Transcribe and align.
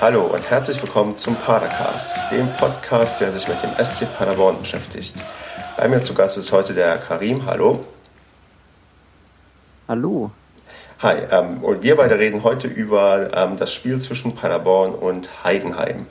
Hallo 0.00 0.26
und 0.26 0.48
herzlich 0.48 0.80
willkommen 0.80 1.16
zum 1.16 1.34
Padercast, 1.34 2.30
dem 2.30 2.52
Podcast, 2.52 3.20
der 3.20 3.32
sich 3.32 3.48
mit 3.48 3.60
dem 3.64 3.70
SC 3.84 4.06
Paderborn 4.16 4.60
beschäftigt. 4.60 5.16
Bei 5.76 5.88
mir 5.88 6.00
zu 6.00 6.14
Gast 6.14 6.38
ist 6.38 6.52
heute 6.52 6.72
der 6.72 6.98
Karim. 6.98 7.44
Hallo. 7.46 7.80
Hallo. 9.88 10.30
Hi, 11.00 11.16
ähm, 11.32 11.64
und 11.64 11.82
wir 11.82 11.96
beide 11.96 12.16
reden 12.16 12.44
heute 12.44 12.68
über 12.68 13.36
ähm, 13.36 13.56
das 13.56 13.74
Spiel 13.74 14.00
zwischen 14.00 14.36
Paderborn 14.36 14.94
und 14.94 15.42
Heidenheim. 15.42 16.06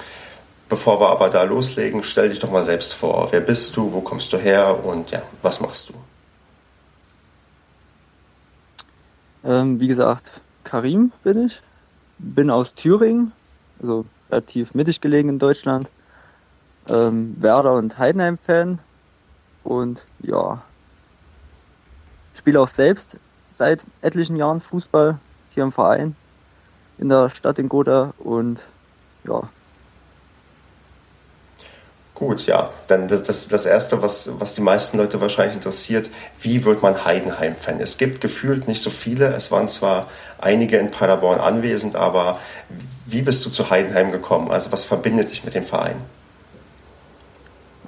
Bevor 0.68 1.00
wir 1.00 1.08
aber 1.08 1.30
da 1.30 1.44
loslegen, 1.44 2.04
stell 2.04 2.28
dich 2.28 2.40
doch 2.40 2.52
mal 2.52 2.66
selbst 2.66 2.94
vor. 2.94 3.32
Wer 3.32 3.40
bist 3.40 3.78
du, 3.78 3.94
wo 3.94 4.02
kommst 4.02 4.34
du 4.34 4.38
her 4.38 4.84
und 4.84 5.12
ja, 5.12 5.22
was 5.42 5.62
machst 5.62 5.92
du? 5.92 5.94
Ähm, 9.50 9.80
wie 9.80 9.88
gesagt, 9.88 10.42
Karim 10.66 11.14
bin 11.24 11.46
ich, 11.46 11.62
bin 12.18 12.50
aus 12.50 12.74
Thüringen, 12.74 13.32
also 13.80 14.06
relativ 14.30 14.74
mittig 14.74 15.02
gelegen 15.02 15.30
in 15.30 15.40
Deutschland. 15.40 15.92
Ähm, 16.90 17.36
Werder 17.40 17.74
und 17.74 17.98
Heidenheim-Fan 17.98 18.80
und 19.64 20.08
ja, 20.20 20.62
spiele 22.34 22.62
auch 22.62 22.68
selbst 22.68 23.20
seit 23.42 23.86
etlichen 24.02 24.38
Jahren 24.38 24.62
Fußball 24.62 25.20
hier 25.50 25.64
im 25.64 25.72
Verein 25.72 26.16
in 26.98 27.10
der 27.10 27.30
Stadt 27.30 27.60
in 27.60 27.70
Gotha 27.70 28.14
und 28.20 28.68
ja. 29.26 29.50
Gut, 32.18 32.48
ja. 32.48 32.72
Dann 32.88 33.08
das, 33.08 33.22
das, 33.22 33.48
das 33.48 33.68
Erste, 33.68 34.02
was, 34.02 34.28
was 34.40 34.56
die 34.56 34.62
meisten 34.62 34.98
Leute 34.98 35.22
wahrscheinlich 35.22 35.54
interessiert, 35.54 36.10
wie 36.42 36.66
wird 36.66 36.82
man 36.82 37.06
Heidenheim-Fan? 37.06 37.80
Es 37.80 38.00
gibt 38.00 38.22
gefühlt 38.22 38.68
nicht 38.68 38.82
so 38.82 38.90
viele. 38.90 39.36
Es 39.36 39.52
waren 39.52 39.68
zwar 39.68 40.08
einige 40.40 40.78
in 40.78 40.90
Paderborn 40.90 41.40
anwesend, 41.40 41.96
aber 41.96 42.40
wie 43.06 43.22
bist 43.22 43.46
du 43.46 43.52
zu 43.52 43.70
Heidenheim 43.70 44.12
gekommen? 44.12 44.50
Also 44.50 44.72
was 44.72 44.84
verbindet 44.84 45.30
dich 45.30 45.44
mit 45.44 45.54
dem 45.54 45.64
Verein? 45.64 45.98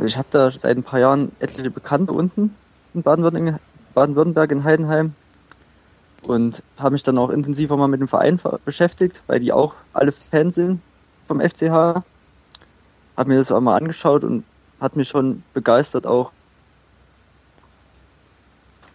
Ich 0.06 0.16
habe 0.16 0.28
da 0.30 0.52
seit 0.52 0.78
ein 0.78 0.84
paar 0.84 1.00
Jahren 1.00 1.32
etliche 1.40 1.72
Bekannte 1.72 2.14
unten 2.14 2.56
in 2.94 3.02
Baden-Württemberg 3.02 4.52
in 4.52 4.64
Heidenheim 4.64 5.16
und 6.22 6.62
habe 6.80 6.92
mich 6.92 7.02
dann 7.02 7.18
auch 7.18 7.32
intensiver 7.32 7.78
mal 7.78 7.88
mit 7.88 8.00
dem 8.00 8.08
Verein 8.08 8.40
beschäftigt, 8.64 9.24
weil 9.26 9.40
die 9.40 9.52
auch 9.52 9.74
alle 9.92 10.12
Fans 10.12 10.54
sind 10.54 10.82
vom 11.24 11.42
FCH. 11.42 12.04
Habe 13.20 13.32
mir 13.32 13.38
das 13.38 13.52
auch 13.52 13.60
mal 13.60 13.76
angeschaut 13.76 14.24
und 14.24 14.46
hat 14.80 14.96
mich 14.96 15.10
schon 15.10 15.44
begeistert 15.54 16.08
auch, 16.08 16.32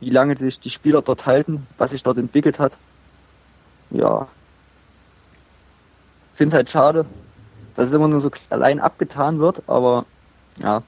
wie 0.00 0.08
lange 0.08 0.34
sich 0.34 0.58
die 0.58 0.70
Spieler 0.70 1.02
dort 1.02 1.26
halten, 1.26 1.66
was 1.76 1.90
sich 1.90 2.02
dort 2.02 2.16
entwickelt 2.16 2.58
hat. 2.58 2.78
Ja, 3.90 4.26
finde 6.32 6.48
es 6.48 6.54
halt 6.54 6.70
schade, 6.70 7.04
dass 7.74 7.88
es 7.88 7.92
immer 7.92 8.08
nur 8.08 8.20
so 8.20 8.30
allein 8.48 8.80
abgetan 8.80 9.40
wird, 9.40 9.62
aber 9.66 10.06
ja, 10.62 10.82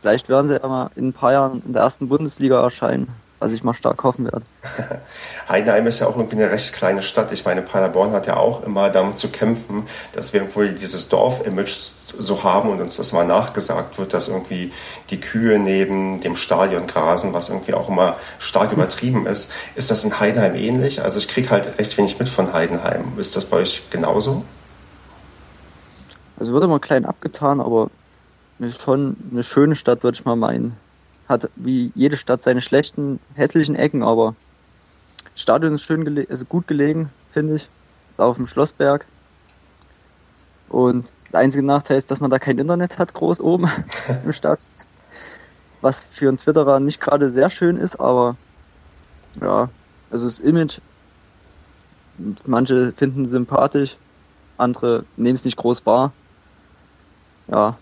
vielleicht 0.00 0.30
werden 0.30 0.48
sie 0.48 0.54
ja 0.54 0.66
mal 0.66 0.90
in 0.96 1.08
ein 1.08 1.12
paar 1.12 1.32
Jahren 1.32 1.62
in 1.66 1.74
der 1.74 1.82
ersten 1.82 2.08
Bundesliga 2.08 2.62
erscheinen, 2.62 3.08
was 3.40 3.52
ich 3.52 3.64
mal 3.64 3.74
stark 3.74 4.04
hoffen 4.04 4.26
werde. 4.26 4.42
Heidenheim 5.48 5.86
ist 5.86 5.98
ja 5.98 6.06
auch 6.06 6.16
irgendwie 6.16 6.36
eine 6.36 6.50
recht 6.50 6.72
kleine 6.72 7.02
Stadt. 7.02 7.32
Ich 7.32 7.44
meine, 7.44 7.62
Paderborn 7.62 8.12
hat 8.12 8.26
ja 8.26 8.36
auch 8.36 8.62
immer 8.62 8.90
damit 8.90 9.18
zu 9.18 9.30
kämpfen, 9.30 9.88
dass 10.12 10.32
wir 10.32 10.42
irgendwie 10.42 10.78
dieses 10.78 11.08
Dorf-Image 11.08 11.76
so 12.18 12.44
haben 12.44 12.68
und 12.68 12.80
uns 12.80 12.96
das 12.96 13.12
mal 13.12 13.26
nachgesagt 13.26 13.98
wird, 13.98 14.12
dass 14.12 14.28
irgendwie 14.28 14.72
die 15.08 15.18
Kühe 15.18 15.58
neben 15.58 16.20
dem 16.20 16.36
Stadion 16.36 16.86
grasen, 16.86 17.32
was 17.32 17.48
irgendwie 17.48 17.74
auch 17.74 17.88
immer 17.88 18.16
stark 18.38 18.72
übertrieben 18.74 19.26
ist. 19.26 19.50
Ist 19.74 19.90
das 19.90 20.04
in 20.04 20.20
Heidenheim 20.20 20.54
ähnlich? 20.54 21.02
Also 21.02 21.18
ich 21.18 21.26
kriege 21.26 21.50
halt 21.50 21.78
recht 21.78 21.96
wenig 21.96 22.18
mit 22.18 22.28
von 22.28 22.52
Heidenheim. 22.52 23.18
Ist 23.18 23.36
das 23.36 23.46
bei 23.46 23.56
euch 23.56 23.88
genauso? 23.90 24.44
Also 26.38 26.52
wird 26.52 26.64
immer 26.64 26.78
klein 26.78 27.06
abgetan, 27.06 27.60
aber 27.60 27.90
ist 28.58 28.82
schon 28.82 29.16
eine 29.30 29.42
schöne 29.42 29.74
Stadt, 29.76 30.02
würde 30.02 30.16
ich 30.16 30.24
mal 30.26 30.36
meinen. 30.36 30.76
Hat 31.30 31.48
wie 31.54 31.92
jede 31.94 32.16
Stadt 32.16 32.42
seine 32.42 32.60
schlechten, 32.60 33.20
hässlichen 33.34 33.76
Ecken, 33.76 34.02
aber 34.02 34.34
das 35.32 35.42
Stadion 35.42 35.74
ist 35.74 35.82
schön 35.82 36.04
gele 36.04 36.26
also 36.28 36.44
gut 36.44 36.66
gelegen, 36.66 37.10
finde 37.30 37.54
ich. 37.54 37.68
Ist 38.10 38.20
auf 38.20 38.36
dem 38.36 38.46
Schlossberg. 38.46 39.06
Und 40.68 41.12
der 41.32 41.40
einzige 41.40 41.64
Nachteil 41.64 41.98
ist, 41.98 42.10
dass 42.10 42.20
man 42.20 42.30
da 42.30 42.38
kein 42.38 42.58
Internet 42.58 42.98
hat, 42.98 43.14
groß 43.14 43.40
oben 43.40 43.70
im 44.24 44.32
Stadt. 44.32 44.60
Was 45.80 46.04
für 46.04 46.28
einen 46.28 46.36
Twitterer 46.36 46.80
nicht 46.80 47.00
gerade 47.00 47.30
sehr 47.30 47.48
schön 47.48 47.76
ist, 47.76 48.00
aber 48.00 48.36
ja, 49.40 49.68
also 50.10 50.26
das 50.26 50.40
Image, 50.40 50.80
manche 52.44 52.92
finden 52.92 53.22
es 53.22 53.30
sympathisch, 53.30 53.96
andere 54.58 55.04
nehmen 55.16 55.36
es 55.36 55.44
nicht 55.44 55.56
groß 55.56 55.86
wahr 55.86 56.12
ja. 57.50 57.76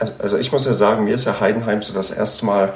Also, 0.00 0.14
also 0.18 0.38
ich 0.38 0.50
muss 0.50 0.64
ja 0.64 0.74
sagen, 0.74 1.04
mir 1.04 1.14
ist 1.14 1.26
ja 1.26 1.40
Heidenheim 1.40 1.82
so 1.82 1.92
das 1.92 2.10
erste 2.10 2.46
Mal, 2.46 2.72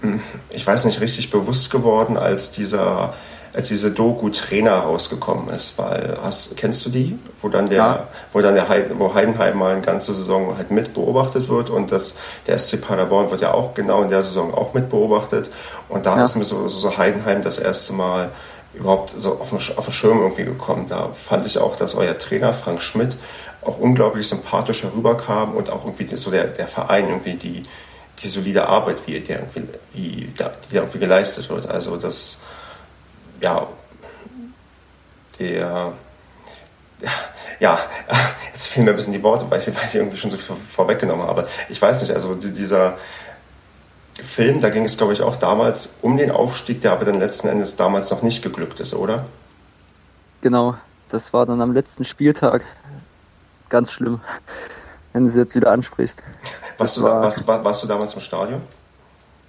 hm, 0.00 0.20
ich 0.50 0.66
weiß 0.66 0.84
nicht, 0.84 1.00
richtig 1.00 1.30
bewusst 1.30 1.70
geworden, 1.70 2.16
als 2.16 2.50
dieser 2.50 3.14
als 3.54 3.68
diese 3.68 3.90
Doku 3.90 4.28
Trainer 4.28 4.76
rausgekommen 4.76 5.48
ist, 5.48 5.78
weil 5.78 6.18
hast, 6.22 6.56
kennst 6.56 6.84
du 6.86 6.90
die, 6.90 7.18
wo 7.40 7.48
dann 7.48 7.68
der, 7.68 7.76
ja. 7.78 8.08
wo 8.32 8.40
dann 8.40 8.54
der 8.54 8.68
Heiden, 8.68 8.98
wo 8.98 9.14
Heidenheim 9.14 9.58
mal 9.58 9.72
eine 9.72 9.80
ganze 9.80 10.12
Saison 10.12 10.56
halt 10.56 10.70
mit 10.70 10.94
beobachtet 10.94 11.48
wird 11.48 11.70
und 11.70 11.90
das, 11.90 12.18
der 12.46 12.58
SC 12.58 12.80
Paderborn 12.80 13.30
wird 13.30 13.40
ja 13.40 13.52
auch 13.52 13.74
genau 13.74 14.02
in 14.02 14.10
der 14.10 14.22
Saison 14.22 14.54
auch 14.54 14.74
mit 14.74 14.90
beobachtet 14.90 15.50
und 15.88 16.06
da 16.06 16.16
ja. 16.16 16.22
ist 16.22 16.36
mir 16.36 16.44
so, 16.44 16.68
so 16.68 16.98
Heidenheim 16.98 17.42
das 17.42 17.58
erste 17.58 17.92
Mal 17.92 18.30
überhaupt 18.74 19.10
so 19.10 19.32
auf 19.40 19.50
den, 19.50 19.58
auf 19.76 19.86
den 19.86 19.92
Schirm 19.92 20.20
irgendwie 20.20 20.44
gekommen. 20.44 20.86
Da 20.88 21.10
fand 21.14 21.46
ich 21.46 21.58
auch, 21.58 21.74
dass 21.74 21.94
euer 21.94 22.16
Trainer 22.18 22.52
Frank 22.52 22.82
Schmidt 22.82 23.16
auch 23.62 23.78
unglaublich 23.78 24.28
sympathisch 24.28 24.82
herüberkam 24.82 25.54
und 25.54 25.70
auch 25.70 25.84
irgendwie 25.84 26.16
so 26.16 26.30
der, 26.30 26.44
der 26.44 26.66
Verein 26.66 27.08
irgendwie 27.08 27.34
die, 27.34 27.62
die 28.22 28.28
solide 28.28 28.66
Arbeit, 28.68 29.06
wie 29.06 29.20
der 29.20 29.40
irgendwie, 29.40 29.62
wie, 29.92 30.10
die 30.26 30.34
da 30.34 30.52
irgendwie 30.70 30.98
geleistet 30.98 31.48
wird. 31.50 31.66
Also 31.66 31.96
das, 31.96 32.38
ja, 33.40 33.66
der, 35.38 35.92
ja, 37.60 37.78
jetzt 38.52 38.66
fehlen 38.68 38.86
mir 38.86 38.92
ein 38.92 38.96
bisschen 38.96 39.12
die 39.12 39.22
Worte, 39.22 39.46
weil 39.50 39.60
ich, 39.60 39.66
weil 39.68 39.84
ich 39.86 39.94
irgendwie 39.94 40.16
schon 40.16 40.30
so 40.30 40.36
viel 40.36 40.56
vorweggenommen 40.56 41.26
habe. 41.26 41.46
Ich 41.68 41.80
weiß 41.80 42.02
nicht, 42.02 42.12
also 42.12 42.34
dieser 42.34 42.98
Film, 44.14 44.60
da 44.60 44.70
ging 44.70 44.84
es, 44.84 44.96
glaube 44.96 45.12
ich, 45.12 45.22
auch 45.22 45.36
damals 45.36 45.96
um 46.02 46.16
den 46.16 46.30
Aufstieg, 46.30 46.80
der 46.80 46.92
aber 46.92 47.04
dann 47.04 47.20
letzten 47.20 47.48
Endes 47.48 47.76
damals 47.76 48.10
noch 48.10 48.22
nicht 48.22 48.42
geglückt 48.42 48.80
ist, 48.80 48.94
oder? 48.94 49.26
Genau, 50.40 50.74
das 51.08 51.32
war 51.32 51.46
dann 51.46 51.60
am 51.60 51.72
letzten 51.72 52.04
Spieltag 52.04 52.64
ganz 53.68 53.92
schlimm, 53.92 54.20
wenn 55.12 55.24
du 55.24 55.28
es 55.28 55.36
jetzt 55.36 55.54
wieder 55.54 55.70
ansprichst. 55.70 56.24
Warst 56.78 56.96
du, 56.96 57.02
war, 57.02 57.22
warst, 57.22 57.46
war, 57.46 57.64
warst 57.64 57.82
du 57.82 57.86
damals 57.86 58.14
im 58.14 58.20
Stadion? 58.20 58.60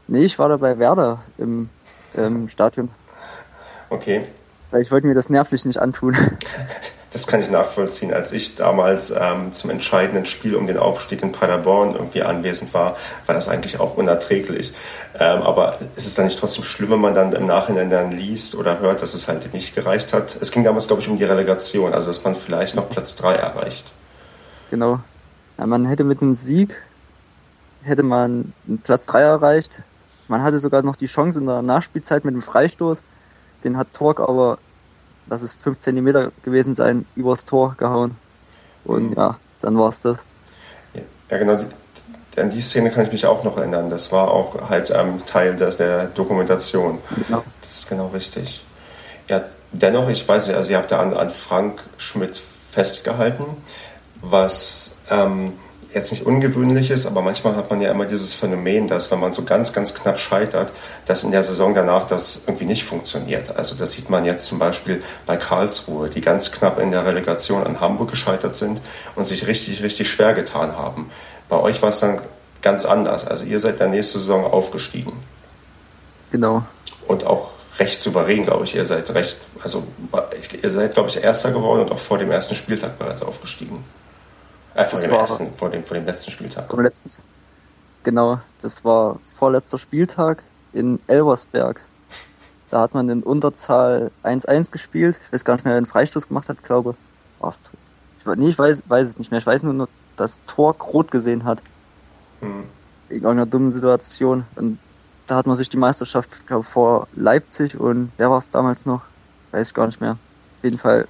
Nee, 0.08 0.24
ich 0.24 0.40
war 0.40 0.50
da 0.50 0.58
bei 0.58 0.78
Werder 0.80 1.22
im, 1.38 1.70
im 2.14 2.48
Stadion. 2.48 2.90
Okay. 3.90 4.26
Weil 4.72 4.82
ich 4.82 4.92
wollte 4.92 5.08
mir 5.08 5.14
das 5.14 5.30
nervlich 5.30 5.66
nicht 5.66 5.80
antun. 5.80 6.16
Das 7.12 7.26
kann 7.26 7.42
ich 7.42 7.50
nachvollziehen. 7.50 8.14
Als 8.14 8.32
ich 8.32 8.56
damals 8.56 9.10
ähm, 9.10 9.52
zum 9.52 9.72
entscheidenden 9.72 10.26
Spiel 10.26 10.56
um 10.56 10.68
den 10.68 10.78
Aufstieg 10.78 11.24
in 11.24 11.32
Paderborn 11.32 11.96
irgendwie 11.96 12.22
anwesend 12.22 12.74
war, 12.74 12.98
war 13.26 13.34
das 13.34 13.50
eigentlich 13.50 13.80
auch 13.80 13.98
unerträglich. 13.98 14.74
Ähm, 15.18 15.42
aber 15.42 15.80
ist 15.96 16.06
es 16.06 16.14
dann 16.14 16.26
nicht 16.26 16.40
trotzdem 16.40 16.64
schlimm, 16.64 16.92
wenn 16.92 17.02
man 17.02 17.16
dann 17.16 17.34
im 17.34 17.48
Nachhinein 17.48 17.90
dann 17.90 18.12
liest 18.12 18.54
oder 18.54 18.80
hört, 18.80 19.02
dass 19.02 19.16
es 19.16 19.28
halt 19.28 19.52
nicht 19.54 19.74
gereicht 19.74 20.14
hat? 20.14 20.38
Es 20.40 20.52
ging 20.52 20.64
damals, 20.64 20.86
glaube 20.86 21.02
ich, 21.02 21.10
um 21.10 21.18
die 21.18 21.24
Relegation, 21.24 21.94
also 21.94 22.12
dass 22.12 22.24
man 22.24 22.36
vielleicht 22.36 22.76
noch 22.76 22.90
Platz 22.90 23.16
3 23.16 23.34
erreicht. 23.34 23.86
Genau. 24.70 25.00
Ja, 25.58 25.66
man 25.66 25.86
hätte 25.86 26.04
mit 26.04 26.22
einem 26.22 26.34
Sieg 26.34 26.82
hätte 27.82 28.04
man 28.04 28.54
Platz 28.84 29.06
3 29.08 29.22
erreicht. 29.22 29.84
Man 30.28 30.44
hatte 30.44 30.60
sogar 30.60 30.84
noch 30.84 30.96
die 30.96 31.08
Chance 31.08 31.40
in 31.40 31.46
der 31.46 31.62
Nachspielzeit 31.62 32.26
mit 32.26 32.34
dem 32.34 32.42
Freistoß. 32.42 33.02
Den 33.64 33.78
hat 33.78 33.94
Tork 33.94 34.20
aber, 34.20 34.60
das 35.28 35.44
ist 35.44 35.62
5 35.62 35.80
cm 35.80 36.32
gewesen 36.44 36.76
sein, 36.76 37.06
übers 37.16 37.46
Tor 37.46 37.76
gehauen. 37.78 38.16
Und 38.86 39.12
mhm. 39.12 39.16
ja, 39.18 39.36
dann 39.62 39.78
war 39.78 39.90
es 39.90 40.00
das. 40.00 40.26
Ja, 41.30 41.38
genau. 41.38 41.60
An 42.38 42.52
die 42.52 42.62
Szene 42.62 42.90
kann 42.90 43.06
ich 43.06 43.12
mich 43.12 43.26
auch 43.26 43.44
noch 43.44 43.58
erinnern. 43.58 43.90
Das 43.90 44.12
war 44.12 44.32
auch 44.32 44.70
halt 44.70 44.92
ähm, 44.96 45.26
Teil 45.26 45.58
der, 45.58 45.72
der 45.72 46.06
Dokumentation. 46.06 47.00
Genau. 47.28 47.44
Das 47.62 47.72
ist 47.72 47.90
genau 47.90 48.08
richtig. 48.08 48.64
Ja, 49.28 49.42
dennoch, 49.72 50.08
ich 50.10 50.26
weiß 50.26 50.48
nicht, 50.48 50.56
also 50.56 50.72
ihr 50.72 50.78
habt 50.78 50.92
ja 50.92 51.02
an, 51.02 51.14
an 51.14 51.30
Frank 51.32 51.82
Schmidt 51.98 52.42
festgehalten 52.72 53.46
was 54.22 54.98
ähm, 55.10 55.54
jetzt 55.94 56.12
nicht 56.12 56.26
ungewöhnlich 56.26 56.92
ist, 56.92 57.08
aber 57.08 57.22
manchmal 57.22 57.56
hat 57.56 57.70
man 57.70 57.82
ja 57.82 57.90
immer 57.90 58.06
dieses 58.06 58.34
Phänomen, 58.34 58.88
dass 58.88 59.10
wenn 59.10 59.20
man 59.20 59.34
so 59.34 59.44
ganz, 59.44 59.74
ganz 59.74 59.96
knapp 59.96 60.20
scheitert, 60.20 60.72
dass 61.06 61.24
in 61.24 61.32
der 61.32 61.44
Saison 61.44 61.74
danach 61.74 62.06
das 62.06 62.44
irgendwie 62.46 62.66
nicht 62.66 62.84
funktioniert. 62.84 63.56
Also 63.56 63.76
das 63.76 63.94
sieht 63.94 64.10
man 64.10 64.24
jetzt 64.26 64.46
zum 64.46 64.60
Beispiel 64.60 65.00
bei 65.26 65.38
Karlsruhe, 65.38 66.10
die 66.10 66.22
ganz 66.22 66.52
knapp 66.52 66.78
in 66.80 66.92
der 66.92 67.06
Relegation 67.06 67.64
an 67.64 67.80
Hamburg 67.80 68.12
gescheitert 68.12 68.54
sind 68.54 68.82
und 69.16 69.28
sich 69.28 69.48
richtig, 69.48 69.82
richtig 69.82 70.10
schwer 70.10 70.34
getan 70.34 70.78
haben. 70.78 71.10
Bei 71.48 71.58
euch 71.58 71.82
war 71.82 71.90
es 71.90 72.00
dann 72.00 72.22
ganz 72.62 72.86
anders. 72.86 73.26
Also 73.26 73.46
ihr 73.46 73.60
seid 73.60 73.80
der 73.80 73.88
nächste 73.88 74.20
Saison 74.20 74.46
aufgestiegen. 74.46 75.14
Genau. 76.32 76.64
Und 77.08 77.24
auch 77.24 77.50
recht 77.80 78.00
souverän, 78.00 78.46
glaube 78.46 78.66
ich. 78.66 78.76
Ihr 78.76 78.86
seid 78.86 79.10
recht, 79.16 79.38
also 79.64 79.84
ihr 80.62 80.70
seid, 80.70 80.94
glaube 80.94 81.10
ich, 81.10 81.18
Erster 81.18 81.52
geworden 81.52 81.82
und 81.82 81.92
auch 81.92 82.00
vor 82.00 82.20
dem 82.20 82.30
ersten 82.30 82.54
Spieltag 82.54 83.00
bereits 83.00 83.24
aufgestiegen. 83.24 83.84
Äh, 84.80 84.86
vor 84.86 85.02
dem 85.02 85.12
ersten, 85.12 85.54
vor 85.56 85.70
dem, 85.70 85.84
vor 85.84 85.96
dem 85.96 86.06
letzten 86.06 86.32
Spieltag. 86.32 86.72
Letzten, 86.72 87.10
genau, 88.04 88.40
das 88.62 88.86
war 88.86 89.20
vorletzter 89.26 89.78
Spieltag 89.78 90.44
in 90.72 91.00
Elversberg. 91.08 91.82
Da 92.70 92.82
hat 92.82 92.94
man 92.94 93.10
in 93.10 93.22
Unterzahl 93.24 94.10
1-1 94.24 94.72
gespielt. 94.72 95.20
Ich 95.22 95.34
weiß 95.34 95.44
gar 95.44 95.56
nicht 95.56 95.66
mehr, 95.66 95.74
wer 95.74 95.78
einen 95.80 95.86
Freistoß 95.86 96.30
gemacht 96.30 96.48
hat, 96.48 96.64
glaube 96.64 96.96
war's. 97.40 97.60
Ich, 98.18 98.26
nee, 98.26 98.48
ich 98.48 98.58
weiß, 98.58 98.84
weiß 98.88 99.08
es 99.08 99.20
nicht 99.20 99.32
mehr. 99.32 99.40
Ich 99.40 99.46
weiß 99.46 99.64
nur, 99.64 99.90
dass 100.16 100.40
Tor 100.46 100.76
rot 100.80 101.12
gesehen 101.12 101.44
hat. 101.44 101.62
Hm. 102.40 102.64
Wegen 103.10 103.26
irgendeiner 103.26 103.48
dummen 103.48 103.72
Situation. 103.74 104.46
Und 104.56 104.80
da 105.28 105.36
hat 105.36 105.48
man 105.48 105.58
sich 105.58 105.68
die 105.68 105.78
Meisterschaft, 105.78 106.48
glaube 106.48 106.64
vor 106.64 107.08
Leipzig 107.16 107.78
und 107.78 108.12
wer 108.18 108.30
war 108.30 108.38
es 108.38 108.50
damals 108.50 108.86
noch? 108.86 109.02
Weiß 109.52 109.70
ich 109.70 109.74
gar 109.74 109.88
nicht 109.88 110.00
mehr. 110.00 110.12
Auf 110.58 110.64
jeden 110.64 110.78
Fall 110.78 111.06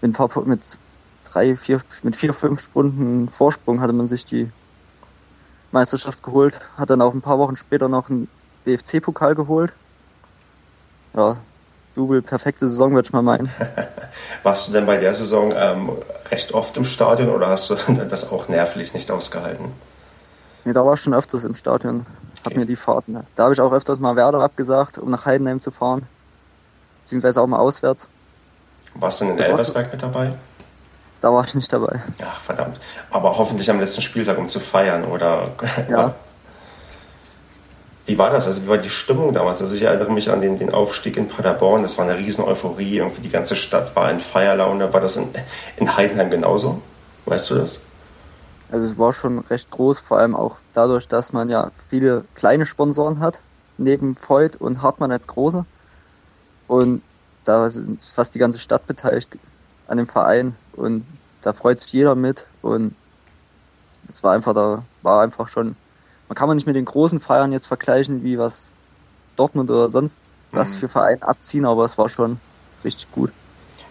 mit, 0.00 0.46
mit 0.46 0.78
drei, 1.32 1.56
vier, 1.56 1.80
mit 2.02 2.16
vier, 2.16 2.32
fünf 2.32 2.62
Stunden 2.62 3.28
Vorsprung 3.28 3.80
hatte 3.80 3.92
man 3.92 4.08
sich 4.08 4.24
die 4.24 4.50
Meisterschaft 5.72 6.22
geholt, 6.22 6.58
hat 6.76 6.90
dann 6.90 7.00
auch 7.02 7.14
ein 7.14 7.20
paar 7.20 7.38
Wochen 7.38 7.56
später 7.56 7.88
noch 7.88 8.10
einen 8.10 8.28
BFC-Pokal 8.64 9.34
geholt. 9.34 9.72
Ja, 11.14 11.36
Double, 11.94 12.22
perfekte 12.22 12.68
Saison, 12.68 12.92
würde 12.92 13.06
ich 13.06 13.12
mal 13.12 13.22
meinen. 13.22 13.50
Warst 14.42 14.68
du 14.68 14.72
denn 14.72 14.86
bei 14.86 14.96
der 14.96 15.12
Saison 15.12 15.52
ähm, 15.54 15.90
recht 16.30 16.52
oft 16.52 16.76
im 16.76 16.84
Stadion 16.84 17.30
oder 17.30 17.48
hast 17.48 17.70
du 17.70 17.74
das 18.08 18.30
auch 18.30 18.48
nervlich 18.48 18.94
nicht 18.94 19.10
ausgehalten? 19.10 19.72
Nee, 20.64 20.72
da 20.72 20.84
war 20.84 20.94
ich 20.94 21.00
schon 21.00 21.14
öfters 21.14 21.44
im 21.44 21.54
Stadion. 21.54 22.06
Hab 22.40 22.48
okay. 22.48 22.58
mir 22.58 22.66
die 22.66 22.76
Fahrten. 22.76 23.18
Da 23.34 23.44
habe 23.44 23.54
ich 23.54 23.60
auch 23.60 23.72
öfters 23.72 23.98
mal 23.98 24.14
Werder 24.14 24.40
abgesagt, 24.40 24.98
um 24.98 25.10
nach 25.10 25.26
Heidenheim 25.26 25.60
zu 25.60 25.70
fahren. 25.70 26.06
Beziehungsweise 27.02 27.40
auch 27.40 27.46
mal 27.46 27.58
auswärts. 27.58 28.08
Warst 28.94 29.20
du 29.20 29.24
in 29.26 29.38
Elversberg 29.38 29.92
mit 29.92 30.02
dabei? 30.02 30.34
Da 31.20 31.32
war 31.32 31.44
ich 31.44 31.54
nicht 31.54 31.72
dabei. 31.72 32.00
Ach, 32.22 32.40
verdammt. 32.40 32.78
Aber 33.10 33.36
hoffentlich 33.36 33.70
am 33.70 33.78
letzten 33.78 34.00
Spieltag, 34.00 34.38
um 34.38 34.48
zu 34.48 34.60
feiern, 34.60 35.04
oder? 35.04 35.50
Ja. 35.88 36.14
Wie 38.06 38.18
war 38.18 38.30
das? 38.30 38.46
Also 38.46 38.64
wie 38.64 38.68
war 38.68 38.78
die 38.78 38.90
Stimmung 38.90 39.32
damals? 39.32 39.62
Also 39.62 39.74
ich 39.74 39.82
erinnere 39.82 40.10
mich 40.10 40.30
an 40.30 40.40
den, 40.40 40.58
den 40.58 40.72
Aufstieg 40.72 41.16
in 41.16 41.28
Paderborn. 41.28 41.82
Das 41.82 41.98
war 41.98 42.06
eine 42.06 42.18
riesen 42.18 42.44
Euphorie. 42.44 42.96
Irgendwie 42.96 43.20
die 43.20 43.28
ganze 43.28 43.54
Stadt 43.54 43.94
war 43.94 44.10
in 44.10 44.18
Feierlaune. 44.18 44.92
War 44.92 45.00
das 45.00 45.16
in, 45.16 45.28
in 45.76 45.96
Heidenheim 45.96 46.30
genauso? 46.30 46.80
Weißt 47.26 47.50
du 47.50 47.56
das? 47.56 47.80
Also 48.72 48.86
es 48.86 48.98
war 48.98 49.12
schon 49.12 49.40
recht 49.40 49.70
groß, 49.70 50.00
vor 50.00 50.18
allem 50.18 50.34
auch 50.34 50.56
dadurch, 50.72 51.08
dass 51.08 51.32
man 51.32 51.48
ja 51.48 51.70
viele 51.88 52.24
kleine 52.34 52.66
Sponsoren 52.66 53.20
hat, 53.20 53.40
neben 53.78 54.16
Voigt 54.16 54.56
und 54.56 54.82
Hartmann 54.82 55.12
als 55.12 55.26
große. 55.26 55.64
Und 56.68 57.02
da 57.44 57.66
ist 57.66 57.86
fast 58.14 58.34
die 58.34 58.38
ganze 58.38 58.58
Stadt 58.58 58.86
beteiligt 58.86 59.36
an 59.88 59.98
dem 59.98 60.06
Verein 60.06 60.54
und 60.80 61.04
da 61.42 61.52
freut 61.52 61.78
sich 61.78 61.92
jeder 61.92 62.14
mit. 62.14 62.46
Und 62.62 62.94
es 64.08 64.22
war 64.22 64.32
einfach 64.32 64.54
da 64.54 64.82
war 65.02 65.22
einfach 65.22 65.48
schon 65.48 65.76
man 66.28 66.36
kann 66.36 66.46
man 66.46 66.56
nicht 66.56 66.66
mit 66.66 66.76
den 66.76 66.84
großen 66.84 67.20
Feiern 67.20 67.52
jetzt 67.52 67.66
vergleichen 67.66 68.22
wie 68.22 68.38
was 68.38 68.70
Dortmund 69.36 69.70
oder 69.70 69.88
sonst 69.88 70.20
was 70.52 70.74
mhm. 70.74 70.78
für 70.78 70.88
Verein 70.88 71.22
abziehen 71.22 71.64
aber 71.64 71.84
es 71.84 71.96
war 71.96 72.08
schon 72.08 72.40
richtig 72.84 73.10
gut. 73.12 73.32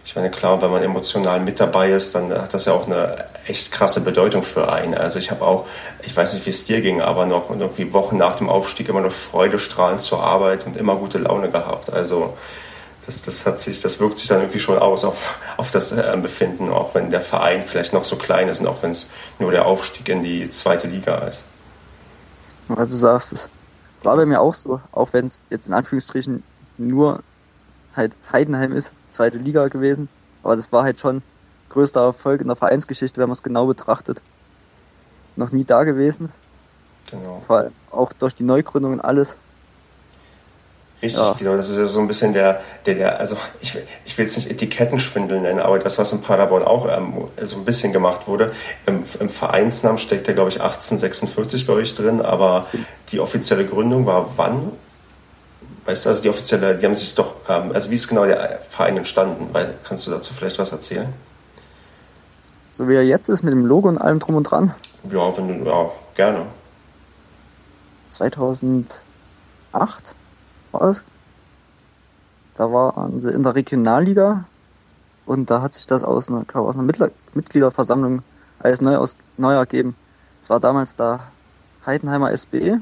Ich 0.04 0.16
meine 0.16 0.30
klar 0.30 0.62
wenn 0.62 0.72
man 0.72 0.84
emotional 0.84 1.40
mit 1.40 1.60
dabei 1.60 1.92
ist 1.92 2.16
dann 2.16 2.32
hat 2.32 2.54
das 2.54 2.66
ja 2.66 2.74
auch 2.74 2.86
eine 2.86 3.26
echt 3.48 3.72
krasse 3.72 4.02
Bedeutung 4.02 4.44
für 4.44 4.72
einen. 4.72 4.96
Also 4.96 5.20
ich 5.20 5.32
habe 5.32 5.46
auch 5.46 5.68
ich 6.04 6.16
weiß 6.16 6.34
nicht 6.34 6.46
wie 6.46 6.52
es 6.52 6.66
dir 6.66 6.82
ging 6.82 7.02
aber 7.02 7.26
noch 7.26 7.50
irgendwie 7.50 7.94
Wochen 7.94 8.18
nach 8.18 8.36
dem 8.36 8.50
Aufstieg 8.50 8.90
immer 8.90 9.02
noch 9.02 9.12
Freudestrahlen 9.12 10.00
zur 10.00 10.22
Arbeit 10.22 10.66
und 10.66 10.76
immer 10.76 10.96
gute 10.96 11.18
Laune 11.18 11.50
gehabt. 11.50 11.92
Also 11.92 12.38
das, 13.10 13.24
das, 13.24 13.46
hat 13.48 13.60
sich, 13.60 13.82
das 13.82 14.00
wirkt 14.00 14.20
sich 14.20 14.28
dann 14.28 14.42
irgendwie 14.42 14.60
schon 14.60 14.78
aus 14.78 15.04
auf, 15.04 15.40
auf 15.58 15.72
das 15.72 15.92
äh, 15.92 16.16
Befinden, 16.22 16.70
auch 16.70 16.94
wenn 16.94 17.10
der 17.10 17.22
Verein 17.22 17.64
vielleicht 17.64 17.92
noch 17.92 18.06
so 18.06 18.18
klein 18.18 18.48
ist 18.50 18.62
und 18.62 18.68
auch 18.68 18.84
wenn 18.84 18.92
es 18.92 19.10
nur 19.40 19.52
der 19.52 19.66
Aufstieg 19.66 20.08
in 20.10 20.22
die 20.22 20.48
zweite 20.52 20.88
Liga 20.88 21.18
ist. 21.28 21.46
Also 22.70 22.96
sagst 22.96 23.34
es. 23.34 23.50
War 24.04 24.16
bei 24.16 24.28
mir 24.28 24.40
auch 24.40 24.54
so, 24.54 24.80
auch 24.92 25.12
wenn 25.12 25.26
es 25.26 25.40
jetzt 25.50 25.68
in 25.68 25.74
Anführungsstrichen 25.74 26.44
nur 26.78 27.24
halt 27.96 28.16
Heidenheim 28.32 28.74
ist, 28.74 28.94
zweite 29.08 29.40
Liga 29.40 29.68
gewesen. 29.70 30.08
Aber 30.44 30.56
das 30.56 30.72
war 30.72 30.84
halt 30.84 31.00
schon 31.00 31.24
größter 31.70 32.02
Erfolg 32.02 32.42
in 32.42 32.48
der 32.48 32.56
Vereinsgeschichte, 32.56 33.20
wenn 33.20 33.28
man 33.28 33.34
es 33.34 33.44
genau 33.44 33.66
betrachtet. 33.66 34.22
Noch 35.36 35.52
nie 35.52 35.66
da 35.66 35.84
gewesen. 35.84 36.32
Genau. 37.10 37.40
Vor 37.40 37.58
allem 37.58 37.74
auch 37.90 38.14
durch 38.14 38.36
die 38.36 38.44
Neugründung 38.44 38.94
und 38.94 39.02
alles. 39.02 39.40
Richtig, 41.02 41.20
ja. 41.20 41.34
genau. 41.34 41.56
Das 41.56 41.70
ist 41.70 41.78
ja 41.78 41.88
so 41.88 42.00
ein 42.00 42.08
bisschen 42.08 42.34
der, 42.34 42.62
der, 42.86 42.96
der 42.96 43.20
also 43.20 43.38
ich, 43.62 43.78
ich 44.06 44.18
will 44.18 44.26
es 44.26 44.36
nicht 44.36 44.52
Etikettenschwindel 44.52 45.40
nennen, 45.40 45.60
aber 45.60 45.80
das, 45.80 45.98
was 45.98 46.12
in 46.12 46.22
Paderborn 46.22 46.64
auch 46.64 46.88
ähm, 46.90 47.30
so 47.42 47.58
ein 47.58 47.66
bisschen 47.66 47.94
gemacht 47.94 48.28
wurde. 48.28 48.52
Im, 48.86 49.06
im 49.20 49.30
Vereinsnamen 49.30 49.98
steckt 49.98 50.28
ja, 50.28 50.34
glaube 50.34 50.50
ich, 50.50 50.62
1846, 50.62 51.66
glaube 51.66 51.82
ich, 51.82 51.94
drin, 51.96 52.22
aber 52.22 52.66
die 53.12 53.22
offizielle 53.22 53.66
Gründung 53.66 54.06
war 54.06 54.32
wann? 54.36 54.74
Weißt 55.86 56.06
du, 56.06 56.10
also 56.10 56.22
die 56.22 56.30
offizielle, 56.30 56.76
die 56.76 56.86
haben 56.86 56.96
sich 56.96 57.16
doch, 57.16 57.36
ähm, 57.48 57.72
also 57.74 57.90
wie 57.92 57.96
ist 57.96 58.10
genau 58.10 58.26
der 58.26 58.60
Verein 58.68 58.98
entstanden? 58.98 59.50
Weil, 59.54 59.76
kannst 59.88 60.06
du 60.06 60.12
dazu 60.12 60.34
vielleicht 60.34 60.60
was 60.60 60.72
erzählen? 60.74 61.14
So 62.72 62.90
wie 62.90 62.96
er 62.96 63.06
jetzt 63.06 63.30
ist, 63.30 63.42
mit 63.42 63.54
dem 63.54 63.66
Logo 63.66 63.88
und 63.88 63.98
allem 63.98 64.20
drum 64.20 64.36
und 64.36 64.44
dran? 64.44 64.76
Ja, 65.10 65.36
wenn 65.36 65.64
du, 65.64 65.70
ja, 65.70 65.90
gerne. 66.16 66.46
2008? 68.06 69.00
War 70.72 70.84
es. 70.84 71.04
Da 72.56 72.72
waren 72.72 73.20
sie 73.20 73.32
in 73.32 73.44
der 73.44 73.56
Regionalliga 73.56 74.46
und 75.26 75.50
da 75.50 75.62
hat 75.62 75.74
sich 75.74 75.88
das 75.88 76.04
aus 76.04 76.30
einer, 76.30 76.44
glaube 76.44 76.68
aus 76.68 76.76
einer 76.76 76.92
Mitgliederversammlung 77.34 78.22
als 78.60 78.82
neu, 78.82 78.98
aus, 78.98 79.16
neu 79.38 79.54
ergeben. 79.54 79.96
Es 80.42 80.50
war 80.50 80.60
damals 80.60 80.96
da 80.96 81.32
Heidenheimer 81.86 82.36
SBE. 82.36 82.82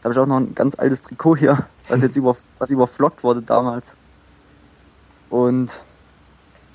Da 0.00 0.04
habe 0.04 0.14
ich 0.14 0.18
auch 0.18 0.26
noch 0.26 0.38
ein 0.38 0.54
ganz 0.54 0.78
altes 0.78 1.02
Trikot 1.02 1.36
hier, 1.36 1.66
was 1.88 2.02
jetzt 2.02 2.16
über, 2.16 2.34
was 2.58 2.70
überflockt 2.70 3.22
wurde 3.22 3.42
damals. 3.42 3.94
Und 5.30 5.80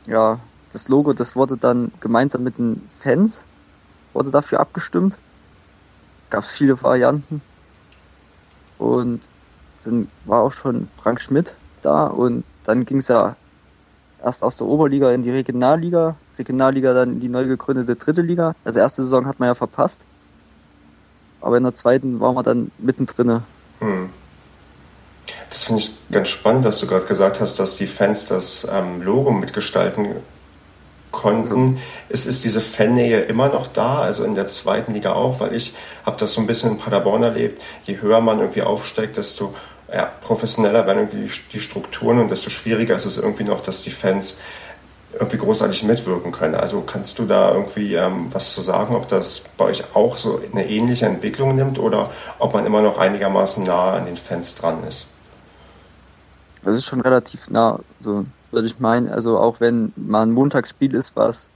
ja, 0.08 0.40
das 0.72 0.88
Logo, 0.88 1.14
das 1.14 1.36
wurde 1.36 1.58
dann 1.58 1.92
gemeinsam 2.00 2.44
mit 2.44 2.58
den 2.58 2.82
Fans, 2.90 3.46
wurde 4.14 4.32
dafür 4.32 4.60
abgestimmt. 4.60 5.20
Gab 6.30 6.44
es 6.44 6.50
viele 6.50 6.82
Varianten. 6.82 7.42
Und 8.78 9.22
dann 9.84 10.10
war 10.26 10.44
auch 10.44 10.52
schon 10.52 10.88
Frank 11.02 11.22
Schmidt 11.22 11.56
da 11.82 12.06
und 12.06 12.44
dann 12.64 12.86
ging 12.86 12.98
es 12.98 13.08
ja 13.08 13.36
erst 14.24 14.44
aus 14.44 14.58
der 14.58 14.68
Oberliga 14.68 15.12
in 15.12 15.22
die 15.22 15.32
Regionalliga, 15.32 16.16
Regionalliga 16.38 16.94
dann 16.94 17.14
in 17.14 17.20
die 17.20 17.30
neu 17.30 17.46
gegründete 17.46 17.96
dritte 17.96 18.22
Liga. 18.22 18.56
Also 18.64 18.80
erste 18.80 19.04
Saison 19.04 19.26
hat 19.26 19.40
man 19.40 19.48
ja 19.48 19.56
verpasst. 19.56 20.06
Aber 21.42 21.58
in 21.58 21.64
der 21.64 21.76
zweiten 21.76 22.20
waren 22.20 22.36
wir 22.36 22.44
dann 22.44 22.72
mittendrin. 22.78 23.42
Hm. 23.80 24.10
Das 25.50 25.64
finde 25.66 25.82
ich 25.82 25.96
ganz 26.12 26.30
spannend, 26.30 26.66
dass 26.66 26.80
du 26.80 26.88
gerade 26.88 27.06
gesagt 27.06 27.40
hast, 27.40 27.60
dass 27.60 27.78
die 27.78 27.88
Fans 27.88 28.26
das 28.26 28.68
ähm, 28.70 29.02
Logo 29.02 29.32
mitgestalten 29.32 30.16
konnten. 31.12 31.80
Es 32.10 32.26
ist 32.26 32.44
diese 32.44 32.62
Fannähe 32.62 33.22
immer 33.22 33.50
noch 33.50 33.68
da, 33.68 34.00
also 34.00 34.24
in 34.24 34.36
der 34.36 34.48
zweiten 34.48 34.94
Liga 34.94 35.14
auch, 35.14 35.40
weil 35.40 35.54
ich 35.54 35.74
habe 36.06 36.18
das 36.18 36.34
so 36.34 36.42
ein 36.42 36.48
bisschen 36.48 36.72
in 36.72 36.78
Paderborn 36.78 37.24
erlebt. 37.24 37.62
Je 37.86 38.00
höher 38.02 38.22
man 38.22 38.40
irgendwie 38.40 38.62
aufsteigt, 38.62 39.18
desto 39.18 39.54
ja, 39.92 40.06
professioneller 40.22 40.86
werden 40.86 41.08
irgendwie 41.08 41.32
die 41.54 41.60
Strukturen 41.60 42.20
und 42.20 42.30
desto 42.30 42.50
schwieriger 42.50 42.96
ist 42.96 43.06
es 43.06 43.18
irgendwie 43.18 43.46
noch, 43.46 43.62
dass 43.62 43.84
die 43.84 43.92
Fans 43.92 44.40
irgendwie 45.14 45.38
großartig 45.38 45.84
mitwirken 45.84 46.32
können. 46.32 46.56
Also 46.56 46.82
kannst 46.82 47.18
du 47.20 47.26
da 47.26 47.54
irgendwie 47.54 47.96
ähm, 47.96 48.28
was 48.32 48.54
zu 48.54 48.62
sagen, 48.62 48.96
ob 48.96 49.08
das 49.08 49.42
bei 49.58 49.66
euch 49.66 49.96
auch 49.96 50.18
so 50.18 50.42
eine 50.52 50.70
ähnliche 50.70 51.06
Entwicklung 51.06 51.56
nimmt 51.56 51.80
oder 51.80 52.12
ob 52.40 52.54
man 52.54 52.66
immer 52.66 52.82
noch 52.82 52.98
einigermaßen 52.98 53.64
nah 53.64 53.94
an 53.94 54.06
den 54.06 54.18
Fans 54.18 54.56
dran 54.56 54.84
ist? 54.86 55.08
Das 56.64 56.76
ist 56.76 56.86
schon 56.86 57.02
relativ 57.02 57.50
nah, 57.50 57.80
so 58.02 58.26
würde 58.52 58.68
ich 58.68 58.80
meinen. 58.80 59.10
Also 59.10 59.38
auch 59.38 59.60
wenn 59.60 59.94
mal 59.96 60.24
ein 60.24 60.32
Montagsspiel 60.32 60.94
ist, 60.94 61.16
was 61.16 61.50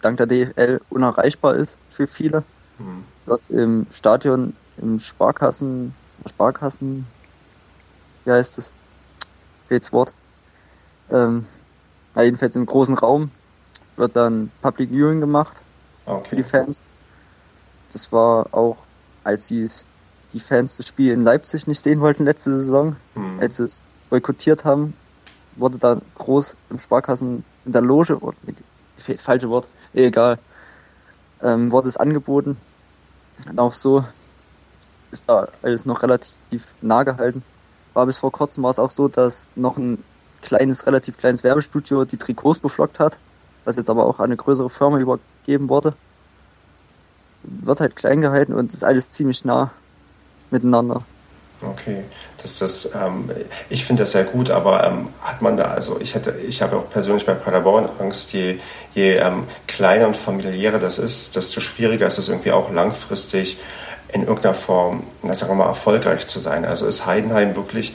dank 0.00 0.18
der 0.18 0.26
DFL 0.26 0.80
unerreichbar 0.90 1.54
ist 1.56 1.78
für 1.88 2.06
viele. 2.06 2.44
Hm. 2.78 3.04
Dort 3.26 3.50
im 3.50 3.86
Stadion, 3.90 4.54
im 4.76 4.98
Sparkassen, 4.98 5.94
Sparkassen, 6.28 7.06
wie 8.24 8.30
heißt 8.32 8.58
es? 8.58 8.72
Fehlt's 9.66 9.92
Wort. 9.92 10.12
Ähm, 11.10 11.46
na, 12.14 12.22
jedenfalls 12.22 12.56
im 12.56 12.66
großen 12.66 12.96
Raum 12.96 13.30
wird 13.96 14.16
dann 14.16 14.50
Public 14.62 14.90
Viewing 14.90 15.20
gemacht 15.20 15.62
okay. 16.06 16.28
für 16.28 16.36
die 16.36 16.42
Fans. 16.42 16.82
Das 17.92 18.12
war 18.12 18.52
auch, 18.52 18.78
als 19.22 19.46
sie 19.46 19.68
die 20.32 20.40
Fans 20.40 20.76
das 20.76 20.88
Spiel 20.88 21.12
in 21.12 21.22
Leipzig 21.22 21.66
nicht 21.66 21.82
sehen 21.82 22.00
wollten 22.00 22.24
letzte 22.24 22.54
Saison, 22.54 22.96
hm. 23.14 23.40
als 23.40 23.56
sie 23.56 23.64
es 23.64 23.84
boykottiert 24.10 24.64
haben, 24.64 24.94
wurde 25.56 25.78
da 25.78 26.00
groß 26.14 26.56
im 26.70 26.78
Sparkassen 26.78 27.44
in 27.64 27.72
der 27.72 27.82
Loge, 27.82 28.18
oder, 28.18 28.36
falsche 28.96 29.48
Wort, 29.48 29.68
egal, 29.92 30.38
ähm, 31.42 31.70
wurde 31.72 31.88
es 31.88 31.96
angeboten. 31.96 32.56
Und 33.48 33.58
auch 33.58 33.72
so 33.72 34.04
ist 35.10 35.28
da 35.28 35.48
alles 35.62 35.86
noch 35.86 36.02
relativ 36.02 36.74
nah 36.80 37.02
gehalten 37.02 37.42
war 37.94 38.06
bis 38.06 38.18
vor 38.18 38.32
kurzem 38.32 38.62
war 38.64 38.70
es 38.70 38.78
auch 38.78 38.90
so, 38.90 39.08
dass 39.08 39.48
noch 39.54 39.78
ein 39.78 40.02
kleines, 40.42 40.86
relativ 40.86 41.16
kleines 41.16 41.42
Werbestudio 41.42 42.04
die 42.04 42.18
Trikots 42.18 42.58
beflockt 42.58 42.98
hat. 42.98 43.18
was 43.64 43.76
jetzt 43.76 43.88
aber 43.88 44.04
auch 44.04 44.18
an 44.18 44.26
eine 44.26 44.36
größere 44.36 44.68
Firma 44.68 44.98
übergeben 44.98 45.70
wurde. 45.70 45.94
Wird 47.44 47.80
halt 47.80 47.96
klein 47.96 48.20
gehalten 48.20 48.52
und 48.52 48.74
ist 48.74 48.84
alles 48.84 49.08
ziemlich 49.08 49.46
nah 49.46 49.70
miteinander. 50.50 51.02
Okay, 51.70 52.04
das, 52.42 52.58
das, 52.58 52.90
ähm, 52.94 53.30
ich 53.68 53.84
finde 53.84 54.02
das 54.02 54.12
sehr 54.12 54.24
gut, 54.24 54.50
aber 54.50 54.84
ähm, 54.84 55.08
hat 55.22 55.42
man 55.42 55.56
da, 55.56 55.64
also 55.64 55.98
ich 56.00 56.14
hätte, 56.14 56.34
ich 56.46 56.62
habe 56.62 56.76
auch 56.76 56.90
persönlich 56.90 57.26
bei 57.26 57.34
Paderborn 57.34 57.88
Angst, 57.98 58.32
je, 58.32 58.58
je 58.94 59.14
ähm, 59.16 59.46
kleiner 59.66 60.06
und 60.06 60.16
familiärer 60.16 60.78
das 60.78 60.98
ist, 60.98 61.36
desto 61.36 61.60
schwieriger 61.60 62.06
ist 62.06 62.18
es 62.18 62.28
irgendwie 62.28 62.52
auch 62.52 62.70
langfristig 62.70 63.58
in 64.12 64.22
irgendeiner 64.22 64.54
Form, 64.54 65.02
na, 65.22 65.34
sagen 65.34 65.52
wir 65.52 65.56
mal, 65.56 65.66
erfolgreich 65.66 66.26
zu 66.26 66.38
sein. 66.38 66.64
Also 66.64 66.86
ist 66.86 67.04
Heidenheim 67.04 67.56
wirklich, 67.56 67.94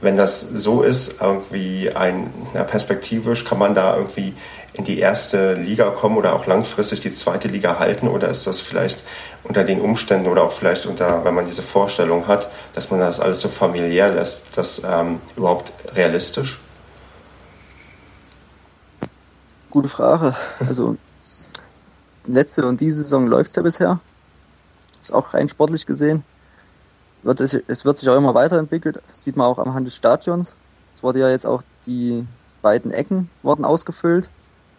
wenn 0.00 0.16
das 0.16 0.40
so 0.40 0.82
ist, 0.82 1.20
irgendwie 1.20 1.90
ein, 1.90 2.32
na, 2.54 2.64
perspektivisch 2.64 3.44
kann 3.44 3.58
man 3.58 3.74
da 3.74 3.96
irgendwie 3.96 4.34
in 4.74 4.84
die 4.84 5.00
erste 5.00 5.54
Liga 5.54 5.90
kommen 5.90 6.16
oder 6.16 6.34
auch 6.34 6.46
langfristig 6.46 7.00
die 7.00 7.10
zweite 7.10 7.48
Liga 7.48 7.80
halten 7.80 8.06
oder 8.06 8.28
ist 8.28 8.46
das 8.46 8.60
vielleicht 8.60 9.04
unter 9.42 9.64
den 9.64 9.80
Umständen 9.80 10.28
oder 10.28 10.44
auch 10.44 10.52
vielleicht 10.52 10.86
unter, 10.86 11.24
wenn 11.24 11.34
man 11.34 11.46
diese 11.46 11.62
Vorstellung 11.62 12.28
hat, 12.28 12.48
dass 12.74 12.90
man 12.90 13.00
das 13.00 13.18
alles 13.18 13.40
so 13.40 13.48
familiär 13.48 14.08
lässt, 14.08 14.44
das 14.54 14.82
ähm, 14.84 15.20
überhaupt 15.36 15.72
realistisch? 15.94 16.60
Gute 19.70 19.88
Frage. 19.88 20.36
Also 20.66 20.96
letzte 22.26 22.64
und 22.66 22.80
diese 22.80 23.00
Saison 23.00 23.26
läuft 23.26 23.50
es 23.50 23.56
ja 23.56 23.62
bisher. 23.62 24.00
Ist 25.02 25.12
auch 25.12 25.34
rein 25.34 25.48
sportlich 25.48 25.86
gesehen. 25.86 26.22
Wird 27.22 27.40
es, 27.40 27.54
es 27.54 27.84
wird 27.84 27.98
sich 27.98 28.08
auch 28.08 28.16
immer 28.16 28.34
weiterentwickelt. 28.34 29.02
Sieht 29.12 29.36
man 29.36 29.46
auch 29.46 29.58
am 29.58 29.74
Hand 29.74 29.86
des 29.86 29.96
Stadions. 29.96 30.54
Es 30.94 31.02
wurde 31.02 31.20
ja 31.20 31.30
jetzt 31.30 31.46
auch 31.46 31.62
die 31.86 32.26
beiden 32.62 32.90
Ecken 32.90 33.30
wurden 33.42 33.64
ausgefüllt 33.64 34.30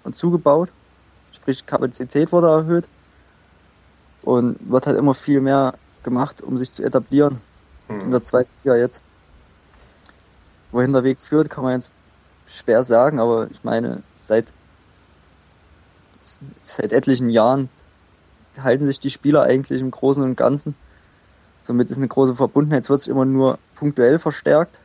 und 0.04 0.16
zugebaut. 0.16 0.72
Sprich, 1.32 1.66
Kapazität 1.66 2.32
wurde 2.32 2.48
erhöht 2.48 2.88
und 4.24 4.58
wird 4.70 4.88
halt 4.88 4.98
immer 4.98 5.14
viel 5.14 5.42
mehr 5.42 5.74
gemacht, 6.04 6.42
um 6.42 6.58
sich 6.58 6.74
zu 6.74 6.84
etablieren 6.84 7.40
mhm. 7.88 8.02
in 8.02 8.12
der 8.12 8.24
zweiten 8.24 8.50
Liga 8.64 8.76
jetzt. 8.76 9.02
Wohin 10.72 10.94
der 10.94 11.04
Weg 11.04 11.20
führt, 11.20 11.50
kann 11.50 11.64
man 11.64 11.74
jetzt 11.74 11.92
schwer 12.46 12.84
sagen, 12.84 13.20
aber 13.20 13.50
ich 13.50 13.64
meine, 13.64 14.04
seit, 14.18 14.54
seit 16.12 16.92
etlichen 16.94 17.30
Jahren 17.30 17.70
halten 18.62 18.86
sich 18.86 19.00
die 19.00 19.10
Spieler 19.10 19.44
eigentlich 19.44 19.82
im 19.82 19.92
Großen 19.92 20.24
und 20.24 20.36
Ganzen. 20.36 20.76
Somit 21.62 21.92
ist 21.92 21.98
eine 21.98 22.08
große 22.08 22.36
Verbundenheit. 22.36 22.84
Es 22.84 22.90
wird 22.90 23.02
sich 23.02 23.10
immer 23.10 23.26
nur 23.26 23.60
punktuell 23.76 24.20
verstärkt 24.20 24.80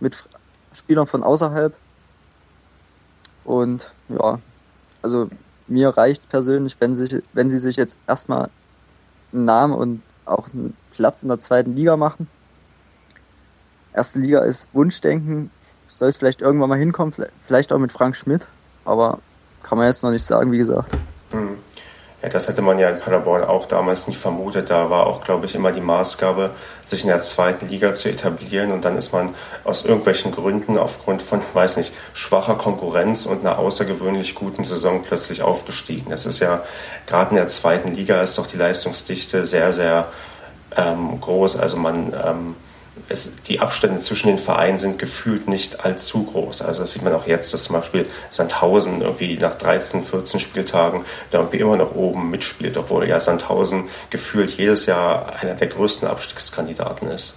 mit 0.00 0.24
Spielern 0.72 1.06
von 1.06 1.22
außerhalb. 1.22 1.76
Und 3.44 3.94
ja, 4.08 4.38
also 5.02 5.28
mir 5.66 5.90
reicht 5.90 6.28
persönlich, 6.28 6.76
wenn, 6.80 6.94
sich, 6.94 7.22
wenn 7.32 7.50
sie 7.50 7.58
sich 7.58 7.76
jetzt 7.76 7.98
erstmal 8.06 8.50
einen 9.32 9.44
Namen 9.44 9.74
und 9.74 10.02
auch 10.24 10.48
einen 10.52 10.76
Platz 10.90 11.22
in 11.22 11.28
der 11.28 11.38
zweiten 11.38 11.74
Liga 11.74 11.96
machen. 11.96 12.28
Erste 13.92 14.20
Liga 14.20 14.40
ist 14.40 14.68
Wunschdenken, 14.72 15.50
soll 15.86 16.08
es 16.08 16.16
vielleicht 16.16 16.42
irgendwann 16.42 16.68
mal 16.68 16.78
hinkommen, 16.78 17.12
vielleicht 17.42 17.72
auch 17.72 17.78
mit 17.78 17.90
Frank 17.90 18.14
Schmidt, 18.14 18.46
aber 18.84 19.18
kann 19.62 19.78
man 19.78 19.86
jetzt 19.86 20.02
noch 20.02 20.10
nicht 20.10 20.24
sagen, 20.24 20.52
wie 20.52 20.58
gesagt. 20.58 20.96
Ja, 22.22 22.28
das 22.28 22.48
hätte 22.48 22.60
man 22.60 22.78
ja 22.78 22.90
in 22.90 23.00
Paderborn 23.00 23.44
auch 23.44 23.66
damals 23.66 24.06
nicht 24.06 24.18
vermutet. 24.18 24.68
Da 24.68 24.90
war 24.90 25.06
auch, 25.06 25.22
glaube 25.22 25.46
ich, 25.46 25.54
immer 25.54 25.72
die 25.72 25.80
Maßgabe, 25.80 26.50
sich 26.84 27.02
in 27.02 27.08
der 27.08 27.22
zweiten 27.22 27.68
Liga 27.68 27.94
zu 27.94 28.10
etablieren. 28.10 28.72
Und 28.72 28.84
dann 28.84 28.98
ist 28.98 29.12
man 29.12 29.34
aus 29.64 29.86
irgendwelchen 29.86 30.30
Gründen, 30.30 30.76
aufgrund 30.76 31.22
von, 31.22 31.40
weiß 31.54 31.78
nicht, 31.78 31.94
schwacher 32.12 32.56
Konkurrenz 32.56 33.24
und 33.24 33.40
einer 33.40 33.58
außergewöhnlich 33.58 34.34
guten 34.34 34.64
Saison 34.64 35.02
plötzlich 35.02 35.40
aufgestiegen. 35.40 36.12
Es 36.12 36.26
ist 36.26 36.40
ja, 36.40 36.62
gerade 37.06 37.30
in 37.30 37.36
der 37.36 37.48
zweiten 37.48 37.94
Liga 37.94 38.20
ist 38.20 38.36
doch 38.36 38.46
die 38.46 38.58
Leistungsdichte 38.58 39.46
sehr, 39.46 39.72
sehr 39.72 40.08
ähm, 40.76 41.18
groß. 41.22 41.56
Also 41.56 41.78
man 41.78 42.12
ähm, 42.12 42.56
es, 43.08 43.42
die 43.42 43.60
Abstände 43.60 44.00
zwischen 44.00 44.28
den 44.28 44.38
Vereinen 44.38 44.78
sind 44.78 44.98
gefühlt 44.98 45.48
nicht 45.48 45.84
allzu 45.84 46.24
groß. 46.24 46.62
Also 46.62 46.82
das 46.82 46.92
sieht 46.92 47.02
man 47.02 47.12
auch 47.12 47.26
jetzt, 47.26 47.52
dass 47.54 47.64
zum 47.64 47.76
Beispiel 47.76 48.06
Sandhausen 48.30 49.02
irgendwie 49.02 49.36
nach 49.36 49.56
13, 49.56 50.02
14 50.02 50.40
Spieltagen 50.40 51.04
da 51.30 51.38
irgendwie 51.38 51.58
immer 51.58 51.76
noch 51.76 51.94
oben 51.94 52.30
mitspielt, 52.30 52.76
obwohl 52.76 53.08
ja 53.08 53.20
Sandhausen 53.20 53.88
gefühlt 54.10 54.50
jedes 54.52 54.86
Jahr 54.86 55.34
einer 55.40 55.54
der 55.54 55.68
größten 55.68 56.08
Abstiegskandidaten 56.08 57.08
ist. 57.10 57.36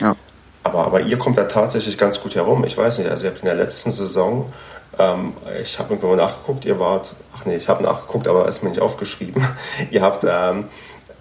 Ja. 0.00 0.14
Aber, 0.62 0.84
aber 0.84 1.00
ihr 1.00 1.18
kommt 1.18 1.38
da 1.38 1.44
tatsächlich 1.44 1.96
ganz 1.96 2.20
gut 2.20 2.34
herum. 2.34 2.64
Ich 2.64 2.76
weiß 2.76 2.98
nicht, 2.98 3.10
also 3.10 3.24
ihr 3.24 3.30
habt 3.30 3.40
in 3.40 3.46
der 3.46 3.54
letzten 3.54 3.90
Saison, 3.90 4.52
ähm, 4.98 5.34
ich 5.62 5.78
habe 5.78 5.94
irgendwo 5.94 6.14
nachgeguckt, 6.14 6.64
ihr 6.64 6.78
wart, 6.78 7.14
ach 7.34 7.44
nee, 7.46 7.56
ich 7.56 7.68
habe 7.68 7.82
nachgeguckt, 7.82 8.28
aber 8.28 8.46
ist 8.48 8.62
mir 8.62 8.70
nicht 8.70 8.82
aufgeschrieben. 8.82 9.46
ihr 9.90 10.02
habt 10.02 10.24
ähm, 10.28 10.66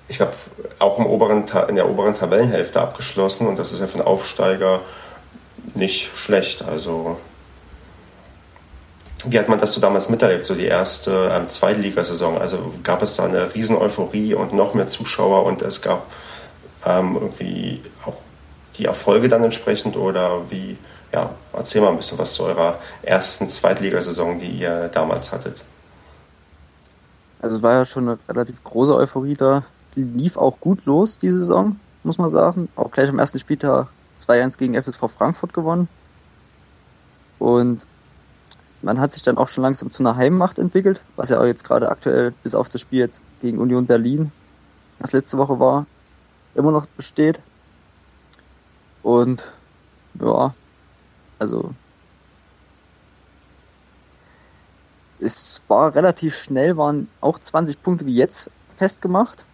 ich 0.10 0.20
habe 0.20 0.34
auch 0.80 0.98
im 1.00 1.06
oberen, 1.06 1.46
in 1.68 1.76
der 1.76 1.88
oberen 1.88 2.16
Tabellenhälfte 2.16 2.82
abgeschlossen 2.82 3.48
und 3.48 3.58
das 3.58 3.72
ist 3.72 3.80
ja 3.80 3.88
für 3.88 4.00
einen 4.00 4.08
Aufsteiger 4.08 4.82
nicht 5.76 6.10
schlecht. 6.18 6.64
Also 6.64 7.18
wie 9.26 9.38
hat 9.38 9.48
man 9.48 9.60
das 9.60 9.74
so 9.74 9.82
damals 9.82 10.10
miterlebt, 10.10 10.46
so 10.46 10.56
die 10.56 10.66
erste 10.66 11.30
ähm, 11.32 11.48
Zweitligasaison? 11.48 12.40
Also 12.40 12.74
gab 12.84 13.02
es 13.04 13.18
da 13.18 13.26
eine 13.26 13.54
riesen 13.54 13.78
Euphorie 13.78 14.34
und 14.34 14.54
noch 14.54 14.74
mehr 14.74 14.88
Zuschauer 14.88 15.46
und 15.46 15.62
es 15.62 15.82
gab 15.82 16.08
ähm, 16.86 17.16
irgendwie 17.16 17.84
auch 18.06 18.16
die 18.78 18.86
Erfolge 18.86 19.28
dann 19.28 19.44
entsprechend 19.44 19.96
oder 19.96 20.50
wie, 20.50 20.78
ja, 21.12 21.32
erzähl 21.54 21.82
mal 21.82 21.90
ein 21.90 21.98
bisschen 21.98 22.18
was 22.18 22.34
zu 22.34 22.44
eurer 22.44 22.80
ersten 23.04 23.48
Zweitligasaison, 23.48 24.40
die 24.40 24.52
ihr 24.52 24.88
damals 24.88 25.32
hattet. 25.32 25.64
Also 27.42 27.58
es 27.58 27.64
war 27.64 27.74
ja 27.74 27.86
schon 27.86 28.10
eine 28.10 28.20
relativ 28.28 28.64
große 28.64 28.96
Euphorie 28.96 29.36
da 29.36 29.64
lief 30.04 30.38
auch 30.38 30.60
gut 30.60 30.86
los, 30.86 31.18
die 31.18 31.32
Saison, 31.32 31.80
muss 32.04 32.18
man 32.18 32.30
sagen. 32.30 32.70
Auch 32.76 32.92
gleich 32.92 33.10
am 33.10 33.20
ersten 33.20 33.40
Spieltag 33.40 33.88
2-1 34.18 34.58
gegen 34.58 34.82
FSV 34.82 35.10
Frankfurt 35.10 35.54
gewonnen. 35.54 35.88
Und 37.40 37.86
man 38.82 39.00
hat 39.00 39.12
sich 39.12 39.24
dann 39.24 39.38
auch 39.38 39.48
schon 39.48 39.64
langsam 39.64 39.92
zu 39.92 40.04
einer 40.04 40.16
Heimmacht 40.16 40.60
entwickelt, 40.60 41.04
was 41.16 41.30
ja 41.30 41.40
auch 41.40 41.46
jetzt 41.46 41.64
gerade 41.64 41.90
aktuell 41.90 42.34
bis 42.44 42.56
auf 42.56 42.70
das 42.70 42.82
Spiel 42.82 43.00
jetzt 43.00 43.22
gegen 43.42 43.60
Union 43.60 43.86
Berlin, 43.86 44.32
das 45.00 45.12
letzte 45.12 45.38
Woche 45.38 45.60
war, 45.60 45.86
immer 46.56 46.72
noch 46.72 46.86
besteht. 46.86 47.40
Und 49.04 49.54
ja, 50.22 50.54
also 51.40 51.74
es 55.20 55.62
war 55.68 55.94
relativ 55.96 56.38
schnell, 56.38 56.78
waren 56.78 57.10
auch 57.22 57.40
20 57.40 57.82
Punkte 57.82 58.06
wie 58.06 58.16
jetzt 58.16 58.50
festgemacht. 58.76 59.46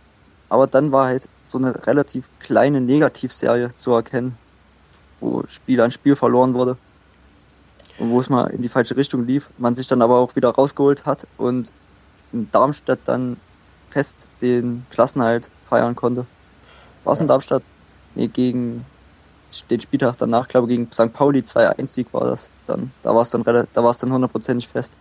Aber 0.50 0.68
dann 0.68 0.92
war 0.92 1.08
halt 1.08 1.28
so 1.44 1.58
eine 1.58 1.86
relativ 1.88 2.30
kleine 2.40 2.82
Negativserie 2.82 3.75
zu 3.75 3.94
erkennen, 3.94 4.38
wo 5.20 5.44
Spiel 5.48 5.82
an 5.82 5.92
Spiel 5.92 6.16
verloren 6.16 6.54
wurde 6.54 6.78
und 7.98 8.12
wo 8.12 8.20
es 8.20 8.30
mal 8.30 8.48
in 8.48 8.62
die 8.62 8.70
falsche 8.70 8.96
Richtung 8.96 9.25
lief. 9.25 9.50
Man 9.58 9.75
sich 9.75 9.88
dann 9.88 10.02
aber 10.02 10.18
auch 10.18 10.36
wieder 10.36 10.50
rausgeholt 10.50 11.06
hat 11.06 11.28
und 11.38 11.72
in 12.32 12.50
Darmstadt 12.52 13.00
dann 13.06 13.38
fest 13.90 14.28
den 14.42 14.86
Klassenhalt 14.92 15.50
feiern 15.64 15.96
konnte. 15.96 16.25
War 17.04 17.14
es 17.14 17.20
in 17.20 17.28
Darmstadt? 17.28 17.64
Nee, 18.16 18.28
gegen 18.28 18.86
den 19.70 19.80
Spieltag 19.80 20.18
danach, 20.18 20.48
glaube 20.48 20.68
ich, 20.68 20.78
gegen 20.78 20.92
St. 20.92 21.14
Pauli 21.14 21.40
2-1-Sieg 21.40 22.14
war 22.14 22.25
das. 22.25 22.50
Dann, 22.66 22.92
da 23.02 23.14
war 23.14 23.22
es 23.22 23.30
dann, 23.30 23.44
da 23.44 23.84
war 23.84 23.92
es 23.92 23.98
dann 23.98 24.12
hundertprozentig 24.12 24.68
fest. 24.68 24.94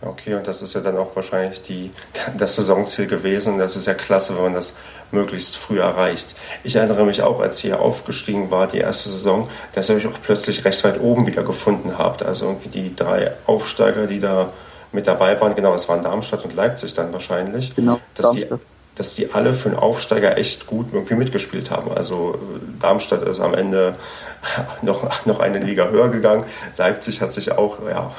Okay, 0.00 0.34
und 0.34 0.46
das 0.46 0.62
ist 0.62 0.74
ja 0.74 0.80
dann 0.80 0.96
auch 0.96 1.16
wahrscheinlich 1.16 1.62
die, 1.62 1.90
das 2.38 2.56
Saisonziel 2.56 3.06
gewesen. 3.06 3.58
Das 3.58 3.76
ist 3.76 3.86
ja 3.86 3.94
klasse, 3.94 4.36
wenn 4.36 4.44
man 4.44 4.54
das 4.54 4.76
möglichst 5.10 5.56
früh 5.56 5.80
erreicht. 5.80 6.34
Ich 6.64 6.76
erinnere 6.76 7.04
mich 7.04 7.22
auch, 7.22 7.40
als 7.40 7.62
ihr 7.64 7.80
aufgestiegen 7.80 8.50
war, 8.50 8.66
die 8.66 8.78
erste 8.78 9.08
Saison, 9.08 9.48
dass 9.74 9.88
ihr 9.88 9.96
euch 9.96 10.06
auch 10.06 10.20
plötzlich 10.22 10.64
recht 10.64 10.84
weit 10.84 11.00
oben 11.00 11.26
wieder 11.26 11.42
gefunden 11.42 11.98
habt. 11.98 12.22
Also 12.22 12.46
irgendwie 12.46 12.68
die 12.68 12.94
drei 12.94 13.32
Aufsteiger, 13.46 14.06
die 14.06 14.20
da 14.20 14.52
mit 14.92 15.06
dabei 15.06 15.38
waren, 15.40 15.54
genau, 15.54 15.74
es 15.74 15.88
waren 15.88 16.02
Darmstadt 16.02 16.44
und 16.44 16.54
Leipzig 16.54 16.94
dann 16.94 17.12
wahrscheinlich. 17.12 17.74
Genau, 17.74 18.00
dass 18.14 18.30
die, 18.32 18.46
dass 18.94 19.14
die 19.14 19.32
alle 19.32 19.52
für 19.52 19.68
einen 19.68 19.78
Aufsteiger 19.78 20.38
echt 20.38 20.66
gut 20.66 20.88
irgendwie 20.92 21.14
mitgespielt 21.14 21.70
haben. 21.70 21.92
Also 21.92 22.38
Darmstadt 22.80 23.22
ist 23.22 23.40
am 23.40 23.54
Ende 23.54 23.94
noch, 24.82 25.26
noch 25.26 25.40
eine 25.40 25.58
Liga 25.58 25.88
höher 25.88 26.08
gegangen. 26.08 26.44
Leipzig 26.76 27.20
hat 27.20 27.32
sich 27.32 27.52
auch, 27.52 27.78
ja, 27.88 28.10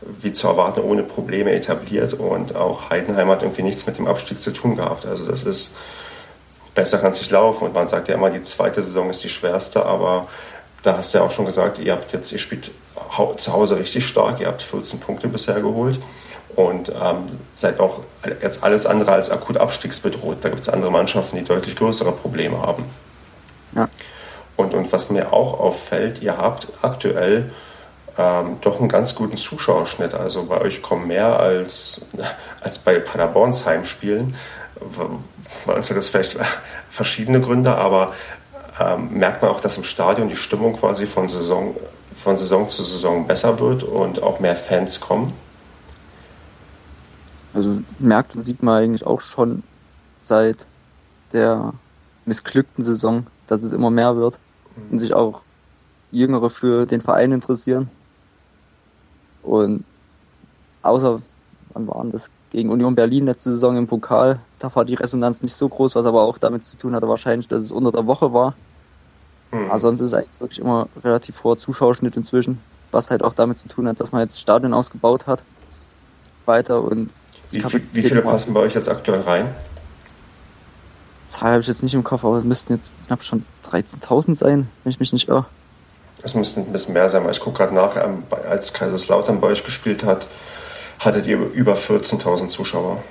wie 0.00 0.32
zu 0.32 0.46
erwarten, 0.46 0.80
ohne 0.80 1.02
Probleme 1.02 1.52
etabliert 1.52 2.14
und 2.14 2.54
auch 2.54 2.90
Heidenheim 2.90 3.28
hat 3.28 3.42
irgendwie 3.42 3.62
nichts 3.62 3.86
mit 3.86 3.98
dem 3.98 4.06
Abstieg 4.06 4.40
zu 4.40 4.52
tun 4.52 4.76
gehabt. 4.76 5.06
Also 5.06 5.26
das 5.26 5.42
ist, 5.42 5.76
besser 6.74 6.98
kann 6.98 7.10
es 7.10 7.20
nicht 7.20 7.30
laufen 7.30 7.64
und 7.64 7.74
man 7.74 7.88
sagt 7.88 8.08
ja 8.08 8.14
immer, 8.14 8.30
die 8.30 8.42
zweite 8.42 8.82
Saison 8.82 9.10
ist 9.10 9.24
die 9.24 9.28
schwerste, 9.28 9.84
aber 9.84 10.28
da 10.82 10.96
hast 10.96 11.12
du 11.12 11.18
ja 11.18 11.24
auch 11.24 11.30
schon 11.30 11.46
gesagt, 11.46 11.78
ihr 11.78 11.92
habt 11.92 12.12
jetzt, 12.12 12.30
ihr 12.32 12.38
spielt 12.38 12.70
zu 13.36 13.52
Hause 13.52 13.78
richtig 13.78 14.06
stark, 14.06 14.40
ihr 14.40 14.46
habt 14.46 14.62
14 14.62 15.00
Punkte 15.00 15.28
bisher 15.28 15.60
geholt 15.60 15.98
und 16.54 16.90
ähm, 16.90 17.26
seid 17.54 17.80
auch 17.80 18.00
jetzt 18.42 18.62
alles 18.62 18.86
andere 18.86 19.12
als 19.12 19.30
akut 19.30 19.56
abstiegsbedroht. 19.56 20.38
Da 20.40 20.48
gibt 20.48 20.60
es 20.60 20.68
andere 20.68 20.90
Mannschaften, 20.90 21.36
die 21.36 21.44
deutlich 21.44 21.76
größere 21.76 22.12
Probleme 22.12 22.60
haben. 22.62 22.84
Ja. 23.74 23.88
Und, 24.56 24.74
und 24.74 24.92
was 24.92 25.10
mir 25.10 25.32
auch 25.32 25.60
auffällt, 25.60 26.22
ihr 26.22 26.36
habt 26.36 26.68
aktuell 26.82 27.52
ähm, 28.18 28.56
doch 28.60 28.80
einen 28.80 28.88
ganz 28.88 29.14
guten 29.14 29.36
Zuschauerschnitt. 29.36 30.12
Also 30.12 30.44
bei 30.44 30.60
euch 30.60 30.82
kommen 30.82 31.06
mehr 31.06 31.38
als, 31.38 32.00
als 32.60 32.80
bei 32.80 32.98
Paderborns 32.98 33.64
Heimspielen. 33.64 34.34
Bei 35.64 35.72
uns 35.72 35.88
hat 35.88 35.96
das 35.96 36.08
vielleicht 36.08 36.36
verschiedene 36.90 37.40
Gründe, 37.40 37.76
aber 37.76 38.12
ähm, 38.80 39.12
merkt 39.12 39.42
man 39.42 39.52
auch, 39.52 39.60
dass 39.60 39.76
im 39.76 39.84
Stadion 39.84 40.28
die 40.28 40.36
Stimmung 40.36 40.76
quasi 40.76 41.06
von 41.06 41.28
Saison, 41.28 41.76
von 42.12 42.36
Saison 42.36 42.68
zu 42.68 42.82
Saison 42.82 43.26
besser 43.26 43.60
wird 43.60 43.84
und 43.84 44.22
auch 44.22 44.40
mehr 44.40 44.56
Fans 44.56 45.00
kommen? 45.00 45.32
Also 47.54 47.78
merkt 47.98 48.34
und 48.36 48.42
sieht 48.42 48.62
man 48.62 48.82
eigentlich 48.82 49.06
auch 49.06 49.20
schon 49.20 49.62
seit 50.20 50.66
der 51.32 51.72
missglückten 52.24 52.84
Saison, 52.84 53.26
dass 53.46 53.62
es 53.62 53.72
immer 53.72 53.90
mehr 53.90 54.16
wird 54.16 54.38
und 54.76 54.92
mhm. 54.92 54.98
sich 54.98 55.14
auch 55.14 55.42
Jüngere 56.10 56.50
für 56.50 56.86
den 56.86 57.00
Verein 57.00 57.32
interessieren. 57.32 57.88
Und 59.48 59.84
außer, 60.82 61.20
wann 61.72 61.88
waren 61.88 62.10
das? 62.10 62.30
Gegen 62.50 62.70
Union 62.70 62.94
Berlin 62.94 63.26
letzte 63.26 63.50
Saison 63.50 63.76
im 63.76 63.86
Pokal, 63.86 64.40
da 64.58 64.74
war 64.74 64.86
die 64.86 64.94
Resonanz 64.94 65.42
nicht 65.42 65.54
so 65.54 65.68
groß, 65.68 65.94
was 65.96 66.06
aber 66.06 66.22
auch 66.22 66.38
damit 66.38 66.64
zu 66.64 66.78
tun 66.78 66.94
hatte 66.94 67.06
wahrscheinlich, 67.06 67.46
dass 67.46 67.62
es 67.62 67.72
unter 67.72 67.92
der 67.92 68.06
Woche 68.06 68.32
war. 68.32 68.54
Mhm. 69.50 69.70
Aber 69.70 69.78
sonst 69.78 70.00
ist 70.00 70.14
eigentlich 70.14 70.40
wirklich 70.40 70.60
immer 70.60 70.88
relativ 71.04 71.44
hoher 71.44 71.58
Zuschauerschnitt 71.58 72.16
inzwischen, 72.16 72.58
was 72.90 73.10
halt 73.10 73.22
auch 73.22 73.34
damit 73.34 73.58
zu 73.58 73.68
tun 73.68 73.86
hat, 73.86 74.00
dass 74.00 74.12
man 74.12 74.22
jetzt 74.22 74.40
Stadion 74.40 74.72
ausgebaut 74.72 75.26
hat. 75.26 75.42
Weiter 76.46 76.82
und 76.82 77.10
wie, 77.50 77.60
viel, 77.60 77.82
wie 77.92 78.02
viele 78.02 78.22
passen 78.22 78.54
bei 78.54 78.60
euch 78.60 78.74
jetzt 78.74 78.88
aktuell 78.88 79.20
rein? 79.20 79.54
Zahl 81.26 81.52
habe 81.52 81.60
ich 81.60 81.66
jetzt 81.66 81.82
nicht 81.82 81.94
im 81.94 82.04
Kopf, 82.04 82.24
aber 82.24 82.36
es 82.36 82.44
müssten 82.44 82.72
jetzt 82.72 82.92
knapp 83.06 83.22
schon 83.22 83.44
13.000 83.70 84.34
sein, 84.34 84.68
wenn 84.82 84.90
ich 84.90 84.98
mich 84.98 85.12
nicht 85.12 85.28
irre. 85.28 85.44
Es 86.22 86.34
müssten 86.34 86.60
ein 86.62 86.72
bisschen 86.72 86.94
mehr 86.94 87.08
sein, 87.08 87.24
weil 87.24 87.32
ich 87.32 87.40
gucke 87.40 87.58
gerade 87.58 87.74
nach, 87.74 87.96
ähm, 87.96 88.24
als 88.48 88.72
Kaiserslautern 88.72 89.40
bei 89.40 89.48
euch 89.48 89.64
gespielt 89.64 90.04
hat, 90.04 90.26
hattet 90.98 91.26
ihr 91.26 91.38
über 91.38 91.74
14.000 91.74 92.48
Zuschauer. 92.48 93.02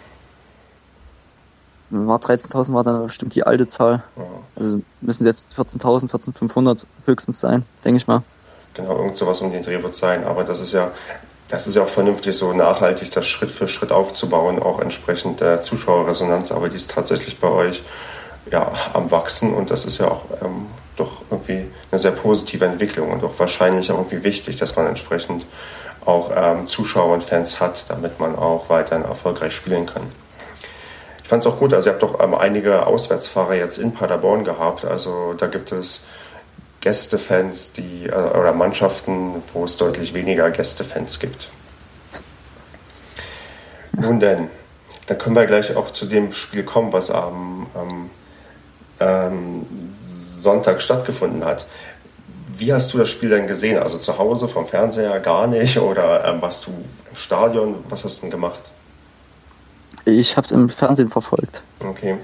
War 1.90 2.20
13.000 2.20 2.74
war 2.74 2.84
dann 2.84 3.08
bestimmt 3.08 3.34
die 3.36 3.44
alte 3.44 3.68
Zahl. 3.68 4.04
Ja. 4.18 4.24
Also 4.56 4.82
müssen 5.00 5.26
jetzt 5.26 5.48
14.000, 5.58 6.10
14.500 6.10 6.86
höchstens 7.06 7.40
sein, 7.40 7.64
denke 7.86 7.98
ich 7.98 8.08
mal. 8.08 8.24
Genau, 8.74 8.98
irgend 8.98 9.16
sowas 9.16 9.42
um 9.42 9.52
den 9.52 9.64
Dreh 9.64 9.82
wird 9.82 9.96
sein. 9.96 10.26
Aber 10.26 10.44
das 10.44 10.60
ist 10.60 10.74
ja, 10.74 10.92
das 11.48 11.66
ist 11.66 11.76
ja 11.76 11.84
auch 11.84 11.90
vernünftig, 11.90 12.36
so 12.36 12.52
nachhaltig 12.52 13.12
das 13.12 13.26
Schritt 13.26 13.52
für 13.52 13.70
Schritt 13.70 13.94
aufzubauen, 13.94 14.62
auch 14.62 14.80
entsprechend 14.82 15.40
der 15.40 15.62
Zuschauerresonanz. 15.62 16.52
Aber 16.52 16.68
die 16.68 16.76
ist 16.76 16.92
tatsächlich 16.92 17.40
bei 17.40 17.50
euch 17.50 17.84
ja, 18.52 18.72
am 18.94 19.10
Wachsen 19.12 19.54
und 19.54 19.72
das 19.72 19.86
ist 19.86 19.98
ja 19.98 20.10
auch 20.10 20.26
ähm, 20.42 20.68
doch 21.00 21.22
irgendwie 21.30 21.66
eine 21.92 22.00
sehr 22.00 22.12
positive 22.12 22.66
Entwicklung 22.66 23.12
und 23.12 23.24
auch 23.24 23.38
wahrscheinlich 23.38 23.92
auch 23.92 23.98
irgendwie 23.98 24.24
wichtig, 24.24 24.58
dass 24.58 24.76
man 24.76 24.88
entsprechend 24.88 25.46
auch 26.06 26.32
ähm, 26.34 26.68
Zuschauer 26.68 27.14
und 27.14 27.24
Fans 27.24 27.60
hat, 27.60 27.90
damit 27.90 28.20
man 28.20 28.36
auch 28.36 28.70
weiterhin 28.70 29.06
erfolgreich 29.06 29.54
spielen 29.54 29.86
kann. 29.86 30.04
Ich 31.22 31.28
fand 31.28 31.44
es 31.44 31.52
auch 31.52 31.60
gut, 31.60 31.74
also 31.74 31.90
ihr 31.90 31.94
habt 31.94 32.04
doch 32.04 32.22
ähm, 32.22 32.34
einige 32.34 32.88
Auswärtsfahrer 32.88 33.56
jetzt 33.56 33.78
in 33.78 33.94
Paderborn 33.94 34.44
gehabt, 34.44 34.86
also 34.86 35.34
da 35.34 35.48
gibt 35.48 35.72
es 35.72 36.04
Gästefans, 36.80 37.74
die 37.74 38.06
äh, 38.06 38.14
oder 38.14 38.54
Mannschaften, 38.54 39.44
wo 39.54 39.66
es 39.66 39.76
deutlich 39.76 40.14
weniger 40.14 40.50
Gästefans 40.52 41.20
gibt. 41.20 41.50
Nun 43.92 44.20
denn, 44.20 44.50
dann 45.08 45.18
können 45.18 45.36
wir 45.36 45.46
gleich 45.46 45.76
auch 45.76 45.92
zu 45.92 46.06
dem 46.06 46.32
Spiel 46.32 46.64
kommen, 46.64 46.94
was 46.94 47.12
am, 47.12 47.68
am 47.74 48.10
ähm, 49.00 49.66
Sonntag 50.42 50.82
stattgefunden 50.82 51.44
hat. 51.46 51.68
Wie 52.58 52.74
hast 52.74 52.94
du 52.94 52.98
das 52.98 53.10
Spiel 53.10 53.30
denn 53.30 53.48
gesehen? 53.48 53.78
Also 53.78 53.98
zu 53.98 54.18
Hause 54.18 54.48
vom 54.48 54.66
Fernseher 54.66 55.20
gar 55.20 55.48
nicht 55.48 55.78
oder 55.78 56.26
ähm, 56.26 56.42
warst 56.42 56.66
du 56.66 56.72
im 56.72 57.16
Stadion? 57.16 57.84
Was 57.90 58.04
hast 58.04 58.18
du 58.18 58.22
denn 58.22 58.32
gemacht? 58.32 58.64
Ich 60.06 60.38
habe 60.38 60.46
es 60.46 60.52
im 60.52 60.70
Fernsehen 60.70 61.10
verfolgt. 61.10 61.64
Okay. 61.80 62.18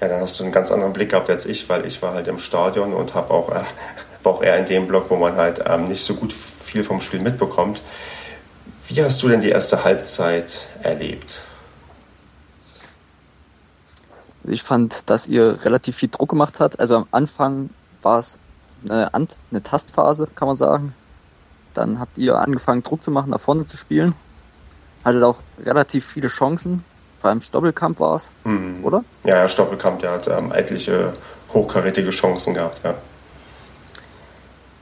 Ja, 0.00 0.08
dann 0.08 0.20
hast 0.20 0.38
du 0.38 0.44
einen 0.44 0.52
ganz 0.52 0.70
anderen 0.70 0.92
Blick 0.92 1.10
gehabt 1.10 1.30
als 1.30 1.46
ich, 1.46 1.68
weil 1.68 1.86
ich 1.86 2.02
war 2.02 2.14
halt 2.14 2.28
im 2.28 2.38
Stadion 2.38 2.92
und 2.92 3.14
habe 3.14 3.32
auch, 3.32 3.48
äh, 3.50 3.62
war 4.22 4.34
auch 4.34 4.42
eher 4.42 4.58
in 4.58 4.66
dem 4.66 4.86
Block, 4.86 5.06
wo 5.08 5.16
man 5.16 5.36
halt 5.36 5.62
ähm, 5.66 5.88
nicht 5.88 6.04
so 6.04 6.14
gut 6.14 6.32
viel 6.32 6.84
vom 6.84 7.00
Spiel 7.00 7.20
mitbekommt. 7.20 7.80
Wie 8.88 9.02
hast 9.02 9.22
du 9.22 9.28
denn 9.28 9.40
die 9.40 9.48
erste 9.48 9.84
Halbzeit 9.84 10.66
erlebt? 10.82 11.42
Ich 14.44 14.62
fand, 14.62 15.08
dass 15.08 15.26
ihr 15.26 15.64
relativ 15.64 15.96
viel 15.96 16.10
Druck 16.10 16.30
gemacht 16.30 16.60
habt. 16.60 16.78
Also 16.78 16.96
am 16.96 17.06
Anfang 17.10 17.70
war 18.02 18.18
es 18.18 18.40
eine, 18.88 19.12
eine 19.14 19.62
Tastphase, 19.62 20.28
kann 20.34 20.48
man 20.48 20.56
sagen. 20.56 20.94
Dann 21.72 21.98
habt 21.98 22.18
ihr 22.18 22.38
angefangen, 22.38 22.82
Druck 22.82 23.02
zu 23.02 23.10
machen, 23.10 23.30
nach 23.30 23.40
vorne 23.40 23.66
zu 23.66 23.76
spielen. 23.76 24.14
Hattet 25.04 25.22
auch 25.22 25.38
relativ 25.58 26.06
viele 26.06 26.28
Chancen. 26.28 26.84
Vor 27.18 27.30
allem 27.30 27.40
Stoppelkamp 27.40 28.00
war 28.00 28.16
es, 28.16 28.30
mhm. 28.44 28.84
oder? 28.84 29.02
Ja, 29.24 29.38
ja, 29.38 29.48
Stoppelkamp, 29.48 30.00
der 30.00 30.12
hat 30.12 30.28
ähm, 30.28 30.52
etliche 30.52 31.14
hochkarätige 31.54 32.10
Chancen 32.10 32.52
gehabt, 32.52 32.80
ja. 32.84 32.94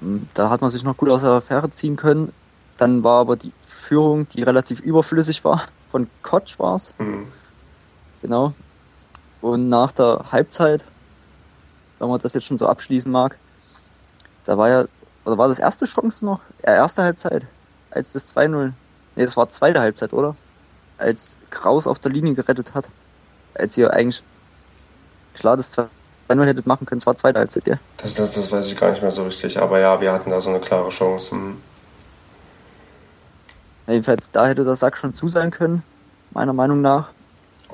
Hm, 0.00 0.28
da 0.34 0.50
hat 0.50 0.60
man 0.60 0.70
sich 0.70 0.82
noch 0.82 0.96
gut 0.96 1.08
aus 1.08 1.22
der 1.22 1.30
Affäre 1.30 1.70
ziehen 1.70 1.96
können. 1.96 2.32
Dann 2.76 3.04
war 3.04 3.20
aber 3.20 3.36
die 3.36 3.52
Führung, 3.60 4.28
die 4.28 4.42
relativ 4.42 4.80
überflüssig 4.80 5.44
war. 5.44 5.62
Von 5.88 6.08
Kotsch 6.22 6.58
war 6.58 6.76
es. 6.76 6.94
Mhm. 6.98 7.28
Genau. 8.22 8.54
Und 9.42 9.68
nach 9.68 9.92
der 9.92 10.24
Halbzeit, 10.30 10.84
wenn 11.98 12.08
man 12.08 12.20
das 12.20 12.32
jetzt 12.32 12.46
schon 12.46 12.58
so 12.58 12.66
abschließen 12.68 13.10
mag, 13.10 13.36
da 14.44 14.56
war 14.56 14.68
ja, 14.68 14.84
oder 15.24 15.36
war 15.36 15.48
das 15.48 15.58
erste 15.58 15.84
Chance 15.84 16.24
noch? 16.24 16.40
Ja, 16.64 16.74
erste 16.74 17.02
Halbzeit, 17.02 17.46
als 17.90 18.12
das 18.12 18.34
2-0, 18.34 18.72
nee, 19.16 19.24
das 19.24 19.36
war 19.36 19.48
zweite 19.48 19.80
Halbzeit, 19.80 20.12
oder? 20.12 20.36
Als 20.96 21.36
Kraus 21.50 21.86
auf 21.86 21.98
der 21.98 22.12
Linie 22.12 22.34
gerettet 22.34 22.72
hat. 22.74 22.88
Als 23.54 23.76
ihr 23.76 23.92
eigentlich 23.92 24.22
klar 25.34 25.56
das 25.56 25.76
2-0 25.76 25.88
hättet 26.44 26.66
machen 26.66 26.86
können, 26.86 27.00
es 27.00 27.06
war 27.06 27.16
zweite 27.16 27.40
Halbzeit, 27.40 27.64
gell? 27.64 27.80
Das, 27.98 28.14
das, 28.14 28.34
das 28.34 28.50
weiß 28.50 28.70
ich 28.70 28.78
gar 28.78 28.90
nicht 28.90 29.02
mehr 29.02 29.10
so 29.10 29.24
richtig, 29.24 29.60
aber 29.60 29.80
ja, 29.80 30.00
wir 30.00 30.12
hatten 30.12 30.30
da 30.30 30.40
so 30.40 30.50
eine 30.50 30.60
klare 30.60 30.88
Chance. 30.90 31.32
Hm. 31.32 31.60
Jedenfalls, 33.88 34.30
da 34.30 34.46
hätte 34.46 34.64
der 34.64 34.76
Sack 34.76 34.96
schon 34.96 35.12
zu 35.12 35.26
sein 35.26 35.50
können, 35.50 35.82
meiner 36.30 36.52
Meinung 36.52 36.80
nach. 36.80 37.10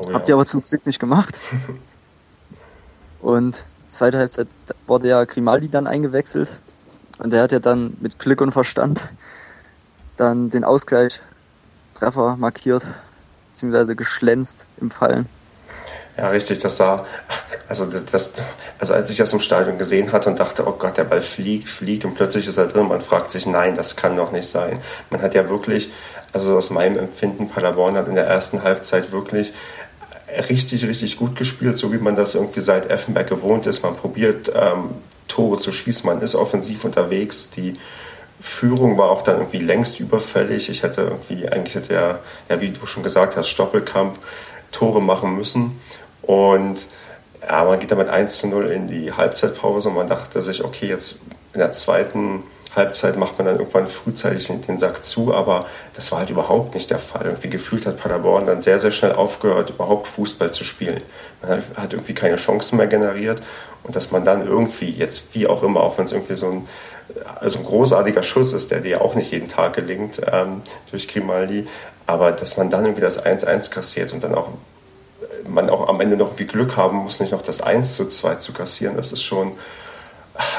Oh, 0.06 0.12
Habt 0.12 0.28
ihr 0.28 0.34
aber 0.34 0.46
zum 0.46 0.62
Glück 0.62 0.86
nicht 0.86 0.98
gemacht. 0.98 1.38
und 3.20 3.62
zweite 3.86 4.18
Halbzeit 4.18 4.48
wurde 4.86 5.08
ja 5.08 5.24
Grimaldi 5.24 5.68
dann 5.68 5.86
eingewechselt. 5.86 6.58
Und 7.18 7.32
der 7.32 7.42
hat 7.42 7.52
ja 7.52 7.58
dann 7.58 7.96
mit 8.00 8.18
Glück 8.18 8.40
und 8.40 8.52
Verstand 8.52 9.08
dann 10.16 10.50
den 10.50 10.64
Ausgleichstreffer 10.64 12.36
markiert, 12.38 12.86
beziehungsweise 13.52 13.96
geschlänzt 13.96 14.66
im 14.80 14.90
Fallen. 14.90 15.28
Ja, 16.16 16.30
richtig, 16.30 16.58
das 16.58 16.76
sah, 16.76 17.06
also 17.68 17.86
das, 17.86 18.32
also 18.80 18.92
als 18.92 19.08
ich 19.08 19.18
das 19.18 19.32
im 19.32 19.38
Stadion 19.38 19.78
gesehen 19.78 20.10
hatte 20.10 20.28
und 20.28 20.40
dachte, 20.40 20.66
oh 20.66 20.72
Gott, 20.72 20.96
der 20.96 21.04
Ball 21.04 21.22
fliegt, 21.22 21.68
fliegt 21.68 22.04
und 22.04 22.14
plötzlich 22.16 22.48
ist 22.48 22.56
er 22.56 22.66
drin, 22.66 22.88
man 22.88 23.02
fragt 23.02 23.30
sich, 23.30 23.46
nein, 23.46 23.76
das 23.76 23.94
kann 23.94 24.16
doch 24.16 24.32
nicht 24.32 24.48
sein. 24.48 24.80
Man 25.10 25.22
hat 25.22 25.34
ja 25.34 25.48
wirklich, 25.48 25.92
also 26.32 26.56
aus 26.56 26.70
meinem 26.70 26.98
Empfinden, 26.98 27.48
Paderborn 27.48 27.96
hat 27.96 28.08
in 28.08 28.16
der 28.16 28.26
ersten 28.26 28.64
Halbzeit 28.64 29.12
wirklich 29.12 29.52
richtig, 30.48 30.84
richtig 30.86 31.16
gut 31.16 31.36
gespielt, 31.36 31.78
so 31.78 31.92
wie 31.92 31.98
man 31.98 32.16
das 32.16 32.34
irgendwie 32.34 32.60
seit 32.60 32.90
Effenberg 32.90 33.28
gewohnt 33.28 33.66
ist. 33.66 33.82
Man 33.82 33.96
probiert 33.96 34.52
ähm, 34.54 34.90
Tore 35.26 35.58
zu 35.58 35.72
schießen, 35.72 36.06
man 36.06 36.20
ist 36.20 36.34
offensiv 36.34 36.84
unterwegs. 36.84 37.50
Die 37.50 37.76
Führung 38.40 38.98
war 38.98 39.10
auch 39.10 39.22
dann 39.22 39.38
irgendwie 39.38 39.58
längst 39.58 40.00
überfällig. 40.00 40.68
Ich 40.68 40.82
hätte 40.82 41.02
irgendwie, 41.02 41.48
eigentlich 41.48 41.74
hätte 41.74 41.94
er, 41.94 42.22
ja, 42.48 42.60
wie 42.60 42.70
du 42.70 42.86
schon 42.86 43.02
gesagt 43.02 43.36
hast, 43.36 43.48
Stoppelkamp 43.48 44.18
Tore 44.70 45.02
machen 45.02 45.36
müssen. 45.36 45.78
Und 46.22 46.86
ja, 47.42 47.64
man 47.64 47.78
geht 47.78 47.90
damit 47.90 48.08
1 48.08 48.38
zu 48.38 48.48
0 48.48 48.66
in 48.66 48.88
die 48.88 49.12
Halbzeitpause 49.12 49.88
und 49.88 49.94
man 49.94 50.08
dachte 50.08 50.42
sich, 50.42 50.64
okay, 50.64 50.86
jetzt 50.86 51.22
in 51.54 51.60
der 51.60 51.72
zweiten 51.72 52.42
Halbzeit 52.74 53.16
macht 53.16 53.38
man 53.38 53.46
dann 53.46 53.58
irgendwann 53.58 53.86
frühzeitig 53.86 54.46
den 54.46 54.78
Sack 54.78 55.04
zu, 55.04 55.34
aber 55.34 55.66
das 55.94 56.12
war 56.12 56.20
halt 56.20 56.30
überhaupt 56.30 56.74
nicht 56.74 56.90
der 56.90 56.98
Fall. 56.98 57.26
Irgendwie 57.26 57.48
gefühlt 57.48 57.86
hat 57.86 57.98
Paderborn 57.98 58.46
dann 58.46 58.60
sehr, 58.60 58.78
sehr 58.80 58.90
schnell 58.90 59.12
aufgehört, 59.12 59.70
überhaupt 59.70 60.06
Fußball 60.08 60.52
zu 60.52 60.64
spielen. 60.64 61.02
Man 61.42 61.62
hat 61.76 61.92
irgendwie 61.92 62.14
keine 62.14 62.36
Chancen 62.36 62.76
mehr 62.76 62.86
generiert 62.86 63.42
und 63.84 63.96
dass 63.96 64.10
man 64.10 64.24
dann 64.24 64.46
irgendwie, 64.46 64.90
jetzt 64.90 65.34
wie 65.34 65.46
auch 65.46 65.62
immer, 65.62 65.80
auch 65.80 65.98
wenn 65.98 66.04
es 66.04 66.12
irgendwie 66.12 66.36
so 66.36 66.50
ein, 66.50 66.68
also 67.36 67.58
ein 67.58 67.64
großartiger 67.64 68.22
Schuss 68.22 68.52
ist, 68.52 68.70
der 68.70 68.80
dir 68.80 69.00
auch 69.00 69.14
nicht 69.14 69.32
jeden 69.32 69.48
Tag 69.48 69.74
gelingt 69.74 70.20
ähm, 70.30 70.62
durch 70.90 71.08
Grimaldi, 71.08 71.66
aber 72.06 72.32
dass 72.32 72.56
man 72.56 72.70
dann 72.70 72.84
irgendwie 72.84 73.02
das 73.02 73.24
1-1 73.24 73.70
kassiert 73.70 74.12
und 74.12 74.22
dann 74.22 74.34
auch 74.34 74.48
man 75.46 75.70
auch 75.70 75.88
am 75.88 76.00
Ende 76.00 76.16
noch 76.16 76.28
irgendwie 76.28 76.46
Glück 76.46 76.76
haben 76.76 76.98
muss, 76.98 77.20
nicht 77.20 77.32
noch 77.32 77.42
das 77.42 77.60
1 77.60 77.96
zu 77.96 78.06
2 78.06 78.36
zu 78.36 78.52
kassieren, 78.52 78.96
das 78.96 79.12
ist 79.12 79.22
schon 79.22 79.52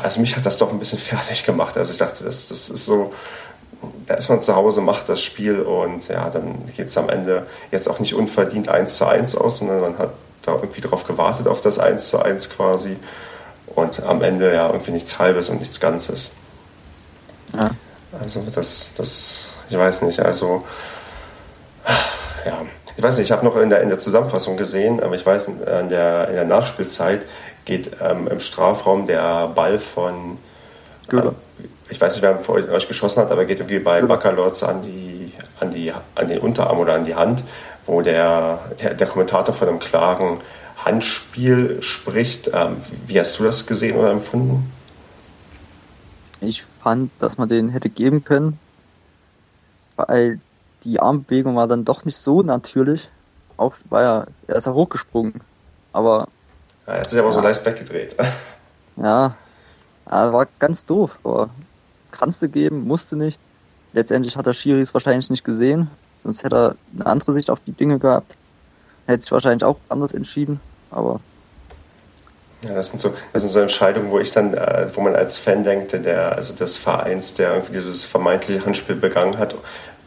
also 0.04 0.22
mich 0.22 0.36
hat 0.36 0.46
das 0.46 0.58
doch 0.58 0.72
ein 0.72 0.80
bisschen 0.80 1.00
fertig 1.00 1.46
gemacht. 1.46 1.78
Also 1.78 1.94
ich 1.94 2.00
dachte, 2.00 2.24
das, 2.24 2.48
das 2.48 2.70
ist 2.70 2.86
so, 2.86 3.14
da 4.08 4.16
ist 4.16 4.30
man 4.30 4.42
zu 4.42 4.56
Hause, 4.56 4.82
macht 4.82 5.10
das 5.10 5.22
Spiel 5.22 5.62
und 5.62 6.08
ja, 6.08 6.30
dann 6.30 6.66
geht 6.76 6.88
es 6.88 6.98
am 6.98 7.10
Ende 7.10 7.48
jetzt 7.72 7.90
auch 7.90 8.00
nicht 8.00 8.14
unverdient 8.14 8.70
1 8.70 8.98
zu 8.98 9.06
1 9.06 9.36
aus, 9.36 9.60
sondern 9.60 9.82
man 9.82 9.98
hat 9.98 10.12
da 10.44 10.54
irgendwie 10.54 10.82
drauf 10.82 11.06
gewartet, 11.06 11.48
auf 11.48 11.62
das 11.62 11.80
1 11.80 12.10
zu 12.10 12.22
1 12.22 12.50
quasi. 12.50 12.98
Und 13.76 14.04
am 14.04 14.22
Ende 14.22 14.54
ja 14.54 14.68
irgendwie 14.68 14.92
nichts 14.92 15.20
Halbes 15.20 15.50
und 15.50 15.60
nichts 15.60 15.80
Ganzes. 15.80 16.32
Ja. 17.56 17.70
Also 18.20 18.44
das, 18.54 18.92
das, 18.98 19.54
ich 19.70 19.78
weiß 19.78 20.02
nicht, 20.02 20.20
also 20.20 20.64
ja, 22.46 22.62
ich 22.98 23.04
weiß 23.04 23.18
nicht, 23.18 23.28
ich 23.28 23.32
habe 23.32 23.46
noch 23.46 23.56
in 23.56 23.70
der, 23.70 23.82
in 23.82 23.90
der 23.90 23.98
Zusammenfassung 23.98 24.58
gesehen, 24.58 25.02
aber 25.02 25.16
ich 25.16 25.26
weiß, 25.26 25.48
in 25.50 25.90
der, 25.90 26.28
in 26.28 26.36
der 26.36 26.46
Nachspielzeit 26.46 27.26
geht 27.70 27.92
ähm, 28.02 28.28
im 28.28 28.40
Strafraum 28.40 29.06
der 29.06 29.48
Ball 29.50 29.78
von, 29.78 30.40
äh, 31.14 31.22
ich 31.90 32.02
weiß 32.02 32.16
nicht, 32.16 32.24
wer 32.24 32.40
von 32.40 32.68
euch 32.68 32.88
geschossen 32.88 33.22
hat, 33.22 33.32
aber 33.32 33.46
geht 33.46 33.60
irgendwie 33.60 33.80
bei 33.80 34.02
Baccalords 34.02 34.64
an, 34.64 34.82
die, 34.82 35.32
an, 35.60 35.70
die, 35.70 35.94
an 36.16 36.28
den 36.28 36.40
Unterarm 36.40 36.80
oder 36.80 36.96
an 36.96 37.06
die 37.06 37.14
Hand, 37.14 37.44
wo 37.86 38.02
der, 38.02 38.60
der, 38.82 38.96
der 38.96 39.08
Kommentator 39.08 39.54
von 39.54 39.68
einem 39.70 39.80
klaren 39.80 40.42
Handspiel 40.84 41.82
spricht. 41.82 42.50
Ähm, 42.54 42.78
wie 43.06 43.20
hast 43.20 43.38
du 43.38 43.44
das 43.44 43.68
gesehen 43.68 43.98
oder 43.98 44.10
empfunden? 44.10 44.72
Ich 46.42 46.64
fand, 46.64 47.12
dass 47.20 47.38
man 47.38 47.50
den 47.50 47.70
hätte 47.70 47.90
geben 47.90 48.24
können, 48.24 48.58
weil 49.96 50.40
die 50.84 51.00
Armbewegung 51.00 51.56
war 51.56 51.68
dann 51.68 51.86
doch 51.86 52.04
nicht 52.04 52.18
so 52.18 52.42
natürlich. 52.42 53.10
Auch 53.58 53.76
war 53.92 54.02
er, 54.02 54.28
er 54.48 54.56
ist 54.56 54.66
ja 54.66 54.74
hochgesprungen. 54.74 55.42
Aber. 55.94 56.28
Er 56.90 57.02
hat 57.02 57.10
sich 57.10 57.20
aber 57.20 57.30
ja. 57.30 57.34
so 57.36 57.42
leicht 57.42 57.66
weggedreht. 57.66 58.16
Ja, 59.02 59.34
war 60.04 60.46
ganz 60.60 60.86
doof. 60.86 61.20
Aber 61.24 61.50
kannst 62.12 62.42
du 62.42 62.50
geben, 62.50 62.86
musste 62.86 63.16
nicht. 63.16 63.40
Letztendlich 63.94 64.36
hat 64.36 64.46
der 64.46 64.54
Schiri 64.54 64.82
es 64.82 64.94
wahrscheinlich 64.94 65.30
nicht 65.30 65.46
gesehen. 65.46 65.90
Sonst 66.18 66.44
hätte 66.44 66.56
er 66.58 66.76
eine 66.94 67.06
andere 67.06 67.32
Sicht 67.32 67.50
auf 67.50 67.62
die 67.62 67.72
Dinge 67.72 67.98
gehabt. 67.98 68.34
Hätte 69.08 69.22
sich 69.22 69.32
wahrscheinlich 69.32 69.64
auch 69.64 69.78
anders 69.88 70.14
entschieden. 70.14 70.60
Aber 70.92 71.22
ja, 72.68 72.74
das 72.74 72.90
sind 72.90 73.00
so, 73.00 73.14
das 73.32 73.44
sind 73.44 73.52
so 73.52 73.60
Entscheidungen, 73.62 74.12
wo 74.12 74.20
ich 74.20 74.34
dann, 74.34 74.54
äh, 74.54 74.88
wo 74.94 75.00
man 75.00 75.16
als 75.16 75.38
Fan 75.38 75.64
denkt, 75.64 75.94
der, 75.94 76.36
also 76.36 76.54
des 76.54 76.76
Vereins, 76.76 77.36
der 77.36 77.54
irgendwie 77.54 77.74
dieses 77.74 78.04
vermeintliche 78.04 78.66
Handspiel 78.66 78.98
begangen 78.98 79.38
hat, 79.38 79.56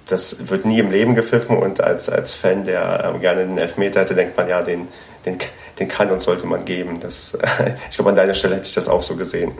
das 0.06 0.50
wird 0.50 0.66
nie 0.66 0.78
im 0.78 0.90
Leben 0.90 1.14
gepfiffen 1.14 1.56
und 1.56 1.80
als, 1.80 2.10
als 2.10 2.34
Fan, 2.34 2.66
der 2.66 3.04
ähm, 3.04 3.20
gerne 3.22 3.46
den 3.46 3.56
Elfmeter 3.56 4.00
hätte, 4.00 4.14
denkt 4.14 4.36
man, 4.36 4.48
ja, 4.48 4.60
den, 4.60 4.88
den, 5.24 5.38
den 5.78 5.88
kann 5.88 6.10
und 6.10 6.20
sollte 6.20 6.46
man 6.46 6.64
geben. 6.64 7.00
Das, 7.00 7.36
ich 7.90 7.96
glaube, 7.96 8.10
an 8.10 8.16
deiner 8.16 8.34
Stelle 8.34 8.56
hätte 8.56 8.68
ich 8.68 8.74
das 8.74 8.88
auch 8.88 9.02
so 9.02 9.16
gesehen. 9.16 9.52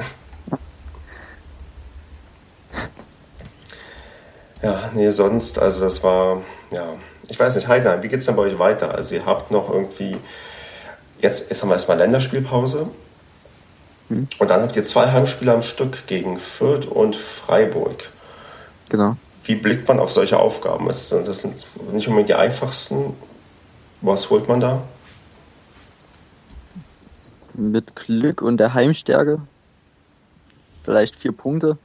Ja, 4.62 4.90
nee, 4.94 5.10
sonst, 5.10 5.58
also 5.58 5.80
das 5.80 6.04
war, 6.04 6.42
ja, 6.70 6.94
ich 7.28 7.38
weiß 7.38 7.56
nicht, 7.56 7.66
Heidenheim, 7.66 8.02
wie 8.02 8.08
geht 8.08 8.20
es 8.20 8.26
denn 8.26 8.36
bei 8.36 8.42
euch 8.42 8.58
weiter? 8.60 8.94
Also 8.94 9.14
ihr 9.16 9.26
habt 9.26 9.50
noch 9.50 9.68
irgendwie, 9.68 10.16
jetzt, 11.20 11.50
jetzt 11.50 11.62
haben 11.62 11.68
wir 11.68 11.74
erstmal 11.74 11.98
Länderspielpause 11.98 12.88
hm. 14.08 14.28
und 14.38 14.50
dann 14.50 14.62
habt 14.62 14.76
ihr 14.76 14.84
zwei 14.84 15.10
Heimspiele 15.10 15.52
am 15.52 15.62
Stück 15.62 16.06
gegen 16.06 16.38
Fürth 16.38 16.86
und 16.86 17.16
Freiburg. 17.16 18.08
Genau 18.88 19.16
wie 19.44 19.54
blickt 19.56 19.88
man 19.88 19.98
auf 19.98 20.12
solche 20.12 20.38
Aufgaben? 20.38 20.86
Das 20.86 21.08
sind 21.08 21.66
nicht 21.92 22.08
unbedingt 22.08 22.28
die 22.28 22.34
einfachsten. 22.34 23.14
Was 24.00 24.30
holt 24.30 24.48
man 24.48 24.60
da? 24.60 24.82
Mit 27.54 27.96
Glück 27.96 28.42
und 28.42 28.58
der 28.58 28.74
Heimstärke 28.74 29.40
vielleicht 30.82 31.16
vier 31.16 31.32
Punkte, 31.32 31.78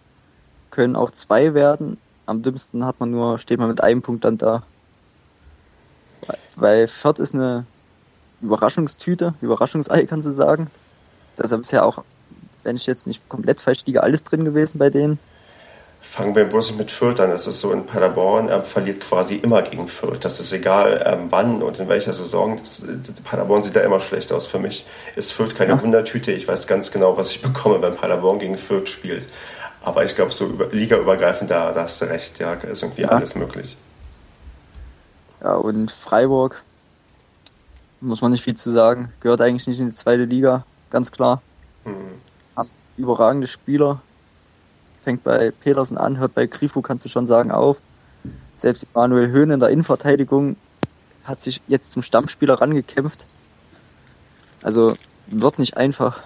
können 0.71 0.95
auch 0.95 1.11
zwei 1.11 1.53
werden. 1.53 1.97
Am 2.25 2.41
dümmsten 2.41 2.85
hat 2.85 2.99
man 2.99 3.11
nur, 3.11 3.37
steht 3.37 3.59
man 3.59 3.69
mit 3.69 3.81
einem 3.81 4.01
Punkt 4.01 4.25
dann 4.25 4.37
da. 4.37 4.63
Weil 6.55 6.87
Fürth 6.87 7.19
ist 7.19 7.33
eine 7.33 7.65
Überraschungstüte, 8.41 9.33
Überraschungsei 9.41 10.05
kannst 10.05 10.27
du 10.27 10.31
sagen. 10.31 10.69
Da 11.35 11.43
ist 11.43 11.71
ja 11.71 11.83
auch, 11.83 12.03
wenn 12.63 12.75
ich 12.75 12.85
jetzt 12.85 13.07
nicht 13.07 13.27
komplett 13.29 13.61
falsch 13.61 13.85
liege, 13.85 14.03
alles 14.03 14.23
drin 14.23 14.43
gewesen 14.43 14.79
bei 14.79 14.89
denen 14.89 15.19
fangen 16.01 16.35
wir 16.35 16.45
bloß 16.45 16.69
nicht 16.69 16.77
mit 16.79 16.91
Fürth 16.91 17.19
an. 17.19 17.29
Das 17.29 17.47
ist 17.47 17.59
so 17.59 17.71
in 17.71 17.85
Paderborn, 17.85 18.49
er 18.49 18.63
verliert 18.63 19.01
quasi 19.01 19.35
immer 19.35 19.61
gegen 19.61 19.87
Fürth. 19.87 20.19
Das 20.21 20.39
ist 20.39 20.51
egal, 20.53 21.03
ähm, 21.05 21.27
wann 21.29 21.61
und 21.61 21.79
in 21.79 21.89
welcher 21.89 22.13
Saison. 22.13 22.57
Das, 22.57 22.85
Paderborn 23.23 23.63
sieht 23.63 23.75
da 23.75 23.81
immer 23.81 23.99
schlecht 23.99 24.31
aus. 24.31 24.47
Für 24.47 24.59
mich 24.59 24.85
ist 25.15 25.33
Fürth 25.33 25.55
keine 25.55 25.73
ja. 25.73 25.81
Wundertüte. 25.81 26.31
Ich 26.31 26.47
weiß 26.47 26.67
ganz 26.67 26.91
genau, 26.91 27.17
was 27.17 27.31
ich 27.31 27.41
bekomme, 27.43 27.81
wenn 27.81 27.95
Paderborn 27.95 28.39
gegen 28.39 28.57
Fürth 28.57 28.89
spielt. 28.89 29.27
Aber 29.83 30.03
ich 30.03 30.15
glaube, 30.15 30.31
so 30.31 30.45
über, 30.45 30.67
ligaübergreifend, 30.67 31.49
da, 31.49 31.71
da 31.71 31.83
hast 31.83 32.01
du 32.01 32.05
recht. 32.05 32.39
Ja, 32.39 32.53
ist 32.53 32.83
irgendwie 32.83 33.03
ja. 33.03 33.09
alles 33.09 33.35
möglich. 33.35 33.77
Ja, 35.41 35.55
und 35.55 35.91
Freiburg, 35.91 36.63
muss 38.01 38.21
man 38.21 38.31
nicht 38.31 38.43
viel 38.43 38.55
zu 38.55 38.71
sagen, 38.71 39.13
gehört 39.19 39.41
eigentlich 39.41 39.67
nicht 39.67 39.79
in 39.79 39.89
die 39.89 39.95
zweite 39.95 40.25
Liga, 40.25 40.65
ganz 40.89 41.11
klar. 41.11 41.41
Hm. 41.83 41.95
Haben 42.55 42.69
überragende 42.97 43.47
Spieler, 43.47 44.01
fängt 45.07 45.23
bei 45.23 45.51
Petersen 45.51 45.97
an, 45.97 46.19
hört 46.19 46.35
bei 46.35 46.47
Grifo, 46.47 46.81
kannst 46.81 47.05
du 47.05 47.09
schon 47.09 47.27
sagen, 47.27 47.49
auf. 47.49 47.77
Selbst 48.57 48.87
Manuel 48.93 49.29
Höhn 49.29 49.51
in 49.51 49.61
der 49.61 49.69
Innenverteidigung 49.69 50.57
hat 51.23 51.39
sich 51.39 51.61
jetzt 51.67 51.93
zum 51.93 52.01
Stammspieler 52.01 52.55
rangekämpft. 52.55 53.25
Also 54.63 54.95
wird 55.31 55.59
nicht 55.59 55.77
einfach. 55.77 56.19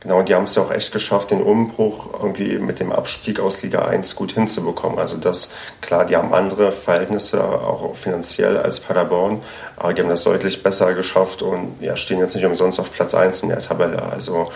Genau, 0.00 0.18
und 0.18 0.28
die 0.28 0.34
haben 0.34 0.44
es 0.44 0.54
ja 0.56 0.62
auch 0.62 0.70
echt 0.72 0.92
geschafft, 0.92 1.30
den 1.30 1.40
Umbruch 1.40 2.10
irgendwie 2.22 2.58
mit 2.58 2.80
dem 2.80 2.92
Abstieg 2.92 3.40
aus 3.40 3.62
Liga 3.62 3.86
1 3.86 4.14
gut 4.14 4.32
hinzubekommen. 4.32 4.98
Also 4.98 5.16
das, 5.16 5.48
klar, 5.80 6.04
die 6.04 6.16
haben 6.16 6.34
andere 6.34 6.72
Verhältnisse, 6.72 7.42
auch 7.42 7.96
finanziell 7.96 8.58
als 8.58 8.78
Paderborn, 8.80 9.40
aber 9.78 9.94
die 9.94 10.02
haben 10.02 10.10
das 10.10 10.22
deutlich 10.22 10.62
besser 10.62 10.92
geschafft 10.92 11.40
und 11.40 11.80
ja, 11.80 11.96
stehen 11.96 12.18
jetzt 12.18 12.34
nicht 12.34 12.44
umsonst 12.44 12.78
auf 12.78 12.92
Platz 12.92 13.14
1 13.14 13.40
in 13.44 13.48
der 13.48 13.60
Tabelle. 13.60 14.02
Also 14.02 14.52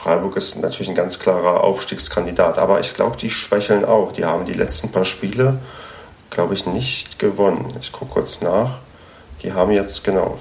Freiburg 0.00 0.34
ist 0.36 0.56
natürlich 0.56 0.88
ein 0.88 0.94
ganz 0.94 1.18
klarer 1.18 1.62
Aufstiegskandidat, 1.62 2.56
aber 2.58 2.80
ich 2.80 2.94
glaube, 2.94 3.18
die 3.18 3.28
schwächeln 3.28 3.84
auch. 3.84 4.12
Die 4.12 4.24
haben 4.24 4.46
die 4.46 4.54
letzten 4.54 4.90
paar 4.90 5.04
Spiele, 5.04 5.58
glaube 6.30 6.54
ich, 6.54 6.64
nicht 6.64 7.18
gewonnen. 7.18 7.68
Ich 7.82 7.92
gucke 7.92 8.14
kurz 8.14 8.40
nach. 8.40 8.78
Die 9.42 9.52
haben 9.52 9.70
jetzt 9.72 10.02
genau 10.02 10.38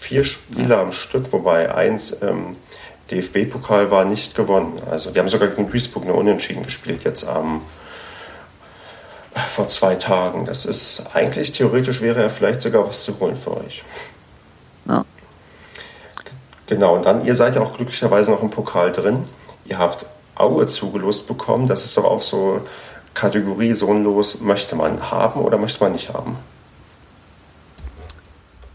vier 0.00 0.24
Spiele 0.24 0.76
am 0.76 0.90
Stück, 0.90 1.32
wobei 1.32 1.72
eins 1.72 2.10
im 2.10 2.56
DFB-Pokal 3.12 3.92
war 3.92 4.04
nicht 4.04 4.34
gewonnen. 4.34 4.80
Also 4.90 5.12
die 5.12 5.20
haben 5.20 5.28
sogar 5.28 5.46
gegen 5.46 5.70
Duisburg 5.70 6.04
nur 6.04 6.16
unentschieden 6.16 6.64
gespielt 6.64 7.04
jetzt 7.04 7.22
am 7.22 7.62
vor 9.46 9.68
zwei 9.68 9.94
Tagen. 9.94 10.44
Das 10.44 10.66
ist 10.66 11.04
eigentlich 11.14 11.52
theoretisch 11.52 12.00
wäre 12.00 12.22
ja 12.22 12.28
vielleicht 12.28 12.62
sogar 12.62 12.88
was 12.88 13.04
zu 13.04 13.20
holen 13.20 13.36
für 13.36 13.58
euch. 13.58 13.84
Ja. 14.86 15.04
Genau, 16.68 16.94
und 16.96 17.06
dann, 17.06 17.24
ihr 17.24 17.34
seid 17.34 17.56
ja 17.56 17.62
auch 17.62 17.74
glücklicherweise 17.74 18.30
noch 18.30 18.42
im 18.42 18.50
Pokal 18.50 18.92
drin. 18.92 19.26
Ihr 19.64 19.78
habt 19.78 20.04
Aue 20.34 20.66
zugelost 20.66 21.26
bekommen. 21.26 21.66
Das 21.66 21.84
ist 21.84 21.96
doch 21.96 22.04
auch 22.04 22.22
so 22.22 22.60
Kategorie 23.14 23.74
sohnlos, 23.74 24.40
möchte 24.40 24.76
man 24.76 25.10
haben 25.10 25.40
oder 25.40 25.58
möchte 25.58 25.82
man 25.82 25.92
nicht 25.92 26.12
haben? 26.12 26.38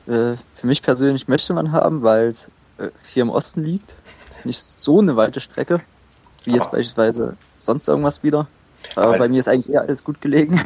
Äh, 0.07 0.35
für 0.51 0.67
mich 0.67 0.81
persönlich 0.81 1.27
möchte 1.27 1.53
man 1.53 1.71
haben, 1.71 2.03
weil 2.03 2.27
es 2.27 2.49
äh, 2.77 2.89
hier 3.03 3.23
im 3.23 3.29
Osten 3.29 3.63
liegt. 3.63 3.95
Es 4.29 4.39
ist 4.39 4.45
nicht 4.45 4.79
so 4.79 4.99
eine 4.99 5.15
weite 5.15 5.39
Strecke, 5.39 5.79
wie 6.43 6.51
jetzt 6.51 6.71
beispielsweise 6.71 7.37
sonst 7.57 7.87
irgendwas 7.87 8.23
wieder. 8.23 8.47
Aber, 8.95 9.07
Aber 9.07 9.17
bei 9.19 9.29
mir 9.29 9.39
ist 9.39 9.47
eigentlich 9.47 9.73
eher 9.73 9.81
alles 9.81 10.03
gut 10.03 10.19
gelegen. 10.19 10.61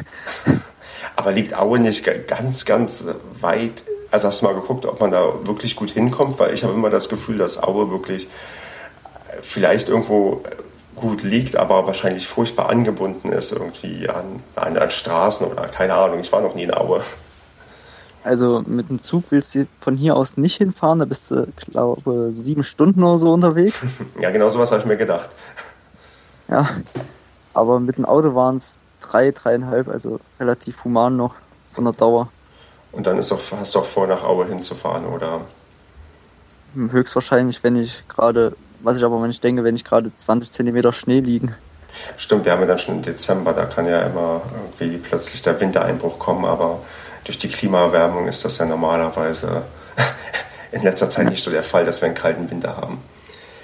Aber 1.14 1.30
liegt 1.30 1.54
Aue 1.54 1.78
nicht 1.78 2.04
ganz, 2.26 2.64
ganz 2.64 3.04
weit 3.40 3.84
also 4.10 4.28
hast 4.28 4.42
du 4.42 4.46
mal 4.46 4.54
geguckt, 4.54 4.86
ob 4.86 5.00
man 5.00 5.10
da 5.10 5.46
wirklich 5.46 5.76
gut 5.76 5.90
hinkommt? 5.90 6.38
Weil 6.38 6.54
ich 6.54 6.64
habe 6.64 6.72
immer 6.74 6.90
das 6.90 7.08
Gefühl, 7.08 7.38
dass 7.38 7.62
Aue 7.62 7.90
wirklich 7.90 8.24
äh, 8.24 9.36
vielleicht 9.42 9.88
irgendwo 9.88 10.42
gut 10.96 11.22
liegt, 11.22 11.56
aber 11.56 11.86
wahrscheinlich 11.86 12.26
furchtbar 12.26 12.68
angebunden 12.68 13.32
ist 13.32 13.52
irgendwie 13.52 14.08
an, 14.08 14.42
an, 14.56 14.76
an 14.76 14.90
Straßen 14.90 15.46
oder 15.46 15.68
keine 15.68 15.94
Ahnung. 15.94 16.20
Ich 16.20 16.32
war 16.32 16.40
noch 16.40 16.54
nie 16.54 16.64
in 16.64 16.74
Aue. 16.74 17.02
Also 18.24 18.62
mit 18.66 18.88
dem 18.88 19.00
Zug 19.00 19.24
willst 19.30 19.54
du 19.54 19.66
von 19.78 19.96
hier 19.96 20.16
aus 20.16 20.36
nicht 20.36 20.56
hinfahren, 20.56 20.98
da 20.98 21.04
bist 21.04 21.30
du, 21.30 21.46
glaube 21.56 22.30
sieben 22.32 22.64
Stunden 22.64 23.02
oder 23.02 23.18
so 23.18 23.32
unterwegs. 23.32 23.86
ja, 24.20 24.30
genau 24.30 24.50
sowas 24.50 24.70
habe 24.70 24.82
ich 24.82 24.86
mir 24.86 24.96
gedacht. 24.96 25.30
Ja, 26.48 26.68
aber 27.54 27.78
mit 27.80 27.98
dem 27.98 28.04
Auto 28.04 28.34
waren 28.34 28.56
es 28.56 28.76
drei, 29.00 29.30
dreieinhalb, 29.30 29.88
also 29.88 30.18
relativ 30.40 30.84
human 30.84 31.16
noch 31.16 31.34
von 31.70 31.84
der 31.84 31.92
Dauer. 31.92 32.28
Und 32.92 33.06
dann 33.06 33.18
ist 33.18 33.32
auch, 33.32 33.40
hast 33.52 33.74
du 33.74 33.80
auch 33.80 33.84
vor, 33.84 34.06
nach 34.06 34.22
Aue 34.24 34.46
hinzufahren, 34.46 35.06
oder? 35.06 35.42
Höchstwahrscheinlich, 36.74 37.62
wenn 37.62 37.76
ich 37.76 38.06
gerade, 38.08 38.56
was 38.80 38.96
ich 38.98 39.04
aber 39.04 39.24
nicht 39.26 39.42
denke, 39.42 39.64
wenn 39.64 39.76
ich 39.76 39.84
gerade 39.84 40.12
20 40.12 40.50
Zentimeter 40.50 40.92
Schnee 40.92 41.20
liegen. 41.20 41.54
Stimmt, 42.16 42.44
wir 42.44 42.52
haben 42.52 42.60
ja 42.60 42.66
dann 42.66 42.78
schon 42.78 42.96
im 42.96 43.02
Dezember, 43.02 43.52
da 43.52 43.64
kann 43.64 43.86
ja 43.86 44.02
immer 44.02 44.42
irgendwie 44.78 44.98
plötzlich 44.98 45.42
der 45.42 45.60
Wintereinbruch 45.60 46.18
kommen, 46.18 46.44
aber 46.44 46.80
durch 47.24 47.38
die 47.38 47.48
Klimaerwärmung 47.48 48.28
ist 48.28 48.44
das 48.44 48.58
ja 48.58 48.66
normalerweise 48.66 49.62
in 50.72 50.82
letzter 50.82 51.10
Zeit 51.10 51.28
nicht 51.28 51.42
so 51.42 51.50
der 51.50 51.62
Fall, 51.62 51.84
dass 51.84 52.00
wir 52.00 52.06
einen 52.06 52.14
kalten 52.14 52.50
Winter 52.50 52.76
haben. 52.76 53.02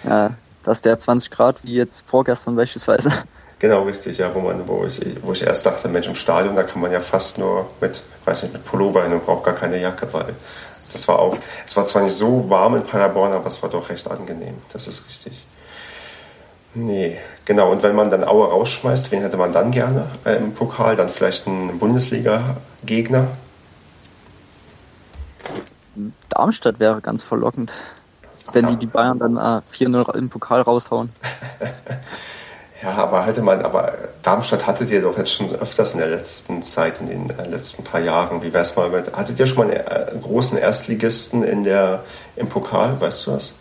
Ja, 0.04 0.32
dass 0.62 0.82
der 0.82 0.98
20 0.98 1.30
Grad 1.30 1.64
wie 1.64 1.74
jetzt 1.74 2.06
vorgestern 2.06 2.56
beispielsweise. 2.56 3.10
Genau, 3.58 3.84
richtig, 3.84 4.18
ja, 4.18 4.34
wo, 4.34 4.40
man, 4.40 4.66
wo, 4.66 4.84
ich, 4.84 5.00
wo 5.22 5.32
ich 5.32 5.42
erst 5.42 5.64
dachte, 5.64 5.88
Mensch, 5.88 6.06
im 6.06 6.14
Stadion, 6.14 6.56
da 6.56 6.64
kann 6.64 6.82
man 6.82 6.92
ja 6.92 7.00
fast 7.00 7.38
nur 7.38 7.70
mit, 7.80 8.02
weiß 8.26 8.44
nicht, 8.44 8.52
mit 8.52 8.64
Pullover 8.64 9.02
hin 9.02 9.12
und 9.12 9.24
braucht 9.24 9.44
gar 9.44 9.54
keine 9.54 9.80
Jacke, 9.80 10.08
weil 10.12 10.34
das 10.92 11.08
war 11.08 11.18
auch, 11.18 11.36
es 11.66 11.76
war 11.76 11.84
zwar 11.84 12.02
nicht 12.02 12.14
so 12.14 12.48
warm 12.48 12.76
in 12.76 12.84
Paderborn, 12.84 13.32
aber 13.32 13.46
es 13.46 13.62
war 13.62 13.70
doch 13.70 13.88
recht 13.88 14.08
angenehm, 14.10 14.54
das 14.72 14.86
ist 14.86 15.06
richtig. 15.06 15.44
Nee, 16.74 17.18
genau. 17.46 17.70
Und 17.70 17.82
wenn 17.82 17.94
man 17.94 18.10
dann 18.10 18.24
Aue 18.24 18.48
rausschmeißt, 18.48 19.12
wen 19.12 19.22
hätte 19.22 19.36
man 19.36 19.52
dann 19.52 19.70
gerne 19.70 20.06
äh, 20.24 20.36
im 20.36 20.52
Pokal? 20.54 20.96
Dann 20.96 21.08
vielleicht 21.08 21.46
einen 21.46 21.78
Bundesliga-Gegner? 21.78 23.28
Darmstadt 26.30 26.80
wäre 26.80 27.00
ganz 27.00 27.22
verlockend, 27.22 27.72
wenn 28.52 28.66
die 28.66 28.76
die 28.76 28.86
Bayern 28.86 29.20
dann 29.20 29.36
äh, 29.36 29.60
4-0 29.72 30.16
im 30.16 30.28
Pokal 30.28 30.62
raushauen. 30.62 31.10
ja, 32.82 32.90
aber 32.94 33.24
hatte 33.24 33.42
man, 33.42 33.62
aber 33.62 33.96
Darmstadt 34.24 34.66
hattet 34.66 34.90
ihr 34.90 35.02
doch 35.02 35.18
jetzt 35.18 35.32
schon 35.32 35.54
öfters 35.54 35.92
in 35.92 35.98
der 35.98 36.08
letzten 36.08 36.62
Zeit, 36.62 36.98
in 36.98 37.06
den 37.06 37.30
äh, 37.30 37.46
letzten 37.46 37.84
paar 37.84 38.00
Jahren. 38.00 38.42
Wie 38.42 38.54
wäre 38.54 38.62
es 38.62 38.74
mal 38.74 38.88
mit, 38.88 39.14
hattet 39.14 39.38
ihr 39.38 39.46
schon 39.46 39.58
mal 39.58 39.70
einen 39.70 40.18
äh, 40.18 40.18
großen 40.20 40.56
Erstligisten 40.56 41.44
in 41.44 41.62
der, 41.62 42.04
im 42.34 42.48
Pokal, 42.48 42.98
weißt 43.00 43.26
du 43.26 43.32
was? 43.32 43.54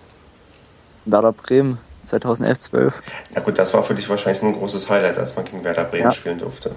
Werder 1.05 1.33
Bremen. 1.33 1.77
2011, 2.03 2.59
12. 2.59 3.03
Na 3.33 3.41
gut, 3.41 3.57
das 3.57 3.73
war 3.73 3.83
für 3.83 3.95
dich 3.95 4.09
wahrscheinlich 4.09 4.43
ein 4.43 4.53
großes 4.53 4.89
Highlight, 4.89 5.17
als 5.17 5.35
man 5.35 5.45
gegen 5.45 5.63
Werder 5.63 5.85
Bremen 5.85 6.03
ja. 6.03 6.11
spielen 6.11 6.37
durfte. 6.37 6.71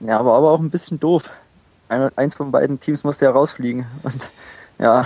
Ja, 0.00 0.18
aber, 0.18 0.34
aber 0.34 0.50
auch 0.50 0.60
ein 0.60 0.70
bisschen 0.70 1.00
doof. 1.00 1.30
eins 1.88 2.34
von 2.34 2.52
beiden 2.52 2.78
Teams 2.78 3.04
musste 3.04 3.26
ja 3.26 3.30
rausfliegen. 3.30 3.86
Und 4.02 4.30
ja. 4.78 5.04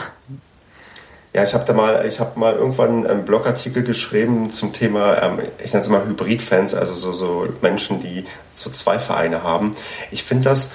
Ja, 1.34 1.42
ich 1.44 1.54
habe 1.54 1.64
da 1.64 1.72
mal, 1.72 2.04
ich 2.06 2.20
habe 2.20 2.38
mal 2.38 2.54
irgendwann 2.54 3.06
einen 3.06 3.24
Blogartikel 3.24 3.82
geschrieben 3.82 4.52
zum 4.52 4.74
Thema, 4.74 5.22
ähm, 5.22 5.38
ich 5.64 5.72
nenne 5.72 5.82
es 5.82 5.88
mal 5.88 6.04
Hybridfans, 6.06 6.74
also 6.74 6.92
so, 6.92 7.14
so 7.14 7.48
Menschen, 7.62 8.00
die 8.00 8.24
so 8.52 8.68
zwei 8.68 8.98
Vereine 8.98 9.42
haben. 9.42 9.74
Ich 10.10 10.24
finde 10.24 10.44
das, 10.44 10.72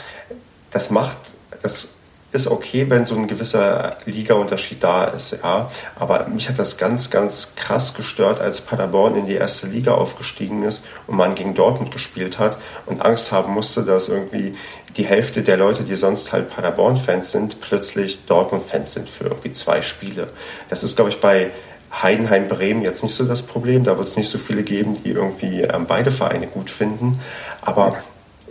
das 0.72 0.90
macht, 0.90 1.18
das 1.62 1.90
ist 2.38 2.48
okay, 2.48 2.90
wenn 2.90 3.06
so 3.06 3.16
ein 3.16 3.28
gewisser 3.28 3.98
Ligaunterschied 4.06 4.84
da 4.84 5.06
ist, 5.06 5.38
ja. 5.44 5.70
Aber 5.96 6.28
mich 6.28 6.48
hat 6.48 6.58
das 6.60 6.78
ganz, 6.78 7.10
ganz 7.10 7.56
krass 7.56 7.94
gestört, 7.94 8.40
als 8.40 8.62
Paderborn 8.62 9.16
in 9.16 9.26
die 9.26 9.36
erste 9.36 9.68
Liga 9.68 9.96
aufgestiegen 9.96 10.64
ist 10.64 10.86
und 11.08 11.18
man 11.18 11.36
gegen 11.36 11.54
Dortmund 11.54 11.92
gespielt 11.92 12.40
hat 12.40 12.58
und 12.86 13.02
Angst 13.02 13.32
haben 13.32 13.54
musste, 13.54 13.84
dass 13.84 14.08
irgendwie 14.08 14.54
die 14.96 15.06
Hälfte 15.06 15.42
der 15.42 15.58
Leute, 15.58 15.84
die 15.84 15.96
sonst 15.96 16.32
halt 16.32 16.50
Paderborn-Fans 16.50 17.32
sind, 17.32 17.60
plötzlich 17.60 18.26
Dortmund-Fans 18.26 18.94
sind 18.94 19.10
für 19.10 19.26
irgendwie 19.26 19.52
zwei 19.52 19.82
Spiele. 19.82 20.28
Das 20.70 20.84
ist, 20.84 20.96
glaube 20.96 21.10
ich, 21.10 21.20
bei 21.20 21.52
Heidenheim 21.92 22.48
Bremen 22.48 22.82
jetzt 22.82 23.04
nicht 23.04 23.16
so 23.16 23.26
das 23.26 23.44
Problem. 23.44 23.84
Da 23.84 23.98
wird 23.98 24.08
es 24.08 24.18
nicht 24.18 24.30
so 24.30 24.38
viele 24.38 24.64
geben, 24.64 25.02
die 25.04 25.12
irgendwie 25.12 25.62
ähm, 25.62 25.86
beide 25.88 26.12
Vereine 26.12 26.48
gut 26.48 26.70
finden. 26.70 27.20
Aber 27.62 27.98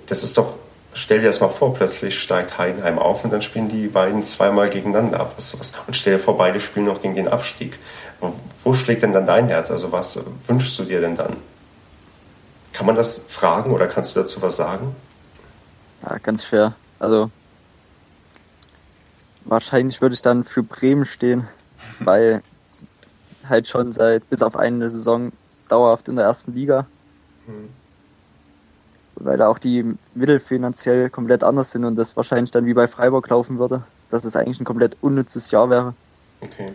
das 0.06 0.24
ist 0.24 0.38
doch 0.38 0.54
stell 0.96 1.20
dir 1.20 1.26
das 1.26 1.40
mal 1.40 1.48
vor, 1.48 1.74
plötzlich 1.74 2.18
steigt 2.18 2.58
Heidenheim 2.58 2.98
auf 2.98 3.22
und 3.22 3.32
dann 3.32 3.42
spielen 3.42 3.68
die 3.68 3.86
beiden 3.86 4.22
zweimal 4.22 4.70
gegeneinander 4.70 5.20
ab. 5.20 5.36
Und 5.86 5.94
stell 5.94 6.14
dir 6.14 6.18
vor, 6.18 6.36
beide 6.36 6.58
spielen 6.60 6.86
noch 6.86 7.02
gegen 7.02 7.14
den 7.14 7.28
Abstieg. 7.28 7.78
Wo, 8.64 8.74
schlägt 8.74 9.02
denn 9.02 9.12
dann 9.12 9.26
dein 9.26 9.46
Herz? 9.46 9.70
Also 9.70 9.92
was 9.92 10.18
wünschst 10.46 10.78
du 10.78 10.84
dir 10.84 11.00
denn 11.00 11.14
dann? 11.14 11.36
Kann 12.72 12.86
man 12.86 12.96
das 12.96 13.18
fragen 13.28 13.72
oder 13.72 13.86
kannst 13.86 14.16
du 14.16 14.20
dazu 14.20 14.40
was 14.40 14.56
sagen? 14.56 14.96
Ja, 16.02 16.16
ganz 16.18 16.44
schwer. 16.44 16.74
Also 16.98 17.30
wahrscheinlich 19.44 20.00
würde 20.00 20.14
ich 20.14 20.22
dann 20.22 20.44
für 20.44 20.62
Bremen 20.62 21.04
stehen, 21.04 21.46
weil 22.00 22.42
halt 23.46 23.68
schon 23.68 23.92
seit 23.92 24.28
bis 24.30 24.42
auf 24.42 24.56
eine 24.56 24.88
Saison 24.88 25.32
dauerhaft 25.68 26.08
in 26.08 26.16
der 26.16 26.24
ersten 26.24 26.52
Liga. 26.52 26.86
Hm 27.46 27.68
weil 29.16 29.38
da 29.38 29.48
auch 29.48 29.58
die 29.58 29.96
Mittel 30.14 30.38
finanziell 30.38 31.10
komplett 31.10 31.42
anders 31.42 31.70
sind 31.70 31.84
und 31.84 31.96
das 31.96 32.16
wahrscheinlich 32.16 32.50
dann 32.50 32.66
wie 32.66 32.74
bei 32.74 32.86
Freiburg 32.86 33.28
laufen 33.28 33.58
würde, 33.58 33.82
dass 34.10 34.24
es 34.24 34.36
eigentlich 34.36 34.60
ein 34.60 34.64
komplett 34.64 34.96
unnützes 35.00 35.50
Jahr 35.50 35.70
wäre. 35.70 35.94
Okay. 36.42 36.66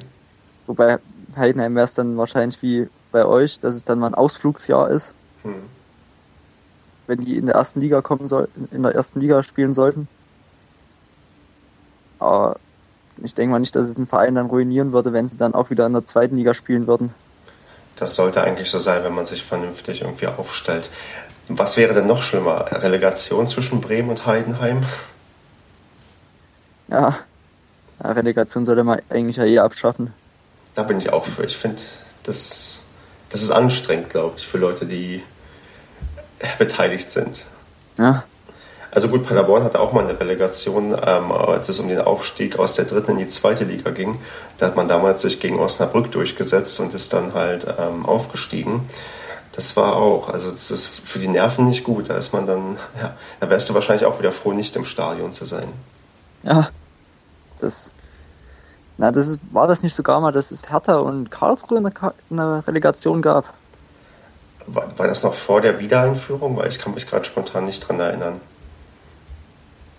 Wobei 0.68 0.98
Heidenheim 1.38 1.76
wäre 1.76 1.86
es 1.86 1.94
dann 1.94 2.18
wahrscheinlich 2.18 2.62
wie 2.62 2.90
bei 3.12 3.26
euch, 3.26 3.60
dass 3.60 3.76
es 3.76 3.84
dann 3.84 4.00
mal 4.00 4.08
ein 4.08 4.16
Ausflugsjahr 4.16 4.90
ist. 4.90 5.14
Hm. 5.44 5.56
Wenn 7.08 7.20
die 7.20 7.38
in 7.38 7.46
der 7.46 7.56
ersten 7.56 7.80
Liga 7.80 8.02
kommen 8.02 8.28
sollten, 8.28 8.68
in 8.72 8.84
der 8.84 8.96
ersten 8.96 9.20
Liga 9.20 9.44
spielen 9.44 9.74
sollten. 9.74 10.08
Aber 12.20 12.58
ich 13.22 13.36
denke 13.36 13.52
mal 13.52 13.60
nicht, 13.60 13.76
dass 13.76 13.88
es 13.88 13.98
einen 13.98 14.08
Verein 14.08 14.36
dann 14.36 14.48
ruinieren 14.48 14.94
würde, 14.94 15.14
wenn 15.14 15.28
sie 15.28 15.38
dann 15.38 15.54
auch 15.54 15.70
wieder 15.70 15.86
in 15.86 15.94
der 15.94 16.06
zweiten 16.06 16.38
Liga 16.38 16.54
spielen 16.54 16.88
würden. 16.88 17.14
Das 17.98 18.16
sollte 18.16 18.42
eigentlich 18.42 18.70
so 18.70 18.80
sein, 18.80 19.04
wenn 19.04 19.14
man 19.14 19.26
sich 19.26 19.44
vernünftig 19.44 20.02
irgendwie 20.02 20.28
aufstellt. 20.28 20.90
Was 21.58 21.78
wäre 21.78 21.94
denn 21.94 22.08
noch 22.08 22.24
schlimmer? 22.24 22.66
Relegation 22.72 23.48
zwischen 23.48 23.82
Bremen 23.82 24.10
und 24.10 24.26
Heidenheim? 24.26 24.84
Ja, 26.88 27.16
Relegation 28.04 28.66
sollte 28.66 28.84
man 28.84 29.00
eigentlich 29.10 29.38
ja 29.38 29.46
eh 29.46 29.60
abschaffen. 29.60 30.14
Da 30.76 30.84
bin 30.84 31.00
ich 31.00 31.12
auch 31.12 31.26
für. 31.26 31.44
Ich 31.44 31.58
finde, 31.58 31.82
das, 32.24 32.82
das 33.30 33.44
ist 33.44 33.52
anstrengend, 33.52 34.10
glaube 34.10 34.36
ich, 34.38 34.48
für 34.48 34.58
Leute, 34.58 34.86
die 34.86 35.24
beteiligt 36.58 37.10
sind. 37.10 37.44
Ja. 37.98 38.24
Also 38.94 39.08
gut, 39.08 39.24
Paderborn 39.24 39.64
hatte 39.64 39.80
auch 39.80 39.94
mal 39.94 40.06
eine 40.06 40.20
Relegation, 40.20 40.94
ähm, 41.06 41.32
als 41.32 41.70
es 41.70 41.80
um 41.80 41.88
den 41.88 42.00
Aufstieg 42.00 42.60
aus 42.60 42.76
der 42.76 42.86
dritten 42.86 43.12
in 43.12 43.18
die 43.20 43.28
zweite 43.30 43.64
Liga 43.64 43.92
ging. 43.92 44.20
Da 44.58 44.68
hat 44.68 44.76
man 44.76 44.90
damals 44.90 45.22
sich 45.22 45.40
gegen 45.40 45.60
Osnabrück 45.60 46.12
durchgesetzt 46.12 46.78
und 46.82 46.94
ist 46.94 47.14
dann 47.14 47.34
halt 47.34 47.66
ähm, 47.80 48.06
aufgestiegen 48.06 48.90
das 49.54 49.76
war 49.76 49.98
auch, 49.98 50.30
also 50.30 50.52
das 50.52 50.72
ist 50.72 50.88
für 50.88 51.20
die 51.20 51.28
Nerven 51.28 51.66
nicht 51.66 51.84
gut. 51.84 52.10
Da 52.10 52.18
ist 52.18 52.34
man 52.34 52.46
dann, 52.46 52.78
ja, 52.98 53.16
da 53.40 53.50
wärst 53.50 53.70
du 53.70 53.74
wahrscheinlich 53.74 54.06
auch 54.06 54.20
wieder 54.20 54.32
froh, 54.32 54.54
nicht 54.54 54.76
im 54.76 54.86
Stadion 54.86 55.34
zu 55.34 55.46
sein. 55.46 55.68
Ja, 56.44 56.70
das, 57.60 57.92
na, 58.98 59.12
das 59.12 59.28
ist, 59.28 59.40
war 59.52 59.68
das 59.68 59.84
nicht 59.84 59.94
sogar 59.94 60.22
mal, 60.22 60.32
dass 60.32 60.52
es 60.52 60.72
Hertha 60.72 60.98
und 60.98 61.32
Karlsruhe 61.32 61.78
eine, 61.80 61.92
eine 62.30 62.68
Relegation 62.68 63.22
gab? 63.22 63.54
War, 64.68 64.98
war, 64.98 65.08
das 65.08 65.24
noch 65.24 65.34
vor 65.34 65.60
der 65.60 65.80
Wiedereinführung? 65.80 66.56
Weil 66.56 66.70
ich 66.70 66.80
kann 66.80 66.94
mich 66.94 67.08
gerade 67.08 67.26
spontan 67.26 67.66
nicht 67.66 67.80
dran 67.88 68.00
erinnern. 68.00 68.40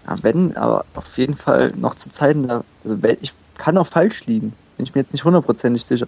Ja, 0.06 0.16
wenn, 0.22 0.56
aber 0.56 0.84
auf 0.94 1.18
jeden 1.18 1.34
Fall 1.34 1.72
noch 1.76 1.94
zu 1.94 2.10
Zeiten 2.10 2.48
da, 2.48 2.64
also 2.84 2.96
ich 3.20 3.32
kann 3.58 3.76
auch 3.76 3.86
falsch 3.86 4.24
liegen, 4.26 4.54
bin 4.76 4.86
ich 4.86 4.94
mir 4.94 5.02
jetzt 5.02 5.12
nicht 5.12 5.24
hundertprozentig 5.24 5.84
sicher. 5.84 6.06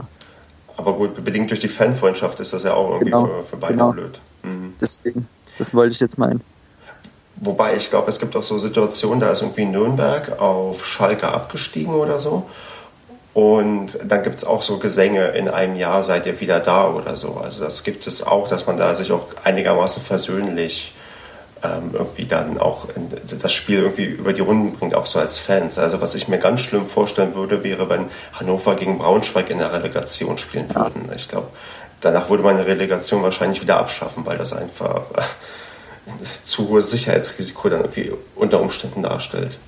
Aber 0.76 0.94
gut, 0.94 1.24
bedingt 1.24 1.50
durch 1.50 1.60
die 1.60 1.68
Fanfreundschaft 1.68 2.40
ist 2.40 2.52
das 2.52 2.64
ja 2.64 2.74
auch 2.74 2.90
irgendwie 2.90 3.06
genau, 3.06 3.26
für, 3.26 3.42
für, 3.44 3.56
beide 3.56 3.74
genau. 3.74 3.92
blöd. 3.92 4.20
Mhm. 4.42 4.74
Deswegen, 4.80 5.28
das 5.56 5.72
wollte 5.72 5.92
ich 5.92 6.00
jetzt 6.00 6.18
meinen. 6.18 6.42
Wobei 7.36 7.76
ich 7.76 7.90
glaube, 7.90 8.10
es 8.10 8.18
gibt 8.18 8.36
auch 8.36 8.42
so 8.42 8.58
Situationen, 8.58 9.20
da 9.20 9.30
ist 9.30 9.42
irgendwie 9.42 9.64
Nürnberg 9.64 10.40
auf 10.40 10.86
Schalke 10.86 11.28
abgestiegen 11.28 11.94
oder 11.94 12.18
so. 12.18 12.48
Und 13.34 13.98
dann 14.04 14.22
gibt 14.22 14.36
es 14.36 14.44
auch 14.44 14.62
so 14.62 14.78
Gesänge, 14.78 15.28
in 15.28 15.48
einem 15.48 15.74
Jahr 15.74 16.04
seid 16.04 16.24
ihr 16.26 16.40
wieder 16.40 16.60
da 16.60 16.92
oder 16.92 17.16
so. 17.16 17.34
Also 17.34 17.64
das 17.64 17.82
gibt 17.82 18.06
es 18.06 18.24
auch, 18.24 18.46
dass 18.48 18.68
man 18.68 18.76
da 18.76 18.94
sich 18.94 19.10
auch 19.10 19.26
einigermaßen 19.42 20.00
versöhnlich 20.00 20.93
ähm, 21.64 21.90
irgendwie 21.92 22.26
dann 22.26 22.58
auch 22.58 22.88
das 23.40 23.52
Spiel 23.52 23.80
irgendwie 23.80 24.04
über 24.04 24.32
die 24.32 24.42
Runden 24.42 24.76
bringt, 24.76 24.94
auch 24.94 25.06
so 25.06 25.18
als 25.18 25.38
Fans. 25.38 25.78
Also 25.78 26.00
was 26.00 26.14
ich 26.14 26.28
mir 26.28 26.38
ganz 26.38 26.60
schlimm 26.60 26.86
vorstellen 26.86 27.34
würde, 27.34 27.64
wäre, 27.64 27.88
wenn 27.88 28.06
Hannover 28.32 28.74
gegen 28.74 28.98
Braunschweig 28.98 29.50
in 29.50 29.58
der 29.58 29.72
Relegation 29.72 30.38
spielen 30.38 30.72
würden. 30.74 31.10
Ich 31.16 31.28
glaube, 31.28 31.48
danach 32.00 32.28
würde 32.28 32.42
man 32.42 32.56
eine 32.56 32.66
Relegation 32.66 33.22
wahrscheinlich 33.22 33.62
wieder 33.62 33.78
abschaffen, 33.78 34.26
weil 34.26 34.36
das 34.36 34.52
einfach 34.52 35.10
äh, 35.12 36.22
zu 36.44 36.68
hohes 36.68 36.90
Sicherheitsrisiko 36.90 37.68
dann 37.70 37.80
irgendwie 37.80 38.12
unter 38.34 38.60
Umständen 38.60 39.02
darstellt. 39.02 39.58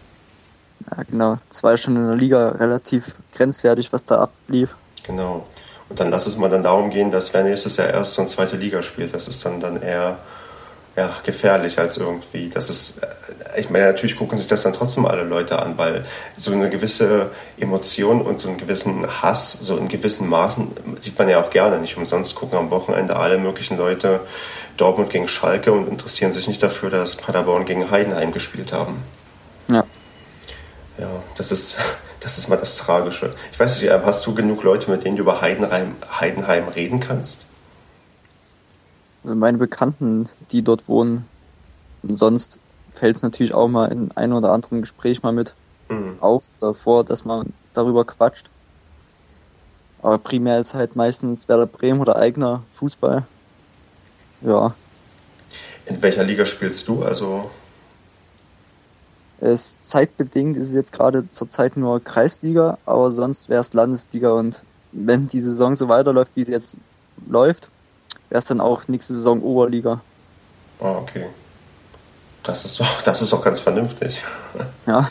Ja, 0.90 1.02
genau. 1.04 1.38
Es 1.50 1.62
war 1.62 1.72
ja 1.72 1.76
schon 1.78 1.96
in 1.96 2.06
der 2.06 2.16
Liga 2.16 2.50
relativ 2.50 3.14
grenzwertig, 3.34 3.92
was 3.92 4.04
da 4.04 4.20
ablief. 4.20 4.76
Genau. 5.02 5.46
Und 5.88 6.00
dann 6.00 6.10
lass 6.10 6.26
es 6.26 6.36
mal 6.36 6.50
dann 6.50 6.62
darum 6.62 6.90
gehen, 6.90 7.10
dass 7.10 7.32
wer 7.32 7.44
nächstes 7.44 7.76
Jahr 7.76 7.88
erste 7.88 8.20
und 8.20 8.28
zweite 8.28 8.56
Liga 8.56 8.82
spielt, 8.82 9.14
das 9.14 9.28
ist 9.28 9.44
dann, 9.46 9.60
dann 9.60 9.80
eher 9.80 10.18
ja, 10.96 11.14
gefährlich 11.22 11.78
als 11.78 11.98
irgendwie. 11.98 12.48
Das 12.48 12.70
ist, 12.70 13.02
äh, 13.02 13.60
ich 13.60 13.68
meine, 13.70 13.86
natürlich 13.86 14.16
gucken 14.16 14.38
sich 14.38 14.46
das 14.46 14.62
dann 14.62 14.72
trotzdem 14.72 15.04
alle 15.04 15.24
Leute 15.24 15.58
an, 15.58 15.76
weil 15.76 16.02
so 16.36 16.52
eine 16.52 16.70
gewisse 16.70 17.30
Emotion 17.58 18.22
und 18.22 18.40
so 18.40 18.48
einen 18.48 18.56
gewissen 18.56 19.06
Hass, 19.22 19.52
so 19.52 19.76
in 19.76 19.88
gewissen 19.88 20.28
Maßen, 20.28 20.72
sieht 20.98 21.18
man 21.18 21.28
ja 21.28 21.42
auch 21.42 21.50
gerne. 21.50 21.78
Nicht 21.78 21.96
umsonst 21.96 22.34
gucken 22.34 22.58
am 22.58 22.70
Wochenende 22.70 23.16
alle 23.16 23.38
möglichen 23.38 23.76
Leute 23.76 24.20
Dortmund 24.78 25.10
gegen 25.10 25.28
Schalke 25.28 25.72
und 25.72 25.88
interessieren 25.88 26.32
sich 26.32 26.48
nicht 26.48 26.62
dafür, 26.62 26.90
dass 26.90 27.16
Paderborn 27.16 27.66
gegen 27.66 27.90
Heidenheim 27.90 28.32
gespielt 28.32 28.72
haben. 28.72 29.02
Ja. 29.70 29.84
Ja, 30.98 31.22
das 31.36 31.52
ist, 31.52 31.76
das 32.20 32.38
ist 32.38 32.48
mal 32.48 32.56
das 32.56 32.76
Tragische. 32.76 33.30
Ich 33.52 33.60
weiß 33.60 33.80
nicht, 33.80 33.90
hast 33.92 34.26
du 34.26 34.34
genug 34.34 34.62
Leute, 34.62 34.90
mit 34.90 35.04
denen 35.04 35.16
du 35.16 35.22
über 35.22 35.42
Heidenheim, 35.42 35.94
Heidenheim 36.20 36.68
reden 36.68 37.00
kannst? 37.00 37.45
Also 39.26 39.34
meine 39.34 39.58
Bekannten, 39.58 40.28
die 40.52 40.62
dort 40.62 40.88
wohnen. 40.88 41.26
Und 42.04 42.16
sonst 42.16 42.60
fällt 42.92 43.16
es 43.16 43.22
natürlich 43.22 43.54
auch 43.54 43.66
mal 43.66 43.90
in 43.90 44.12
ein 44.14 44.32
oder 44.32 44.52
anderen 44.52 44.82
Gespräch 44.82 45.24
mal 45.24 45.32
mit 45.32 45.54
mhm. 45.88 46.18
auf, 46.20 46.44
davor, 46.60 47.02
dass 47.02 47.24
man 47.24 47.52
darüber 47.74 48.04
quatscht. 48.04 48.48
Aber 50.00 50.18
primär 50.18 50.60
ist 50.60 50.74
halt 50.74 50.94
meistens 50.94 51.48
Werder 51.48 51.66
Bremen 51.66 52.00
oder 52.00 52.14
eigener 52.14 52.62
Fußball. 52.70 53.24
Ja. 54.42 54.74
In 55.86 56.00
welcher 56.02 56.22
Liga 56.22 56.46
spielst 56.46 56.86
du? 56.86 57.02
Also 57.02 57.50
es 59.40 59.82
zeitbedingt 59.82 60.56
ist 60.56 60.68
es 60.68 60.74
jetzt 60.74 60.92
gerade 60.92 61.28
zurzeit 61.32 61.76
nur 61.76 62.02
Kreisliga, 62.02 62.78
aber 62.86 63.10
sonst 63.10 63.48
wäre 63.48 63.60
es 63.60 63.72
Landesliga 63.72 64.30
und 64.30 64.62
wenn 64.92 65.26
die 65.26 65.40
Saison 65.40 65.74
so 65.74 65.88
weiterläuft, 65.88 66.30
wie 66.36 66.44
sie 66.44 66.52
jetzt 66.52 66.76
läuft, 67.28 67.70
wäre 68.28 68.38
es 68.38 68.46
dann 68.46 68.60
auch 68.60 68.88
nächste 68.88 69.14
Saison 69.14 69.42
Oberliga. 69.42 70.00
Ah, 70.80 70.92
okay. 70.92 71.26
Das 72.42 72.64
ist 72.64 72.78
doch, 72.78 73.02
das 73.02 73.22
ist 73.22 73.32
doch 73.32 73.42
ganz 73.42 73.60
vernünftig. 73.60 74.22
Ja. 74.86 75.06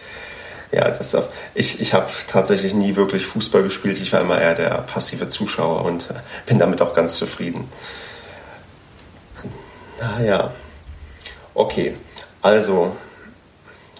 Ja, 0.71 0.89
das 0.89 1.15
auch, 1.15 1.28
ich, 1.54 1.80
ich 1.80 1.93
habe 1.93 2.10
tatsächlich 2.28 2.73
nie 2.73 2.95
wirklich 2.95 3.25
Fußball 3.25 3.63
gespielt. 3.63 3.97
Ich 4.01 4.12
war 4.12 4.21
immer 4.21 4.41
eher 4.41 4.56
der 4.56 4.69
passive 4.80 5.30
Zuschauer 5.30 5.86
und 5.86 6.10
äh, 6.10 6.15
bin 6.45 6.60
damit 6.60 6.82
auch 6.82 6.93
ganz 6.93 7.17
zufrieden. 7.17 7.69
Naja. 9.99 10.51
Okay, 11.54 11.95
also 12.41 12.95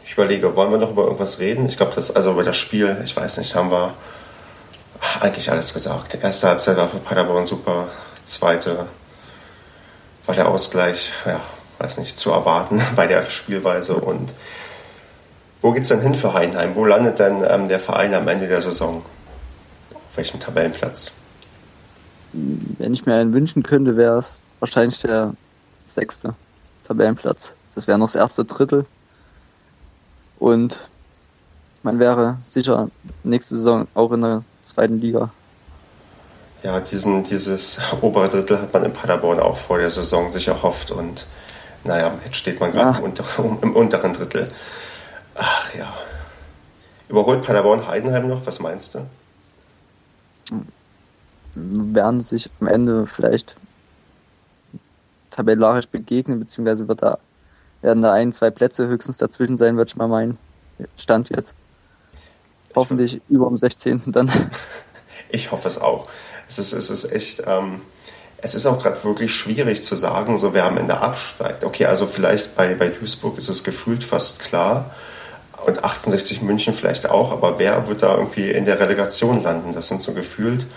ich 0.04 0.14
überlege, 0.14 0.56
wollen 0.56 0.72
wir 0.72 0.78
noch 0.78 0.92
über 0.92 1.04
irgendwas 1.04 1.40
reden? 1.40 1.68
Ich 1.70 1.78
glaube, 1.78 1.94
das, 1.96 2.14
also 2.14 2.32
über 2.32 2.44
das 2.44 2.58
Spiel, 2.58 2.98
ich 3.06 3.16
weiß 3.16 3.38
nicht, 3.38 3.56
haben 3.56 3.72
wir 3.72 3.94
eigentlich 5.20 5.52
alles 5.52 5.74
gesagt. 5.74 6.18
Erste 6.22 6.50
Halbzeit 6.50 6.78
war 6.78 6.90
für 6.90 6.98
Paderborn 6.98 7.46
super, 7.46 7.88
zweite 8.26 8.88
war 10.26 10.36
der 10.36 10.48
Ausgleich, 10.48 11.12
ja, 11.26 11.42
weiß 11.80 11.98
nicht, 12.00 12.18
zu 12.18 12.32
erwarten 12.32 12.82
bei 12.96 13.08
der 13.08 13.24
Spielweise. 13.24 13.96
Und 13.96 14.34
wo 15.62 15.72
geht 15.72 15.84
es 15.84 15.90
denn 15.90 16.02
hin 16.02 16.16
für 16.16 16.34
Heidenheim? 16.34 16.76
Wo 16.76 16.86
landet 16.86 17.20
denn 17.20 17.44
ähm, 17.48 17.68
der 17.68 17.80
Verein 17.80 18.14
am 18.14 18.28
Ende 18.28 18.48
der 18.48 18.62
Saison? 18.62 19.04
Auf 19.94 20.18
welchem 20.18 20.40
Tabellenplatz? 20.40 21.12
Wenn 22.34 22.94
ich 22.94 23.06
mir 23.06 23.16
einen 23.16 23.34
wünschen 23.34 23.64
könnte, 23.64 23.96
wäre 23.96 24.18
es 24.18 24.42
wahrscheinlich 24.60 25.02
der 25.02 25.34
sechste 25.86 26.36
Tabellenplatz. 26.84 27.56
Das 27.74 27.88
wäre 27.88 27.98
noch 27.98 28.08
das 28.08 28.16
erste 28.16 28.46
Drittel. 28.46 28.86
Und 30.40 30.78
man 31.84 32.00
wäre 32.00 32.38
sicher 32.40 32.90
nächste 33.24 33.56
Saison 33.56 33.88
auch 33.94 34.12
in 34.12 34.22
der 34.22 34.42
zweiten 34.64 35.00
Liga. 35.00 35.32
Ja, 36.66 36.80
diesen, 36.80 37.24
dieses 37.24 37.78
obere 38.02 38.28
Drittel 38.28 38.60
hat 38.60 38.74
man 38.74 38.84
in 38.86 38.92
Paderborn 38.92 39.40
auch 39.40 39.56
vor 39.56 39.78
der 39.78 39.92
Saison 39.92 40.32
sich 40.32 40.48
erhofft 40.48 40.90
und 40.90 41.28
naja, 41.84 42.18
jetzt 42.26 42.38
steht 42.38 42.60
man 42.60 42.72
gerade 42.72 42.94
ja. 42.94 42.98
im, 42.98 43.04
unter, 43.04 43.24
im, 43.62 43.76
unteren 43.76 44.14
Drittel. 44.14 44.48
Ach 45.36 45.72
ja. 45.76 45.94
Überholt 47.08 47.44
Paderborn 47.44 47.88
Heidenheim 47.88 48.28
noch? 48.28 48.48
Was 48.48 48.60
meinst 48.60 48.96
du? 48.96 49.06
Werden 51.54 52.22
sich 52.22 52.50
am 52.60 52.66
Ende 52.66 53.06
vielleicht 53.06 53.58
tabellarisch 55.30 55.88
begegnen, 55.88 56.40
beziehungsweise 56.40 56.88
wird 56.88 57.04
da, 57.04 57.20
werden 57.84 58.02
da 58.02 58.12
ein, 58.12 58.32
zwei 58.32 58.50
Plätze 58.50 58.88
höchstens 58.88 59.18
dazwischen 59.18 59.60
sein, 59.60 59.78
würde 59.78 59.90
ich 59.90 59.96
mal 59.98 60.08
meinen. 60.08 60.40
Stand 60.98 61.30
jetzt. 61.30 61.54
Hoffentlich 62.76 63.22
über 63.30 63.46
dem 63.46 63.56
16. 63.56 64.02
dann. 64.08 64.32
Ich 65.30 65.52
hoffe 65.52 65.68
es 65.68 65.80
auch. 65.80 66.08
Es 66.48 66.60
ist, 66.60 66.74
es 66.74 66.90
ist 66.90 67.12
echt, 67.12 67.44
ähm, 67.46 67.82
es 68.38 68.54
ist 68.56 68.66
auch 68.66 68.82
gerade 68.82 69.04
wirklich 69.04 69.34
schwierig 69.34 69.84
zu 69.84 69.96
sagen, 69.96 70.38
so 70.38 70.54
wer 70.54 70.66
am 70.66 70.78
Ende 70.78 70.98
absteigt. 70.98 71.64
Okay, 71.64 71.86
also 71.86 72.06
vielleicht 72.06 72.56
bei, 72.56 72.76
bei 72.76 72.90
Duisburg 72.90 73.38
ist 73.38 73.50
es 73.50 73.64
gefühlt 73.64 74.04
fast 74.04 74.40
klar 74.40 74.92
und 75.66 75.78
1860 75.78 76.42
München 76.42 76.74
vielleicht 76.74 77.10
auch, 77.10 77.32
aber 77.32 77.58
wer 77.58 77.88
wird 77.88 78.04
da 78.04 78.16
irgendwie 78.16 78.52
in 78.52 78.66
der 78.66 78.80
Relegation 78.80 79.42
landen? 79.42 79.74
Das 79.74 79.88
sind 79.88 80.02
so 80.02 80.14
gefühlt, 80.14 80.68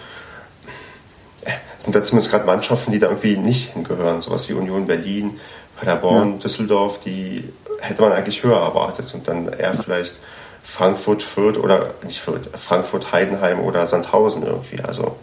sind 1.76 1.94
da 1.94 2.02
zumindest 2.02 2.30
gerade 2.30 2.46
Mannschaften, 2.46 2.92
die 2.92 2.98
da 2.98 3.08
irgendwie 3.08 3.36
nicht 3.36 3.74
hingehören, 3.74 4.20
sowas 4.20 4.48
wie 4.48 4.54
Union 4.54 4.86
Berlin, 4.86 5.38
Paderborn, 5.76 6.32
ja. 6.32 6.38
Düsseldorf, 6.38 7.00
die 7.00 7.52
hätte 7.80 8.02
man 8.02 8.12
eigentlich 8.12 8.42
höher 8.42 8.58
erwartet 8.58 9.12
und 9.14 9.28
dann 9.28 9.52
eher 9.52 9.74
vielleicht 9.74 10.14
Frankfurt, 10.62 11.22
Fürth 11.22 11.58
oder 11.58 11.94
nicht 12.02 12.20
Fürth, 12.20 12.48
Frankfurt, 12.56 13.12
Heidenheim 13.12 13.60
oder 13.60 13.86
Sandhausen 13.86 14.42
irgendwie. 14.42 14.80
Also 14.82 15.16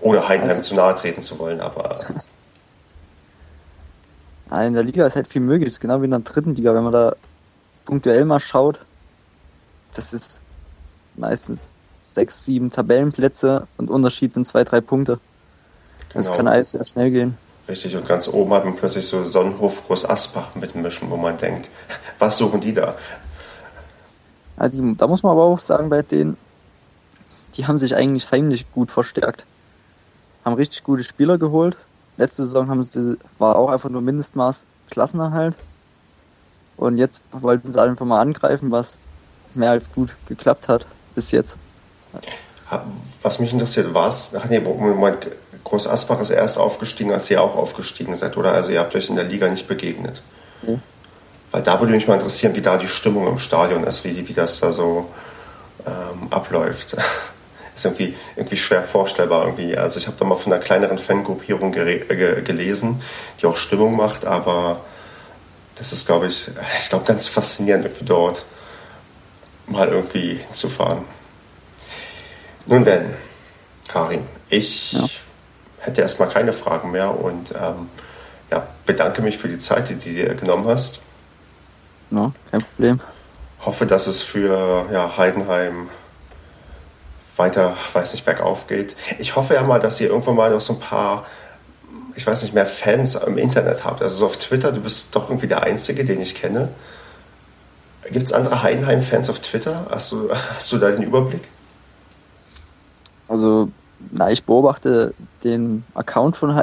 ohne 0.00 0.26
Heidenheim 0.28 0.58
also, 0.58 0.62
zu 0.62 0.74
nahe 0.74 0.94
treten 0.94 1.22
zu 1.22 1.38
wollen, 1.38 1.60
aber. 1.60 1.98
In 4.50 4.72
der 4.72 4.82
Liga 4.82 5.06
ist 5.06 5.16
halt 5.16 5.28
viel 5.28 5.42
möglich, 5.42 5.66
das 5.66 5.74
ist 5.74 5.80
genau 5.80 6.00
wie 6.00 6.06
in 6.06 6.10
der 6.10 6.20
dritten 6.20 6.54
Liga, 6.54 6.74
wenn 6.74 6.84
man 6.84 6.92
da 6.92 7.14
punktuell 7.84 8.24
mal 8.24 8.40
schaut, 8.40 8.80
das 9.94 10.12
ist 10.12 10.40
meistens 11.16 11.72
sechs, 11.98 12.44
sieben 12.44 12.70
Tabellenplätze 12.70 13.66
und 13.76 13.90
Unterschied 13.90 14.32
sind 14.32 14.46
zwei, 14.46 14.64
drei 14.64 14.80
Punkte. 14.80 15.20
Genau. 16.08 16.14
Das 16.14 16.32
kann 16.34 16.48
alles 16.48 16.72
sehr 16.72 16.84
schnell 16.84 17.10
gehen. 17.10 17.36
Richtig, 17.68 17.94
und 17.96 18.06
ganz 18.06 18.28
oben 18.28 18.52
hat 18.54 18.64
man 18.64 18.76
plötzlich 18.76 19.06
so 19.06 19.24
Sonnenhof 19.24 19.86
Groß 19.86 20.08
Asbach 20.08 20.54
mitmischen, 20.54 21.10
wo 21.10 21.16
man 21.16 21.36
denkt, 21.36 21.68
was 22.18 22.38
suchen 22.38 22.60
die 22.60 22.72
da? 22.72 22.94
Also, 24.56 24.94
da 24.94 25.06
muss 25.06 25.22
man 25.22 25.32
aber 25.32 25.44
auch 25.44 25.58
sagen, 25.58 25.90
bei 25.90 26.02
denen, 26.02 26.36
die 27.56 27.66
haben 27.66 27.78
sich 27.78 27.94
eigentlich 27.94 28.30
heimlich 28.30 28.70
gut 28.72 28.90
verstärkt. 28.90 29.44
Haben 30.48 30.54
richtig 30.54 30.82
gute 30.82 31.04
Spieler 31.04 31.36
geholt. 31.36 31.76
Letzte 32.16 32.44
Saison 32.44 32.70
haben 32.70 32.82
sie, 32.82 33.18
war 33.38 33.56
auch 33.56 33.68
einfach 33.68 33.90
nur 33.90 34.00
Mindestmaß 34.00 34.64
Klassenerhalt. 34.88 35.58
Und 36.78 36.96
jetzt 36.96 37.20
wollten 37.32 37.70
sie 37.70 37.78
einfach 37.78 38.06
mal 38.06 38.22
angreifen, 38.22 38.70
was 38.70 38.98
mehr 39.52 39.72
als 39.72 39.92
gut 39.92 40.16
geklappt 40.24 40.70
hat 40.70 40.86
bis 41.14 41.32
jetzt. 41.32 41.58
Was 43.20 43.38
mich 43.40 43.52
interessiert, 43.52 43.92
war 43.92 44.08
es, 44.08 44.34
ach 44.34 44.46
nee, 44.48 44.58
Moment, 44.58 45.26
Groß 45.64 45.86
Asbach 45.86 46.18
ist 46.20 46.30
erst 46.30 46.56
aufgestiegen, 46.56 47.12
als 47.12 47.30
ihr 47.30 47.42
auch 47.42 47.54
aufgestiegen 47.54 48.16
seid, 48.16 48.38
oder? 48.38 48.52
Also 48.52 48.72
ihr 48.72 48.80
habt 48.80 48.96
euch 48.96 49.10
in 49.10 49.16
der 49.16 49.26
Liga 49.26 49.48
nicht 49.48 49.68
begegnet. 49.68 50.22
Mhm. 50.62 50.80
Weil 51.50 51.62
da 51.62 51.78
würde 51.78 51.92
mich 51.92 52.08
mal 52.08 52.14
interessieren, 52.14 52.56
wie 52.56 52.62
da 52.62 52.78
die 52.78 52.88
Stimmung 52.88 53.26
im 53.26 53.38
Stadion 53.38 53.84
ist, 53.84 54.02
wie, 54.04 54.26
wie 54.26 54.32
das 54.32 54.60
da 54.60 54.72
so 54.72 55.10
ähm, 55.86 56.28
abläuft. 56.30 56.96
Ist 57.78 57.84
irgendwie, 57.84 58.16
irgendwie 58.36 58.56
schwer 58.56 58.82
vorstellbar 58.82 59.46
irgendwie. 59.46 59.76
Also 59.76 59.98
ich 59.98 60.06
habe 60.06 60.16
da 60.18 60.24
mal 60.24 60.36
von 60.36 60.52
einer 60.52 60.62
kleineren 60.62 60.98
Fangruppierung 60.98 61.72
ge 61.72 62.04
gelesen, 62.42 63.02
die 63.40 63.46
auch 63.46 63.56
Stimmung 63.56 63.96
macht, 63.96 64.24
aber 64.24 64.80
das 65.76 65.92
ist, 65.92 66.06
glaube 66.06 66.26
ich, 66.26 66.50
ich 66.78 66.88
glaube, 66.88 67.04
ganz 67.04 67.28
faszinierend, 67.28 67.88
dort 68.02 68.44
mal 69.66 69.88
irgendwie 69.88 70.40
hinzufahren. 70.46 71.04
Nun 72.66 72.84
denn, 72.84 73.14
Karin, 73.86 74.26
ich 74.48 74.92
ja 74.92 75.08
hätte 75.88 76.02
erstmal 76.02 76.28
keine 76.28 76.52
Fragen 76.52 76.90
mehr 76.90 77.18
und 77.18 77.52
ähm, 77.52 77.88
ja, 78.50 78.66
bedanke 78.86 79.22
mich 79.22 79.38
für 79.38 79.48
die 79.48 79.58
Zeit, 79.58 79.88
die 79.88 79.94
du 79.94 80.00
dir 80.00 80.34
genommen 80.34 80.66
hast. 80.66 81.00
No, 82.10 82.32
kein 82.50 82.62
Problem. 82.62 82.98
Hoffe, 83.64 83.86
dass 83.86 84.06
es 84.06 84.22
für 84.22 84.86
ja, 84.92 85.16
Heidenheim 85.16 85.88
weiter, 87.38 87.76
weiß 87.92 88.12
nicht, 88.12 88.24
bergauf 88.24 88.66
geht. 88.66 88.96
Ich 89.18 89.36
hoffe 89.36 89.54
ja 89.54 89.62
mal, 89.62 89.80
dass 89.80 90.00
ihr 90.00 90.08
irgendwann 90.08 90.36
mal 90.36 90.50
noch 90.50 90.60
so 90.60 90.74
ein 90.74 90.80
paar, 90.80 91.26
ich 92.14 92.26
weiß 92.26 92.42
nicht, 92.42 92.54
mehr 92.54 92.66
Fans 92.66 93.14
im 93.14 93.38
Internet 93.38 93.84
habt. 93.84 94.02
Also 94.02 94.16
so 94.16 94.26
auf 94.26 94.36
Twitter, 94.36 94.72
du 94.72 94.80
bist 94.80 95.14
doch 95.14 95.28
irgendwie 95.28 95.48
der 95.48 95.62
Einzige, 95.62 96.04
den 96.04 96.20
ich 96.20 96.34
kenne. 96.34 96.68
Gibt 98.10 98.26
es 98.26 98.32
andere 98.32 98.62
Heidenheim-Fans 98.62 99.28
auf 99.28 99.40
Twitter? 99.40 99.86
Hast 99.90 100.12
du, 100.12 100.30
hast 100.32 100.72
du 100.72 100.78
da 100.78 100.90
den 100.90 101.02
Überblick? 101.02 101.42
Also 103.28 103.68
na, 104.10 104.30
ich 104.30 104.44
beobachte 104.44 105.14
den 105.44 105.84
Account 105.94 106.36
von, 106.36 106.62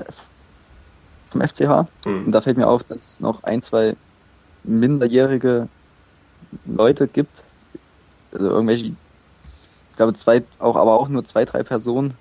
vom 1.29 1.41
FCH 1.41 1.87
mhm. 2.05 2.25
und 2.25 2.31
da 2.31 2.41
fällt 2.41 2.57
mir 2.57 2.67
auf, 2.67 2.83
dass 2.83 2.97
es 2.97 3.19
noch 3.19 3.43
ein, 3.43 3.61
zwei 3.61 3.95
minderjährige 4.63 5.67
Leute 6.65 7.07
gibt. 7.07 7.43
Also 8.31 8.49
irgendwelche, 8.49 8.95
ich 9.95 9.97
glaube 9.97 10.13
zwei, 10.13 10.43
auch, 10.59 10.75
aber 10.75 10.99
auch 10.99 11.07
nur 11.07 11.23
zwei, 11.23 11.45
drei 11.45 11.63
Personen, 11.63 12.15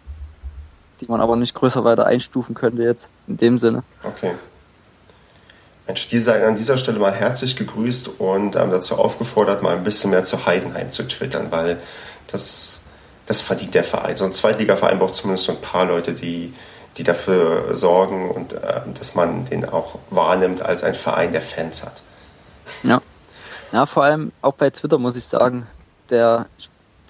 die 1.00 1.06
man 1.06 1.20
aber 1.20 1.34
nicht 1.34 1.56
größer 1.56 1.82
weiter 1.82 2.06
einstufen 2.06 2.54
könnte 2.54 2.84
jetzt, 2.84 3.10
in 3.26 3.36
dem 3.36 3.58
Sinne. 3.58 3.82
Okay. 4.04 4.30
Mensch, 5.88 6.06
die 6.06 6.20
seien 6.20 6.44
an 6.44 6.54
dieser 6.54 6.76
Stelle 6.76 7.00
mal 7.00 7.12
herzlich 7.12 7.56
gegrüßt 7.56 8.20
und 8.20 8.54
ähm, 8.54 8.70
dazu 8.70 8.94
aufgefordert, 8.94 9.64
mal 9.64 9.74
ein 9.74 9.82
bisschen 9.82 10.10
mehr 10.10 10.22
zu 10.22 10.46
Heidenheim 10.46 10.92
zu 10.92 11.02
twittern, 11.02 11.48
weil 11.50 11.82
das 12.28 12.78
das 13.26 13.40
verdient 13.40 13.74
der 13.74 13.82
Verein. 13.82 14.14
So 14.14 14.24
ein 14.24 14.32
Zweitligaverein 14.32 15.00
braucht 15.00 15.16
zumindest 15.16 15.46
so 15.46 15.52
ein 15.52 15.60
paar 15.60 15.84
Leute, 15.84 16.12
die, 16.12 16.54
die 16.96 17.02
dafür 17.02 17.74
sorgen 17.74 18.30
und 18.30 18.52
äh, 18.52 18.82
dass 18.96 19.16
man 19.16 19.46
den 19.46 19.68
auch 19.68 19.98
wahrnimmt 20.10 20.62
als 20.62 20.84
ein 20.84 20.94
Verein, 20.94 21.32
der 21.32 21.42
Fans 21.42 21.82
hat. 21.82 22.04
Ja. 22.84 23.02
Ja, 23.72 23.84
vor 23.84 24.04
allem 24.04 24.30
auch 24.42 24.54
bei 24.54 24.70
Twitter 24.70 24.98
muss 24.98 25.16
ich 25.16 25.24
sagen, 25.24 25.66
der, 26.08 26.46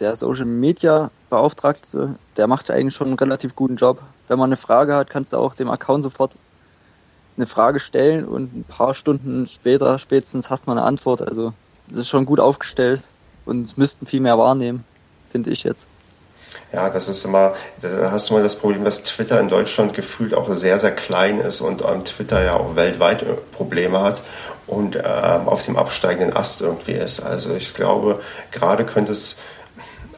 der 0.01 0.17
Social 0.17 0.47
Media 0.47 1.11
Beauftragte, 1.31 2.17
der 2.37 2.47
macht 2.47 2.71
eigentlich 2.71 2.95
schon 2.95 3.09
einen 3.09 3.19
relativ 3.19 3.57
guten 3.57 3.77
Job. 3.77 4.01
Wenn 4.29 4.39
man 4.39 4.49
eine 4.49 4.57
Frage 4.57 4.95
hat, 4.95 5.11
kannst 5.11 5.33
du 5.33 5.37
auch 5.37 5.55
dem 5.55 5.71
Account 5.71 6.05
sofort 6.05 6.37
eine 7.37 7.47
Frage 7.47 7.81
stellen 7.81 8.25
und 8.27 8.55
ein 8.55 8.65
paar 8.65 8.95
Stunden 8.95 9.47
später 9.47 9.99
spätestens 9.99 10.51
hast 10.51 10.67
man 10.67 10.79
eine 10.79 10.87
Antwort. 10.87 11.23
Also 11.23 11.53
das 11.89 11.99
ist 11.99 12.09
schon 12.09 12.27
gut 12.27 12.41
aufgestellt 12.41 13.03
und 13.45 13.63
es 13.63 13.77
müssten 13.77 14.07
viel 14.07 14.21
mehr 14.21 14.39
wahrnehmen, 14.39 14.85
finde 15.31 15.51
ich 15.51 15.65
jetzt. 15.65 15.89
Ja, 16.73 16.89
das 16.89 17.09
ist 17.09 17.25
immer, 17.25 17.55
da 17.81 18.11
hast 18.11 18.31
du 18.31 18.35
mal 18.35 18.43
das 18.43 18.57
Problem, 18.57 18.85
dass 18.85 19.03
Twitter 19.03 19.41
in 19.41 19.49
Deutschland 19.49 19.95
gefühlt 19.95 20.35
auch 20.35 20.53
sehr, 20.55 20.79
sehr 20.79 20.93
klein 20.93 21.41
ist 21.41 21.61
und 21.61 21.83
ähm, 21.83 22.05
Twitter 22.05 22.45
ja 22.45 22.55
auch 22.55 22.77
weltweit 22.77 23.23
äh, 23.23 23.35
Probleme 23.53 24.01
hat 24.01 24.23
und 24.67 24.97
ähm, 24.97 25.49
auf 25.49 25.65
dem 25.65 25.77
absteigenden 25.77 26.37
Ast 26.37 26.61
irgendwie 26.61 26.93
ist. 26.93 27.21
Also 27.21 27.55
ich 27.55 27.75
glaube, 27.75 28.21
gerade 28.51 28.85
könnte 28.85 29.13
es, 29.13 29.39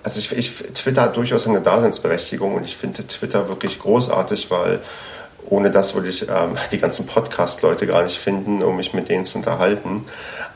also 0.06 0.20
ich, 0.20 0.30
ich, 0.30 0.56
Twitter 0.72 1.02
hat 1.02 1.16
durchaus 1.16 1.48
eine 1.48 1.60
Daseinsberechtigung 1.60 2.54
und 2.54 2.62
ich 2.62 2.76
finde 2.76 3.04
Twitter 3.04 3.48
wirklich 3.48 3.80
großartig, 3.80 4.52
weil 4.52 4.80
ohne 5.48 5.72
das 5.72 5.96
würde 5.96 6.08
ich 6.08 6.28
ähm, 6.28 6.56
die 6.70 6.78
ganzen 6.78 7.08
Podcast-Leute 7.08 7.88
gar 7.88 8.04
nicht 8.04 8.16
finden, 8.16 8.62
um 8.62 8.76
mich 8.76 8.94
mit 8.94 9.08
denen 9.08 9.26
zu 9.26 9.38
unterhalten. 9.38 10.04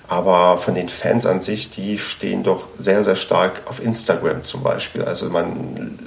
Aber 0.06 0.56
von 0.56 0.76
den 0.76 0.88
Fans 0.88 1.26
an 1.26 1.40
sich, 1.40 1.68
die 1.68 1.98
stehen 1.98 2.44
doch 2.44 2.68
sehr, 2.78 3.02
sehr 3.02 3.16
stark 3.16 3.62
auf 3.66 3.82
Instagram 3.82 4.44
zum 4.44 4.62
Beispiel. 4.62 5.02
Also 5.04 5.28
man 5.30 5.98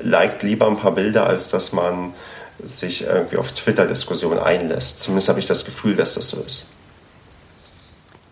liked 0.00 0.44
lieber 0.44 0.68
ein 0.68 0.76
paar 0.76 0.94
Bilder, 0.94 1.26
als 1.26 1.48
dass 1.48 1.72
man 1.72 2.14
sich 2.62 3.06
irgendwie 3.06 3.38
auf 3.38 3.50
Twitter-Diskussionen 3.50 4.38
einlässt. 4.38 5.00
Zumindest 5.00 5.30
habe 5.30 5.40
ich 5.40 5.46
das 5.46 5.64
Gefühl, 5.64 5.96
dass 5.96 6.14
das 6.14 6.28
so 6.28 6.40
ist. 6.42 6.66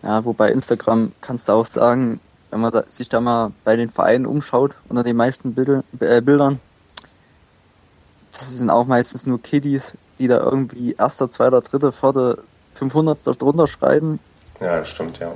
Ja, 0.03 0.23
wobei 0.23 0.51
Instagram 0.53 1.11
kannst 1.19 1.49
du 1.49 1.51
auch 1.51 1.65
sagen, 1.65 2.21
wenn 2.49 2.61
man 2.61 2.71
da, 2.71 2.83
sich 2.87 3.09
da 3.09 3.21
mal 3.21 3.51
bei 3.63 3.75
den 3.75 3.89
Vereinen 3.89 4.25
umschaut, 4.25 4.75
unter 4.87 5.03
den 5.03 5.15
meisten 5.15 5.53
Bilder, 5.53 5.83
äh, 5.99 6.21
Bildern, 6.21 6.59
das 8.31 8.57
sind 8.57 8.69
auch 8.69 8.87
meistens 8.87 9.25
nur 9.25 9.41
Kiddies, 9.41 9.93
die 10.17 10.27
da 10.27 10.39
irgendwie 10.39 10.93
erster, 10.93 11.29
zweiter, 11.29 11.61
dritter, 11.61 11.91
vierter, 11.91 12.37
500 12.75 13.41
drunter 13.41 13.67
schreiben. 13.67 14.19
Ja, 14.59 14.83
stimmt, 14.85 15.19
ja. 15.19 15.33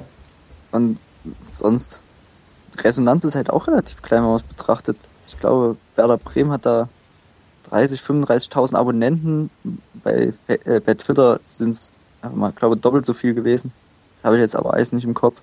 Und 0.72 0.98
sonst, 1.50 2.02
Resonanz 2.80 3.24
ist 3.24 3.36
halt 3.36 3.50
auch 3.50 3.68
relativ 3.68 4.02
klein, 4.02 4.22
wenn 4.22 4.30
man 4.30 4.38
es 4.38 4.44
betrachtet. 4.44 4.98
Ich 5.28 5.40
glaube, 5.40 5.78
Werder 5.96 6.18
Bremen 6.18 6.52
hat 6.52 6.66
da 6.66 6.90
30, 7.70 8.02
35.000 8.02 8.76
Abonnenten. 8.76 9.50
Bei, 10.04 10.34
äh, 10.48 10.80
bei 10.80 10.94
Twitter 10.94 11.40
sind 11.46 11.72
es, 11.72 11.92
ich 12.24 12.56
glaube, 12.56 12.78
doppelt 12.78 13.06
so 13.06 13.14
viel 13.14 13.34
gewesen. 13.34 13.72
Habe 14.24 14.36
ich 14.36 14.42
jetzt 14.42 14.56
aber 14.56 14.74
alles 14.74 14.92
nicht 14.92 15.06
im 15.06 15.14
Kopf. 15.14 15.42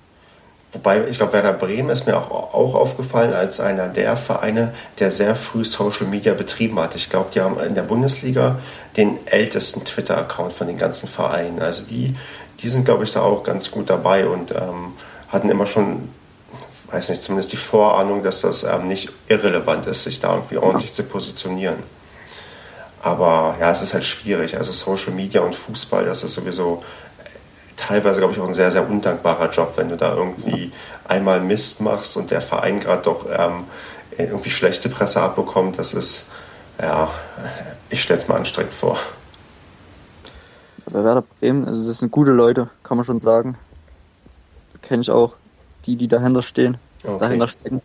Wobei, 0.73 1.09
ich 1.09 1.19
glaube, 1.19 1.33
Werder 1.33 1.53
Bremen 1.53 1.91
ist 1.91 2.07
mir 2.07 2.17
auch, 2.17 2.31
auch 2.31 2.75
aufgefallen 2.75 3.35
als 3.35 3.59
einer 3.59 3.89
der 3.89 4.17
Vereine, 4.17 4.73
der 5.01 5.11
sehr 5.11 5.35
früh 5.35 5.65
Social 5.65 6.07
Media 6.07 6.33
betrieben 6.35 6.79
hat. 6.79 6.95
Ich 6.95 7.11
glaube, 7.11 7.31
die 7.35 7.41
haben 7.41 7.59
in 7.59 7.75
der 7.75 7.83
Bundesliga 7.83 8.59
den 8.97 9.19
ältesten 9.27 9.85
Twitter-Account 9.85 10.53
von 10.53 10.69
den 10.69 10.77
ganzen 10.77 11.09
Vereinen. 11.09 11.61
Also 11.61 11.85
die, 11.85 12.15
die 12.61 12.69
sind, 12.69 12.85
glaube 12.85 13.03
ich, 13.03 13.13
da 13.13 13.23
auch 13.23 13.43
ganz 13.43 13.73
gut 13.73 13.91
dabei 13.91 14.27
und 14.27 14.53
ähm, 14.53 14.93
hatten 15.29 15.51
immer 15.51 15.67
schon, 15.67 16.09
weiß 16.93 17.09
nicht, 17.09 17.23
zumindest 17.23 17.53
die 17.53 17.57
Vorahnung, 17.57 18.23
dass 18.23 18.43
das 18.43 18.63
ähm, 18.63 18.87
nicht 18.87 19.11
irrelevant 19.27 19.87
ist, 19.87 20.05
sich 20.05 20.21
da 20.21 20.35
irgendwie 20.35 20.59
ordentlich 20.59 20.93
zu 20.93 21.03
positionieren. 21.03 21.79
Aber 23.03 23.57
ja, 23.59 23.71
es 23.71 23.83
ist 23.83 23.95
halt 23.95 24.05
schwierig. 24.05 24.57
Also 24.57 24.73
Social 24.73 25.15
Media 25.15 25.41
und 25.41 25.57
Fußball, 25.57 26.05
das 26.05 26.23
ist 26.23 26.35
sowieso 26.35 26.85
teilweise, 27.81 28.21
glaube 28.21 28.35
ich, 28.35 28.41
auch 28.41 28.47
ein 28.47 28.53
sehr, 28.53 28.71
sehr 28.71 28.89
undankbarer 28.89 29.51
Job, 29.51 29.73
wenn 29.77 29.89
du 29.89 29.97
da 29.97 30.15
irgendwie 30.15 30.71
einmal 31.09 31.41
Mist 31.41 31.81
machst 31.81 32.17
und 32.17 32.31
der 32.31 32.43
Verein 32.43 32.79
gerade 32.79 33.03
doch 33.03 33.27
ähm, 33.31 33.65
irgendwie 34.17 34.51
schlechte 34.51 34.89
Presse 34.89 35.23
abbekommt. 35.23 35.79
Das 35.79 35.95
ist, 35.95 36.27
ja, 36.81 37.11
ich 37.89 38.03
stelle 38.03 38.21
es 38.21 38.29
mir 38.29 38.35
anstrengend 38.35 38.75
vor. 38.75 38.99
Bei 40.87 41.03
Werder 41.05 41.23
Bremen, 41.23 41.67
also 41.67 41.87
das 41.87 41.99
sind 41.99 42.11
gute 42.11 42.33
Leute, 42.33 42.69
kann 42.83 42.97
man 42.97 43.07
schon 43.07 43.21
sagen. 43.21 43.57
Kenne 44.83 45.03
ich 45.03 45.11
auch 45.11 45.35
die, 45.87 45.97
die 45.97 46.09
dahinter 46.09 46.43
stehen, 46.43 46.79
okay. 47.05 47.17
dahinter 47.19 47.49
stecken. 47.49 47.81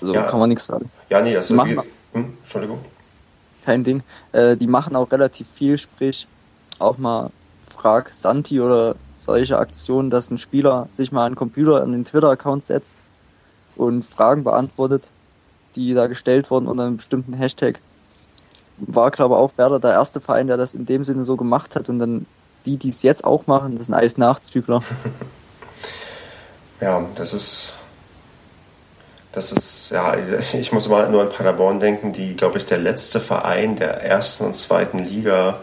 Also 0.00 0.14
ja. 0.14 0.22
kann 0.24 0.40
man 0.40 0.48
nichts 0.48 0.66
sagen. 0.66 0.90
Ja, 1.08 1.22
nee, 1.22 1.32
das 1.32 1.50
ist 1.50 1.56
machen, 1.56 1.80
hm, 2.12 2.36
Entschuldigung. 2.42 2.84
Kein 3.64 3.84
Ding. 3.84 4.02
Äh, 4.32 4.56
die 4.56 4.66
machen 4.66 4.96
auch 4.96 5.10
relativ 5.12 5.48
viel, 5.48 5.78
sprich 5.78 6.26
auch 6.80 6.98
mal 6.98 7.30
Frag 7.72 8.12
Santi 8.12 8.60
oder 8.60 8.96
solche 9.14 9.58
Aktionen, 9.58 10.10
dass 10.10 10.30
ein 10.30 10.38
Spieler 10.38 10.88
sich 10.90 11.12
mal 11.12 11.26
an 11.26 11.32
den 11.32 11.36
Computer 11.36 11.82
an 11.82 11.92
den 11.92 12.04
Twitter-Account 12.04 12.64
setzt 12.64 12.94
und 13.76 14.04
Fragen 14.04 14.44
beantwortet, 14.44 15.08
die 15.74 15.94
da 15.94 16.06
gestellt 16.06 16.50
wurden 16.50 16.68
unter 16.68 16.84
einem 16.84 16.98
bestimmten 16.98 17.32
Hashtag. 17.32 17.80
War, 18.78 19.10
glaube 19.10 19.34
ich, 19.34 19.38
auch 19.38 19.56
Werder 19.56 19.80
der 19.80 19.92
erste 19.92 20.20
Verein, 20.20 20.46
der 20.46 20.56
das 20.56 20.74
in 20.74 20.86
dem 20.86 21.04
Sinne 21.04 21.22
so 21.22 21.36
gemacht 21.36 21.76
hat 21.76 21.88
und 21.88 21.98
dann 21.98 22.26
die, 22.66 22.76
die 22.76 22.90
es 22.90 23.02
jetzt 23.02 23.24
auch 23.24 23.46
machen, 23.46 23.76
das 23.76 23.86
sind 23.86 23.94
alles 23.94 24.18
Nachzügler. 24.18 24.80
Ja, 26.80 27.04
das 27.14 27.32
ist 27.32 27.74
das 29.32 29.50
ist, 29.50 29.90
ja, 29.90 30.14
ich 30.52 30.72
muss 30.72 30.88
mal 30.88 31.08
nur 31.10 31.22
an 31.22 31.30
Paderborn 31.30 31.80
denken, 31.80 32.12
die, 32.12 32.36
glaube 32.36 32.58
ich, 32.58 32.66
der 32.66 32.76
letzte 32.76 33.18
Verein 33.18 33.76
der 33.76 34.02
ersten 34.02 34.44
und 34.44 34.54
zweiten 34.54 34.98
Liga 34.98 35.60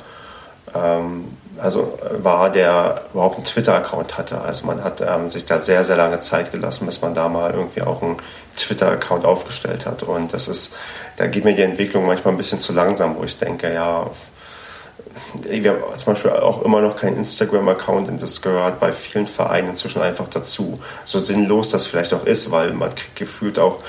ähm, 0.73 1.25
also 1.59 1.97
äh, 2.01 2.23
war, 2.23 2.49
der 2.49 3.03
überhaupt 3.13 3.35
einen 3.35 3.45
Twitter-Account 3.45 4.17
hatte. 4.17 4.41
Also 4.41 4.65
man 4.65 4.83
hat 4.83 5.01
ähm, 5.01 5.27
sich 5.27 5.45
da 5.45 5.59
sehr, 5.59 5.85
sehr 5.85 5.97
lange 5.97 6.19
Zeit 6.19 6.51
gelassen, 6.51 6.85
bis 6.85 7.01
man 7.01 7.13
da 7.13 7.29
mal 7.29 7.51
irgendwie 7.51 7.81
auch 7.81 8.01
einen 8.01 8.17
Twitter-Account 8.57 9.25
aufgestellt 9.25 9.85
hat. 9.85 10.03
Und 10.03 10.33
das 10.33 10.47
ist, 10.47 10.75
da 11.17 11.27
geht 11.27 11.45
mir 11.45 11.55
die 11.55 11.61
Entwicklung 11.61 12.05
manchmal 12.05 12.33
ein 12.33 12.37
bisschen 12.37 12.59
zu 12.59 12.73
langsam, 12.73 13.15
wo 13.17 13.23
ich 13.23 13.37
denke, 13.37 13.73
ja, 13.73 14.09
wir 15.33 15.71
haben 15.71 15.97
zum 15.97 16.13
Beispiel 16.13 16.31
auch 16.31 16.63
immer 16.63 16.81
noch 16.81 16.95
keinen 16.97 17.17
Instagram-Account 17.17 18.09
und 18.09 18.21
das 18.21 18.41
gehört 18.41 18.79
bei 18.79 18.91
vielen 18.91 19.27
Vereinen 19.27 19.69
inzwischen 19.69 20.01
einfach 20.01 20.27
dazu. 20.27 20.79
So 21.03 21.19
sinnlos 21.19 21.69
das 21.69 21.87
vielleicht 21.87 22.13
auch 22.13 22.25
ist, 22.25 22.51
weil 22.51 22.73
man 22.73 22.93
kriegt 22.95 23.15
gefühlt 23.15 23.59
auch, 23.59 23.81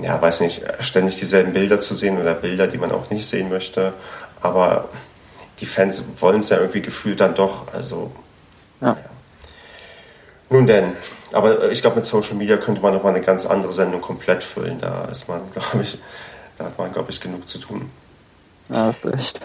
ja, 0.00 0.20
weiß 0.20 0.40
nicht, 0.40 0.62
ständig 0.80 1.16
dieselben 1.16 1.52
Bilder 1.52 1.80
zu 1.80 1.94
sehen 1.94 2.20
oder 2.20 2.34
Bilder, 2.34 2.66
die 2.66 2.78
man 2.78 2.92
auch 2.92 3.10
nicht 3.10 3.26
sehen 3.26 3.48
möchte. 3.48 3.92
Aber 4.40 4.88
die 5.60 5.66
Fans 5.66 6.04
wollen 6.20 6.40
es 6.40 6.48
ja 6.48 6.58
irgendwie 6.58 6.82
gefühlt 6.82 7.20
dann 7.20 7.34
doch. 7.34 7.72
Also, 7.72 8.10
ja. 8.80 8.88
ja. 8.88 8.96
Nun 10.50 10.66
denn, 10.66 10.92
aber 11.32 11.70
ich 11.70 11.82
glaube, 11.82 11.96
mit 11.96 12.06
Social 12.06 12.34
Media 12.34 12.56
könnte 12.56 12.80
man 12.80 12.94
nochmal 12.94 13.14
eine 13.14 13.24
ganz 13.24 13.44
andere 13.44 13.72
Sendung 13.72 14.00
komplett 14.00 14.42
füllen. 14.42 14.80
Da 14.80 15.04
ist 15.06 15.28
man, 15.28 15.42
glaube 15.52 15.82
ich, 15.82 15.98
da 16.56 16.64
hat 16.64 16.78
man, 16.78 16.92
glaube 16.92 17.10
ich, 17.10 17.20
genug 17.20 17.48
zu 17.48 17.58
tun. 17.58 17.90
Ja, 18.68 18.84
hast 18.86 19.04
du 19.04 19.08
recht. 19.10 19.38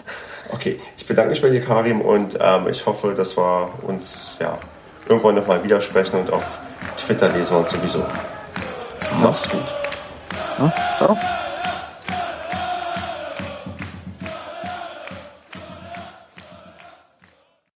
Okay, 0.52 0.80
ich 0.98 1.06
bedanke 1.06 1.30
mich 1.30 1.40
bei 1.40 1.48
dir, 1.48 1.60
Karim, 1.60 2.02
und 2.02 2.36
ähm, 2.40 2.68
ich 2.68 2.84
hoffe, 2.84 3.14
dass 3.14 3.36
wir 3.38 3.70
uns 3.82 4.36
ja, 4.38 4.58
irgendwann 5.08 5.34
nochmal 5.34 5.64
widersprechen 5.64 6.20
und 6.20 6.30
auf 6.30 6.58
Twitter 6.96 7.30
lesen 7.30 7.56
und 7.56 7.68
sowieso. 7.68 8.04
Mach's 9.20 9.48
gut. 9.48 9.64
Ja, 10.58 10.72
ciao. 10.98 11.18